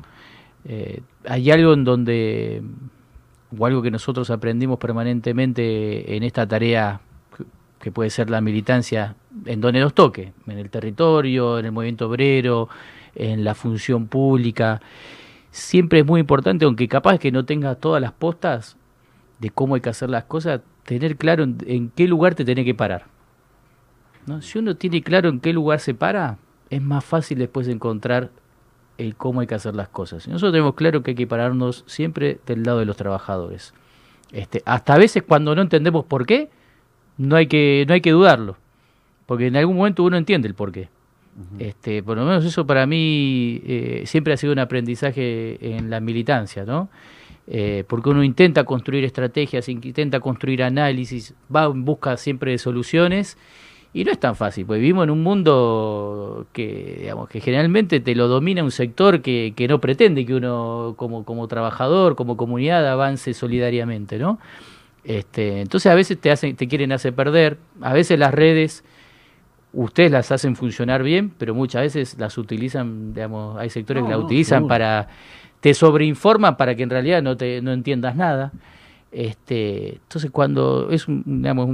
Eh, 0.68 1.02
hay 1.28 1.50
algo 1.52 1.74
en 1.74 1.84
donde 1.84 2.62
o 3.58 3.66
algo 3.66 3.82
que 3.82 3.92
nosotros 3.92 4.30
aprendimos 4.32 4.78
permanentemente 4.80 6.16
en 6.16 6.24
esta 6.24 6.48
tarea 6.48 7.00
que- 7.80 7.92
puede 7.92 8.10
ser 8.10 8.30
la 8.30 8.42
militancia 8.42 9.16
en 9.46 9.62
donde 9.62 9.80
nos 9.80 9.94
toque, 9.94 10.34
en 10.48 10.58
el 10.58 10.70
territorio, 10.70 11.60
en 11.60 11.66
el 11.66 11.72
movimiento 11.72 12.08
obrero, 12.10 12.68
en 13.14 13.44
la 13.44 13.54
función 13.54 14.08
pública. 14.08 14.82
Siempre 15.52 16.00
es 16.00 16.06
muy 16.06 16.20
importante, 16.20 16.66
aunque 16.66 16.88
capaz 16.88 17.20
que 17.20 17.32
no 17.32 17.46
tengas 17.46 17.80
todas 17.80 18.02
las 18.02 18.12
postas 18.12 18.76
de 19.40 19.50
cómo 19.50 19.76
hay 19.76 19.82
que 19.82 19.90
hacer 19.90 20.10
las 20.10 20.26
cosas, 20.26 20.62
tener 20.84 21.18
claro 21.18 21.44
en, 21.44 21.58
en 21.68 21.90
qué 21.90 22.08
lugar 22.08 22.36
te 22.36 22.46
tenés 22.46 22.66
que 22.66 22.76
parar. 22.76 23.06
¿no? 24.26 24.42
Si 24.42 24.60
uno 24.60 24.76
tiene 24.76 25.02
claro 25.02 25.30
en 25.30 25.40
qué 25.40 25.54
lugar 25.54 25.80
se 25.80 25.94
para, 25.94 26.38
es 26.70 26.82
más 26.82 27.04
fácil 27.04 27.40
después 27.40 27.68
encontrar 27.68 28.32
el 28.98 29.16
cómo 29.16 29.42
hay 29.42 29.48
que 29.48 29.56
hacer 29.56 29.76
las 29.76 29.90
cosas. 29.90 30.28
Y 30.28 30.32
Nosotros 30.32 30.54
tenemos 30.54 30.76
claro 30.76 31.04
que 31.04 31.12
hay 31.12 31.16
que 31.16 31.28
pararnos 31.28 31.84
siempre 31.88 32.40
del 32.46 32.64
lado 32.64 32.80
de 32.80 32.86
los 32.86 32.98
trabajadores. 32.98 33.74
Este, 34.32 34.62
hasta 34.66 34.94
a 34.94 34.98
veces 34.98 35.24
cuando 35.24 35.56
no 35.56 35.62
entendemos 35.62 36.06
por 36.06 36.26
qué, 36.26 36.50
no 37.18 37.36
hay 37.36 37.48
que, 37.48 37.86
no 37.88 37.94
hay 37.94 38.02
que 38.02 38.12
dudarlo. 38.12 38.58
Porque 39.26 39.48
en 39.48 39.56
algún 39.56 39.78
momento 39.78 40.04
uno 40.04 40.18
entiende 40.18 40.48
el 40.48 40.56
por 40.56 40.72
qué. 40.72 40.90
Este, 41.60 42.02
por 42.02 42.16
lo 42.16 42.24
menos 42.24 42.46
eso 42.46 42.66
para 42.66 42.86
mí 42.86 43.62
eh, 43.66 44.04
siempre 44.06 44.34
ha 44.34 44.38
sido 44.38 44.54
un 44.54 44.60
aprendizaje 44.60 45.76
en 45.76 45.90
la 45.90 46.00
militancia, 46.00 46.64
¿no? 46.64 46.90
Eh, 47.48 47.84
porque 47.88 48.10
uno 48.10 48.24
intenta 48.24 48.64
construir 48.64 49.04
estrategias, 49.04 49.70
intenta 49.70 50.20
construir 50.20 50.64
análisis, 50.64 51.36
va 51.54 51.66
en 51.66 51.86
busca 51.86 52.18
siempre 52.18 52.52
de 52.52 52.58
soluciones 52.58 53.38
y 53.94 54.04
no 54.04 54.12
es 54.12 54.20
tan 54.20 54.36
fácil, 54.36 54.66
porque 54.66 54.82
vivimos 54.82 55.04
en 55.06 55.12
un 55.12 55.24
mundo 55.24 56.48
que, 56.54 56.98
digamos, 57.02 57.30
que 57.30 57.40
generalmente 57.40 58.00
te 58.00 58.16
lo 58.16 58.28
domina 58.28 58.64
un 58.64 58.72
sector 58.72 59.22
que, 59.22 59.54
que 59.56 59.68
no 59.68 59.80
pretende 59.80 60.26
que 60.26 60.34
uno 60.34 60.96
como, 60.98 61.24
como 61.24 61.48
trabajador, 61.48 62.16
como 62.16 62.36
comunidad 62.36 62.86
avance 62.88 63.34
solidariamente, 63.34 64.18
¿no? 64.18 64.40
Este, 65.04 65.62
entonces 65.62 65.92
a 65.92 65.96
veces 65.96 66.20
te 66.20 66.32
hacen, 66.32 66.56
te 66.56 66.68
quieren 66.68 66.92
hacer 66.92 67.14
perder, 67.14 67.58
a 67.80 67.94
veces 67.94 68.18
las 68.18 68.34
redes 68.34 68.84
ustedes 69.72 70.12
las 70.12 70.32
hacen 70.32 70.56
funcionar 70.56 71.04
bien, 71.04 71.32
pero 71.38 71.54
muchas 71.54 71.84
veces 71.84 72.18
las 72.18 72.38
utilizan, 72.38 73.14
digamos, 73.14 73.58
hay 73.58 73.70
sectores 73.70 74.02
No, 74.02 74.08
que 74.08 74.12
las 74.14 74.20
no, 74.20 74.26
utilizan 74.26 74.58
seguro. 74.60 74.70
para, 74.70 75.08
te 75.66 75.74
sobreinforman 75.74 76.58
para 76.58 76.76
que 76.76 76.84
en 76.84 76.92
realidad 76.92 77.24
no 77.24 77.38
te 77.38 77.60
no 77.60 77.74
entiendas 77.74 78.16
nada. 78.16 78.52
Este, 79.12 79.96
entonces 79.96 80.30
cuando 80.30 80.92
es 80.92 81.08
un, 81.08 81.24
digamos, 81.26 81.68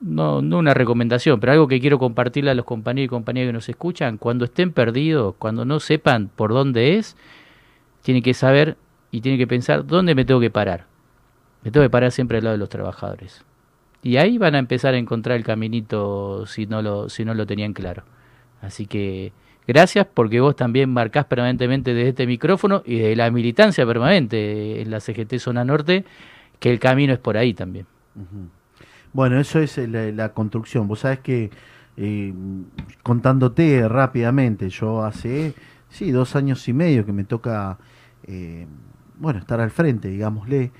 no, 0.00 0.40
no 0.40 0.58
una 0.58 0.72
recomendación, 0.72 1.40
pero 1.40 1.52
algo 1.52 1.68
que 1.68 1.78
quiero 1.78 1.98
compartirle 1.98 2.52
a 2.52 2.54
los 2.54 2.64
compañeros 2.64 3.04
y 3.04 3.08
compañeras 3.10 3.48
que 3.50 3.52
nos 3.52 3.68
escuchan, 3.68 4.16
cuando 4.16 4.46
estén 4.46 4.72
perdidos, 4.72 5.34
cuando 5.38 5.66
no 5.66 5.78
sepan 5.78 6.30
por 6.34 6.54
dónde 6.54 6.96
es, 6.96 7.18
tienen 8.00 8.22
que 8.22 8.32
saber 8.32 8.78
y 9.10 9.20
tienen 9.20 9.38
que 9.38 9.46
pensar 9.46 9.86
dónde 9.86 10.14
me 10.14 10.24
tengo 10.24 10.40
que 10.40 10.50
parar. 10.50 10.86
Me 11.62 11.70
tengo 11.70 11.84
que 11.84 11.90
parar 11.90 12.12
siempre 12.12 12.38
al 12.38 12.44
lado 12.44 12.54
de 12.54 12.60
los 12.60 12.70
trabajadores. 12.70 13.44
Y 14.02 14.16
ahí 14.16 14.38
van 14.38 14.54
a 14.54 14.58
empezar 14.58 14.94
a 14.94 14.96
encontrar 14.96 15.36
el 15.36 15.44
caminito 15.44 16.46
si 16.46 16.64
no 16.64 16.80
lo, 16.80 17.10
si 17.10 17.26
no 17.26 17.34
lo 17.34 17.44
tenían 17.44 17.74
claro. 17.74 18.04
Así 18.62 18.86
que 18.86 19.34
gracias 19.72 20.06
porque 20.12 20.40
vos 20.40 20.56
también 20.56 20.90
marcás 20.90 21.26
permanentemente 21.26 21.94
desde 21.94 22.08
este 22.10 22.26
micrófono 22.26 22.82
y 22.84 22.98
de 22.98 23.14
la 23.14 23.30
militancia 23.30 23.86
permanente 23.86 24.82
en 24.82 24.90
la 24.90 24.98
CGT 24.98 25.38
Zona 25.38 25.64
Norte 25.64 26.04
que 26.58 26.70
el 26.72 26.80
camino 26.80 27.12
es 27.12 27.20
por 27.20 27.36
ahí 27.36 27.54
también. 27.54 27.86
Bueno, 29.12 29.38
eso 29.40 29.60
es 29.60 29.78
eh, 29.78 29.86
la, 29.88 30.30
construcción. 30.30 30.88
Vos 30.88 31.00
sabés 31.00 31.20
que, 31.20 31.50
eh, 31.96 32.34
contándote 33.02 33.88
rápidamente, 33.88 34.68
yo 34.68 35.04
hace, 35.04 35.54
sí, 35.88 36.10
dos 36.10 36.34
años 36.34 36.66
y 36.68 36.72
medio 36.72 37.06
que 37.06 37.12
me 37.12 37.24
toca, 37.24 37.78
eh, 38.26 38.66
bueno, 39.18 39.38
estar 39.38 39.60
al 39.60 39.70
frente, 39.70 40.08
digámosle, 40.08 40.72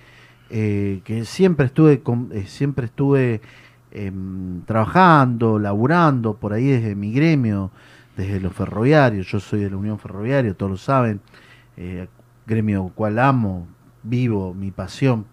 que 0.48 1.22
siempre 1.24 1.66
estuve, 1.66 2.00
con- 2.00 2.30
siempre 2.46 2.86
estuve 2.86 3.40
em, 3.92 4.62
trabajando, 4.62 5.60
laburando 5.60 6.34
por 6.34 6.52
ahí 6.52 6.66
desde 6.66 6.96
mi 6.96 7.12
gremio, 7.12 7.70
desde 8.16 8.40
los 8.40 8.52
ferroviarios. 8.52 9.26
Yo 9.26 9.40
soy 9.40 9.60
de 9.60 9.70
la 9.70 9.76
Unión 9.76 9.98
Ferroviaria, 9.98 10.54
todos 10.54 10.72
lo 10.72 10.78
saben, 10.78 11.20
eh, 11.76 12.08
gremio 12.46 12.90
cual 12.94 13.18
amo, 13.18 13.66
vivo, 14.02 14.54
mi 14.54 14.70
pasión. 14.70 15.26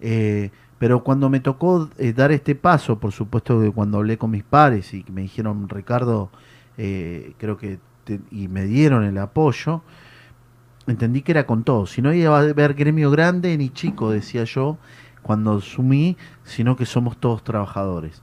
Eh, 0.00 0.50
pero 0.78 1.04
cuando 1.04 1.30
me 1.30 1.40
tocó 1.40 1.88
eh, 1.98 2.12
dar 2.12 2.32
este 2.32 2.54
paso, 2.54 2.98
por 2.98 3.12
supuesto 3.12 3.60
que 3.60 3.70
cuando 3.70 3.98
hablé 3.98 4.18
con 4.18 4.30
mis 4.30 4.42
pares 4.42 4.92
y 4.94 5.04
me 5.12 5.22
dijeron, 5.22 5.68
Ricardo, 5.68 6.30
creo 6.76 7.56
que, 7.56 7.78
y 8.30 8.48
me 8.48 8.64
dieron 8.64 9.04
el 9.04 9.18
apoyo, 9.18 9.82
entendí 10.86 11.22
que 11.22 11.32
era 11.32 11.46
con 11.46 11.62
todo. 11.62 11.86
Si 11.86 12.02
no 12.02 12.12
iba 12.12 12.36
a 12.36 12.40
haber 12.40 12.74
gremio 12.74 13.10
grande 13.10 13.56
ni 13.56 13.70
chico, 13.70 14.10
decía 14.10 14.44
yo, 14.44 14.78
cuando 15.22 15.58
asumí, 15.58 16.16
sino 16.44 16.76
que 16.76 16.86
somos 16.86 17.16
todos 17.18 17.44
trabajadores. 17.44 18.22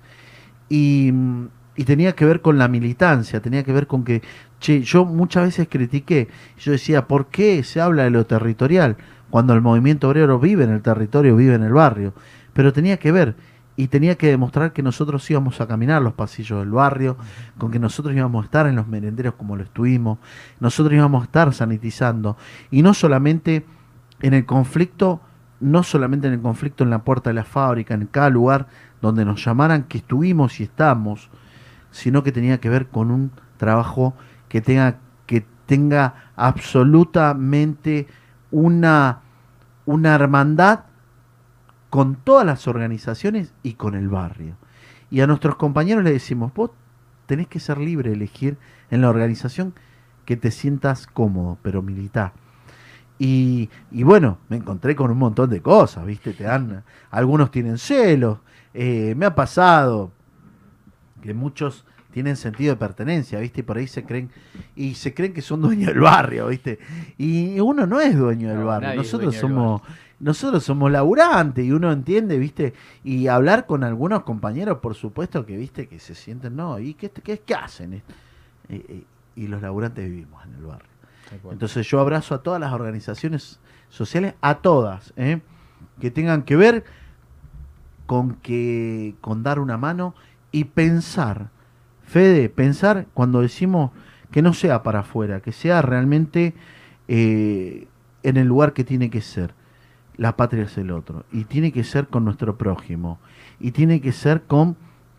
Y, 0.67 1.11
mm, 1.13 1.47
y 1.79 1.85
tenía 1.85 2.13
que 2.13 2.25
ver 2.25 2.41
con 2.41 2.57
la 2.57 2.67
militancia, 2.67 3.39
tenía 3.39 3.63
que 3.63 3.71
ver 3.71 3.87
con 3.87 4.03
que, 4.03 4.21
che, 4.59 4.81
yo 4.81 5.05
muchas 5.05 5.45
veces 5.45 5.69
critiqué, 5.71 6.27
yo 6.57 6.73
decía, 6.73 7.07
¿por 7.07 7.27
qué 7.27 7.63
se 7.63 7.79
habla 7.79 8.03
de 8.03 8.09
lo 8.09 8.25
territorial? 8.25 8.97
Cuando 9.29 9.53
el 9.53 9.61
movimiento 9.61 10.09
obrero 10.09 10.41
vive 10.41 10.65
en 10.65 10.71
el 10.71 10.81
territorio, 10.81 11.37
vive 11.37 11.55
en 11.55 11.63
el 11.63 11.71
barrio. 11.71 12.13
Pero 12.51 12.73
tenía 12.73 12.97
que 12.97 13.13
ver 13.13 13.37
y 13.77 13.87
tenía 13.87 14.15
que 14.15 14.27
demostrar 14.27 14.73
que 14.73 14.83
nosotros 14.83 15.31
íbamos 15.31 15.61
a 15.61 15.67
caminar 15.67 16.01
los 16.01 16.15
pasillos 16.15 16.59
del 16.59 16.71
barrio, 16.71 17.15
con 17.57 17.71
que 17.71 17.79
nosotros 17.79 18.13
íbamos 18.13 18.43
a 18.43 18.45
estar 18.47 18.67
en 18.67 18.75
los 18.75 18.89
merenderos 18.89 19.35
como 19.35 19.55
lo 19.55 19.63
estuvimos, 19.63 20.19
nosotros 20.59 20.93
íbamos 20.93 21.21
a 21.21 21.25
estar 21.27 21.53
sanitizando. 21.53 22.35
Y 22.71 22.81
no 22.81 22.93
solamente 22.93 23.65
en 24.19 24.33
el 24.33 24.45
conflicto, 24.45 25.21
no 25.61 25.83
solamente 25.83 26.27
en 26.27 26.33
el 26.33 26.41
conflicto 26.41 26.83
en 26.83 26.89
la 26.89 27.05
puerta 27.05 27.29
de 27.29 27.35
la 27.35 27.45
fábrica, 27.45 27.93
en 27.93 28.05
cada 28.07 28.29
lugar 28.29 28.67
donde 29.01 29.23
nos 29.23 29.45
llamaran 29.45 29.83
que 29.83 29.99
estuvimos 29.99 30.59
y 30.59 30.63
estamos, 30.63 31.29
sino 31.91 32.23
que 32.23 32.31
tenía 32.31 32.59
que 32.59 32.69
ver 32.69 32.87
con 32.87 33.11
un 33.11 33.31
trabajo 33.57 34.15
que 34.47 34.61
tenga, 34.61 34.97
que 35.25 35.45
tenga 35.65 36.31
absolutamente 36.35 38.07
una, 38.51 39.21
una 39.85 40.15
hermandad 40.15 40.81
con 41.89 42.15
todas 42.15 42.45
las 42.45 42.67
organizaciones 42.67 43.53
y 43.63 43.73
con 43.73 43.95
el 43.95 44.09
barrio. 44.09 44.55
Y 45.11 45.21
a 45.21 45.27
nuestros 45.27 45.55
compañeros 45.55 46.03
le 46.03 46.11
decimos, 46.11 46.53
vos 46.53 46.71
tenés 47.25 47.47
que 47.47 47.59
ser 47.59 47.77
libre 47.79 48.09
de 48.09 48.15
elegir 48.15 48.57
en 48.91 49.01
la 49.01 49.09
organización 49.09 49.73
que 50.25 50.37
te 50.37 50.51
sientas 50.51 51.07
cómodo, 51.07 51.57
pero 51.61 51.81
militar. 51.81 52.33
Y, 53.17 53.69
y 53.91 54.03
bueno, 54.03 54.37
me 54.47 54.57
encontré 54.57 54.95
con 54.95 55.11
un 55.11 55.17
montón 55.17 55.49
de 55.49 55.61
cosas, 55.61 56.05
¿viste? 56.05 56.33
Te 56.33 56.45
dan, 56.45 56.83
algunos 57.11 57.51
tienen 57.51 57.77
celos. 57.77 58.39
eh, 58.73 59.13
me 59.17 59.25
ha 59.25 59.35
pasado 59.35 60.11
que 61.21 61.33
muchos 61.33 61.85
tienen 62.11 62.35
sentido 62.35 62.73
de 62.73 62.79
pertenencia, 62.79 63.39
¿viste? 63.39 63.61
Y 63.61 63.63
por 63.63 63.77
ahí 63.77 63.87
se 63.87 64.03
creen, 64.03 64.31
y 64.75 64.95
se 64.95 65.13
creen 65.13 65.33
que 65.33 65.41
son 65.41 65.61
dueños 65.61 65.87
del 65.87 65.99
barrio, 65.99 66.47
¿viste? 66.47 66.79
Y 67.17 67.59
uno 67.59 67.85
no 67.85 67.99
es 67.99 68.17
dueño 68.17 68.49
del 68.49 68.59
No, 68.59 68.65
barrio. 68.65 68.95
Nosotros 68.95 69.35
somos, 69.35 69.81
nosotros 70.19 70.63
somos 70.63 70.91
laburantes 70.91 71.63
y 71.63 71.71
uno 71.71 71.91
entiende, 71.91 72.37
¿viste? 72.39 72.73
Y 73.03 73.27
hablar 73.27 73.67
con 73.67 73.83
algunos 73.83 74.23
compañeros, 74.23 74.79
por 74.79 74.95
supuesto 74.95 75.45
que, 75.45 75.55
¿viste? 75.55 75.87
Que 75.87 75.99
se 75.99 76.15
sienten, 76.15 76.55
no, 76.55 76.79
¿y 76.79 76.95
qué, 76.95 77.11
qué, 77.11 77.39
qué 77.39 77.53
hacen? 77.53 77.93
Eh, 77.93 78.01
eh, 78.69 79.03
y 79.35 79.47
los 79.47 79.61
laburantes 79.61 80.03
vivimos 80.09 80.43
en 80.45 80.55
el 80.55 80.63
barrio. 80.63 80.89
Entonces 81.51 81.87
yo 81.87 81.99
abrazo 81.99 82.33
a 82.33 82.41
todas 82.41 82.59
las 82.59 82.73
organizaciones 82.73 83.59
sociales, 83.89 84.33
a 84.41 84.55
todas, 84.55 85.13
¿eh? 85.15 85.41
que 86.01 86.09
tengan 86.09 86.41
que 86.41 86.55
ver 86.55 86.83
con 88.07 88.35
que 88.37 89.15
con 89.21 89.43
dar 89.43 89.59
una 89.59 89.77
mano 89.77 90.15
y 90.51 90.65
pensar, 90.65 91.49
Fede, 92.03 92.49
pensar 92.49 93.05
cuando 93.13 93.41
decimos 93.41 93.91
que 94.31 94.41
no 94.41 94.53
sea 94.53 94.83
para 94.83 94.99
afuera, 94.99 95.41
que 95.41 95.51
sea 95.51 95.81
realmente 95.81 96.53
eh, 97.07 97.87
en 98.23 98.37
el 98.37 98.47
lugar 98.47 98.73
que 98.73 98.83
tiene 98.83 99.09
que 99.09 99.21
ser. 99.21 99.53
La 100.17 100.35
patria 100.35 100.63
es 100.63 100.77
el 100.77 100.91
otro. 100.91 101.25
Y 101.31 101.45
tiene 101.45 101.71
que 101.71 101.83
ser 101.83 102.07
con 102.07 102.25
nuestro 102.25 102.57
prójimo. 102.57 103.19
Y 103.59 103.71
tiene 103.71 104.01
que 104.01 104.11
ser 104.11 104.43
con 104.43 104.75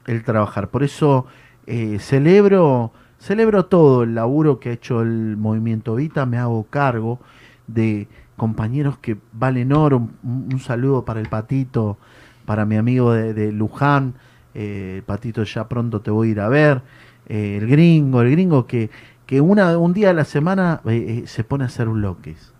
el 0.07 0.25
trabajar. 0.25 0.69
Por 0.69 0.83
eso 0.83 1.27
eh, 1.67 1.99
celebro, 2.01 2.93
celebro 3.19 3.67
todo 3.67 4.03
el 4.03 4.15
laburo 4.15 4.61
que 4.61 4.71
ha 4.71 4.73
hecho 4.73 5.01
el 5.01 5.37
movimiento 5.37 5.95
Vita. 5.95 6.27
Me 6.27 6.39
hago 6.39 6.65
cargo 6.65 7.19
de 7.67 8.09
compañeros 8.37 8.99
que 8.99 9.17
valen 9.33 9.73
oro. 9.73 10.09
Un, 10.23 10.61
saludo 10.61 11.05
para 11.05 11.21
el 11.21 11.29
Patito, 11.29 11.97
para 12.45 12.67
mi 12.67 12.77
amigo 12.77 13.13
de 13.13 13.53
Luján. 13.53 14.15
Eh, 14.55 15.03
Patito 15.07 15.45
ya 15.45 15.69
pronto 15.69 16.01
te 16.01 16.11
voy 16.11 16.29
a 16.29 16.31
ir 16.33 16.41
a 16.41 16.49
ver. 16.49 16.83
Eh, 17.29 17.59
el 17.59 17.69
gringo, 17.69 18.23
el 18.23 18.31
gringo 18.33 18.67
que, 18.67 18.91
que 19.25 19.41
una, 19.41 19.79
un 19.79 19.93
día 19.93 20.11
a 20.11 20.13
la 20.13 20.25
semana 20.25 20.81
eh, 20.85 21.23
eh, 21.23 21.27
se 21.29 21.45
pone 21.45 21.63
a 21.63 21.69
hacer 21.69 21.89
bloques. 21.89 22.53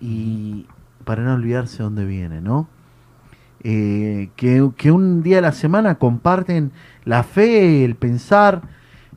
Y 0.00 0.66
para 1.04 1.24
no 1.24 1.34
olvidarse 1.34 1.82
dónde 1.82 2.04
viene, 2.04 2.40
¿no? 2.40 2.68
Que, 3.62 4.30
que 4.76 4.92
un 4.92 5.22
día 5.22 5.38
a 5.38 5.42
la 5.42 5.52
semana 5.52 5.96
comparten 5.96 6.70
la 7.04 7.24
fe, 7.24 7.84
el 7.84 7.96
pensar, 7.96 8.62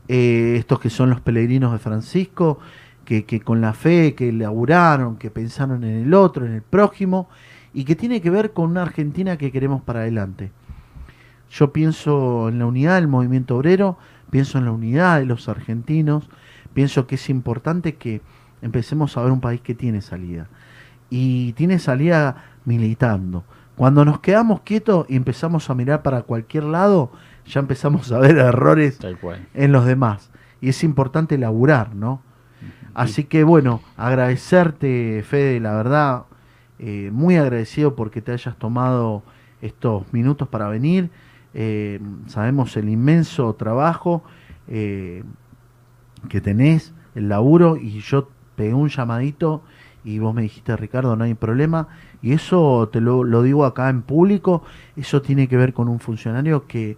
estos 0.08 0.80
que 0.80 0.90
son 0.90 1.12
los 1.12 1.22
peregrinos 1.22 1.72
de 1.72 1.80
Francisco, 1.80 2.60
que, 3.06 3.24
que 3.24 3.40
con 3.40 3.62
la 3.62 3.74
fe, 3.74 4.16
que 4.16 4.34
laburaron, 4.34 5.16
que 5.16 5.30
pensaron 5.30 5.84
en 5.86 6.04
el 6.08 6.14
otro, 6.14 6.46
en 6.46 6.54
el 6.54 6.62
prójimo, 6.62 7.30
y 7.74 7.86
que 7.86 7.96
tiene 7.96 8.20
que 8.20 8.32
ver 8.32 8.52
con 8.52 8.72
una 8.72 8.82
Argentina 8.82 9.38
que 9.38 9.52
queremos 9.52 9.82
para 9.82 10.02
adelante. 10.02 10.52
Yo 11.54 11.72
pienso 11.72 12.50
en 12.50 12.58
la 12.58 12.66
unidad 12.66 12.96
del 12.96 13.08
movimiento 13.08 13.56
obrero, 13.56 14.00
pienso 14.32 14.58
en 14.58 14.66
la 14.66 14.72
unidad 14.72 15.20
de 15.20 15.28
los 15.28 15.48
argentinos, 15.48 16.28
pienso 16.74 17.06
que 17.06 17.14
es 17.14 17.30
importante 17.30 17.94
que 17.94 18.22
empecemos 18.64 19.16
a 19.16 19.22
ver 19.22 19.32
un 19.32 19.40
país 19.40 19.62
que 19.62 19.76
tiene 19.76 20.02
salida. 20.02 20.48
Y 21.12 21.54
tiene 21.54 21.78
salida 21.78 22.44
militando. 22.66 23.44
Cuando 23.76 24.04
nos 24.04 24.20
quedamos 24.20 24.62
quietos 24.62 25.06
y 25.08 25.16
empezamos 25.16 25.70
a 25.70 25.76
mirar 25.76 26.02
para 26.02 26.24
cualquier 26.24 26.64
lado, 26.64 27.12
ya 27.46 27.60
empezamos 27.60 28.12
a 28.12 28.18
ver 28.18 28.36
errores 28.38 28.98
en 29.54 29.72
los 29.72 29.86
demás. 29.86 30.32
Y 30.60 30.70
es 30.70 30.84
importante 30.84 31.38
laburar, 31.38 31.94
¿no? 31.94 32.24
Así 32.96 33.26
que 33.26 33.44
bueno, 33.44 33.80
agradecerte, 33.96 35.24
Fede, 35.28 35.60
la 35.60 35.76
verdad, 35.76 36.24
eh, 36.80 37.12
muy 37.14 37.36
agradecido 37.36 37.96
porque 37.96 38.22
te 38.24 38.32
hayas 38.32 38.58
tomado 38.58 39.22
estos 39.62 40.12
minutos 40.12 40.48
para 40.48 40.68
venir. 40.68 41.12
Eh, 41.54 42.00
sabemos 42.28 42.76
el 42.78 42.90
inmenso 42.90 43.54
trabajo 43.54 44.24
eh, 44.68 45.24
que 46.30 46.42
tenés, 46.42 46.94
el 47.16 47.30
laburo, 47.30 47.78
y 47.78 48.00
yo 48.00 48.30
pegué 48.56 48.74
un 48.74 48.90
llamadito 48.90 49.62
y 50.04 50.20
vos 50.20 50.34
me 50.34 50.42
dijiste, 50.42 50.76
Ricardo, 50.76 51.16
no 51.16 51.24
hay 51.24 51.34
problema. 51.34 51.88
Y 52.22 52.34
eso 52.34 52.90
te 52.92 53.02
lo, 53.02 53.24
lo 53.24 53.42
digo 53.42 53.66
acá 53.66 53.90
en 53.90 54.02
público, 54.02 54.64
eso 54.96 55.22
tiene 55.22 55.48
que 55.48 55.58
ver 55.58 55.74
con 55.74 55.88
un 55.88 56.00
funcionario 56.00 56.68
que, 56.68 56.98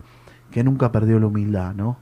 que 0.51 0.63
nunca 0.63 0.91
perdió 0.91 1.19
la 1.19 1.27
humildad, 1.27 1.73
¿no? 1.75 1.97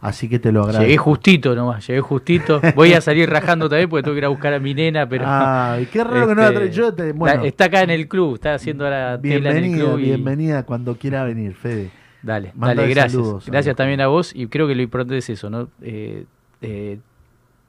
Así 0.00 0.28
que 0.28 0.38
te 0.38 0.52
lo 0.52 0.60
agradezco. 0.60 0.82
Llegué 0.84 0.96
justito 0.96 1.54
nomás, 1.56 1.86
llegué 1.86 2.00
justito. 2.00 2.60
Voy 2.76 2.92
a 2.92 3.00
salir 3.00 3.28
rajando 3.28 3.68
también 3.68 3.88
porque 3.90 4.04
tengo 4.04 4.14
que 4.14 4.18
ir 4.18 4.24
a 4.26 4.28
buscar 4.28 4.54
a 4.54 4.60
mi 4.60 4.72
nena, 4.74 5.08
pero. 5.08 5.24
Ay, 5.26 5.86
qué 5.92 6.04
raro 6.04 6.28
que 6.28 6.34
no 6.36 6.42
la 6.42 6.48
este, 6.48 6.60
tra- 6.60 6.70
yo 6.70 6.94
te- 6.94 7.12
bueno. 7.12 7.44
está, 7.44 7.64
acá 7.64 7.82
en 7.82 7.90
el 7.90 8.06
club, 8.06 8.34
está 8.34 8.54
haciendo 8.54 8.88
la 8.88 9.18
tela 9.20 9.50
en 9.50 9.56
el 9.56 9.62
bienvenida, 9.64 9.84
club. 9.84 9.98
y- 9.98 10.02
bienvenida 10.04 10.62
cuando 10.64 10.96
quiera 10.96 11.24
venir, 11.24 11.54
Fede. 11.54 11.90
Dale, 12.22 12.52
Mándale 12.54 12.82
dale, 12.82 12.94
gracias. 12.94 13.12
saludos 13.12 13.46
gracias 13.46 13.76
también 13.76 14.00
a 14.00 14.08
vos 14.08 14.32
y 14.34 14.46
creo 14.48 14.66
que 14.66 14.74
lo 14.74 14.82
importante 14.82 15.18
es 15.18 15.30
eso, 15.30 15.50
¿no? 15.50 15.68
Eh, 15.82 16.24
eh, 16.62 16.98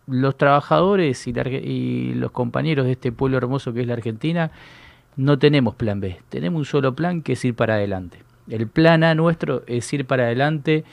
los 0.07 0.37
trabajadores 0.37 1.27
y, 1.27 1.33
la 1.33 1.43
Arge- 1.43 1.63
y 1.63 2.13
los 2.15 2.31
compañeros 2.31 2.85
de 2.87 2.93
este 2.93 3.11
pueblo 3.11 3.37
hermoso 3.37 3.73
que 3.73 3.81
es 3.81 3.87
la 3.87 3.93
Argentina, 3.93 4.49
no 5.17 5.37
tenemos 5.37 5.75
plan 5.75 5.99
B, 5.99 6.17
tenemos 6.29 6.57
un 6.59 6.65
solo 6.65 6.95
plan 6.95 7.21
que 7.21 7.33
es 7.33 7.45
ir 7.45 7.53
para 7.53 7.75
adelante. 7.75 8.17
El 8.49 8.67
plan 8.67 9.03
A 9.03 9.13
nuestro 9.13 9.61
es 9.67 9.91
ir 9.93 10.05
para 10.05 10.23
adelante, 10.23 10.83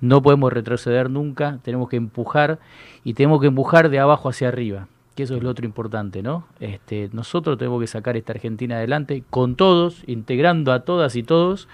no 0.00 0.22
podemos 0.22 0.52
retroceder 0.52 1.10
nunca, 1.10 1.58
tenemos 1.62 1.88
que 1.88 1.96
empujar 1.96 2.58
y 3.04 3.14
tenemos 3.14 3.40
que 3.40 3.46
empujar 3.48 3.88
de 3.88 3.98
abajo 3.98 4.28
hacia 4.28 4.48
arriba, 4.48 4.88
que 5.14 5.22
eso 5.22 5.36
es 5.36 5.42
lo 5.42 5.50
otro 5.50 5.64
importante, 5.64 6.22
¿no? 6.22 6.46
Este, 6.60 7.08
nosotros 7.12 7.56
tenemos 7.58 7.80
que 7.80 7.86
sacar 7.86 8.16
esta 8.16 8.32
Argentina 8.32 8.76
adelante 8.76 9.24
con 9.30 9.56
todos, 9.56 10.02
integrando 10.06 10.72
a 10.72 10.80
todas 10.80 11.16
y 11.16 11.22
todos, 11.22 11.68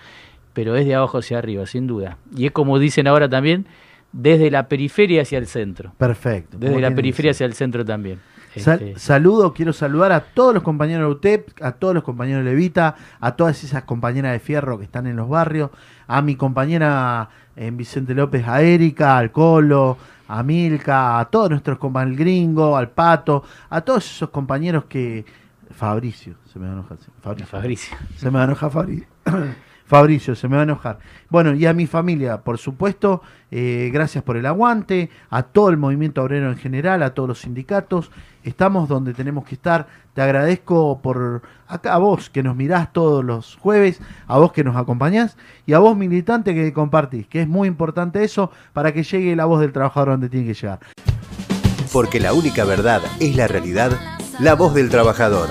pero 0.53 0.77
es 0.77 0.87
de 0.87 0.95
abajo 0.95 1.19
hacia 1.19 1.39
arriba, 1.39 1.67
sin 1.67 1.87
duda. 1.87 2.19
Y 2.37 2.47
es 2.47 2.53
como 2.53 2.79
dicen 2.79 3.07
ahora 3.09 3.29
también, 3.29 3.67
desde 4.13 4.51
la 4.51 4.69
periferia 4.69 5.23
hacia 5.23 5.39
el 5.39 5.47
centro. 5.47 5.93
Perfecto. 5.97 6.59
Desde 6.59 6.81
la 6.81 6.95
periferia 6.95 7.31
hacia 7.31 7.47
el 7.47 7.55
centro 7.55 7.85
también. 7.85 8.21
Sal- 8.57 8.83
Este, 8.83 9.01
saludo, 9.01 9.55
quiero 9.55 9.73
saludar 9.73 10.13
a 10.13 10.21
todos 10.21 10.53
los 10.53 10.63
compañeros 10.63 11.07
de 11.09 11.13
UTEP, 11.13 11.63
a 11.63 11.73
todos 11.73 11.95
los 11.95 12.03
compañeros 12.05 12.45
de 12.45 12.51
Levita, 12.51 12.97
a 13.19 13.35
todas 13.35 13.65
esas 13.65 13.85
compañeras 13.85 14.33
de 14.33 14.41
fierro 14.41 14.77
que 14.79 14.85
están 14.85 15.07
en 15.07 15.17
los 15.17 15.27
barrios, 15.31 15.71
a 16.07 16.21
mi 16.21 16.37
compañera 16.37 17.31
en 17.57 17.77
Vicente 17.77 18.15
López, 18.15 18.47
a 18.47 18.63
Erika, 18.63 19.19
al 19.19 19.31
Colo, 19.31 19.99
a 20.29 20.43
Milka, 20.43 21.19
a 21.19 21.25
todos 21.27 21.51
nuestros 21.51 21.79
compañeros, 21.79 22.13
al 22.13 22.25
Gringo, 22.25 22.77
al 22.77 22.91
Pato, 22.91 23.45
a 23.69 23.81
todos 23.81 24.05
esos 24.05 24.31
compañeros 24.31 24.85
que... 24.85 25.25
Fabricio, 25.71 26.35
se 26.53 26.59
me 26.59 26.67
va 26.67 26.73
a 26.73 26.75
enojar. 26.75 26.99
sí, 26.99 27.11
Fabricio. 27.21 27.47
Fabricio. 27.47 27.97
Se 28.17 28.27
me 28.27 28.33
va 28.37 28.43
a 28.43 28.45
enojar 28.45 28.71
Fabricio. 28.71 29.07
Fabricio, 29.93 30.35
se 30.35 30.49
me 30.49 30.55
va 30.57 30.63
a 30.63 30.65
enojar. 30.65 31.01
Bueno, 31.29 31.53
y 31.53 31.67
a 31.67 31.75
mi 31.75 31.87
familia, 31.87 32.41
por 32.41 32.57
supuesto, 32.57 33.21
eh, 33.51 33.91
gracias 33.93 34.25
por 34.25 34.39
el 34.39 34.47
aguante, 34.47 35.11
a 35.29 35.43
todo 35.43 35.69
el 35.69 35.77
movimiento 35.77 36.23
obrero 36.23 36.51
en 36.51 36.57
general, 36.57 37.03
a 37.03 37.13
todos 37.13 37.29
los 37.29 37.41
sindicatos. 37.41 38.11
Estamos 38.43 38.89
donde 38.89 39.13
tenemos 39.13 39.45
que 39.45 39.55
estar. 39.55 39.87
Te 40.15 40.23
agradezco 40.23 41.01
por 41.03 41.43
acá 41.69 41.93
a 41.93 41.99
vos 41.99 42.31
que 42.31 42.43
nos 42.43 42.57
mirás 42.57 42.91
todos 42.95 43.23
los 43.23 43.57
jueves, 43.57 44.01
a 44.29 44.39
vos 44.39 44.53
que 44.53 44.65
nos 44.65 44.77
acompañás 44.77 45.37
y 45.67 45.75
a 45.75 45.79
vos 45.79 45.95
militante 45.95 46.55
que 46.55 46.73
compartís, 46.73 47.27
que 47.27 47.43
es 47.43 47.47
muy 47.47 47.69
importante 47.69 48.25
eso 48.25 48.51
para 48.73 48.93
que 48.93 49.03
llegue 49.03 49.37
la 49.37 49.45
voz 49.45 49.61
del 49.61 49.73
trabajador 49.73 50.09
donde 50.13 50.31
tiene 50.31 50.47
que 50.47 50.55
llegar. 50.55 50.79
Porque 51.93 52.19
la 52.19 52.33
única 52.33 52.65
verdad 52.65 53.03
es 53.21 53.37
la 53.37 53.47
realidad, 53.47 53.93
la 54.41 54.55
voz 54.55 54.73
del 54.73 54.89
trabajador. 54.89 55.51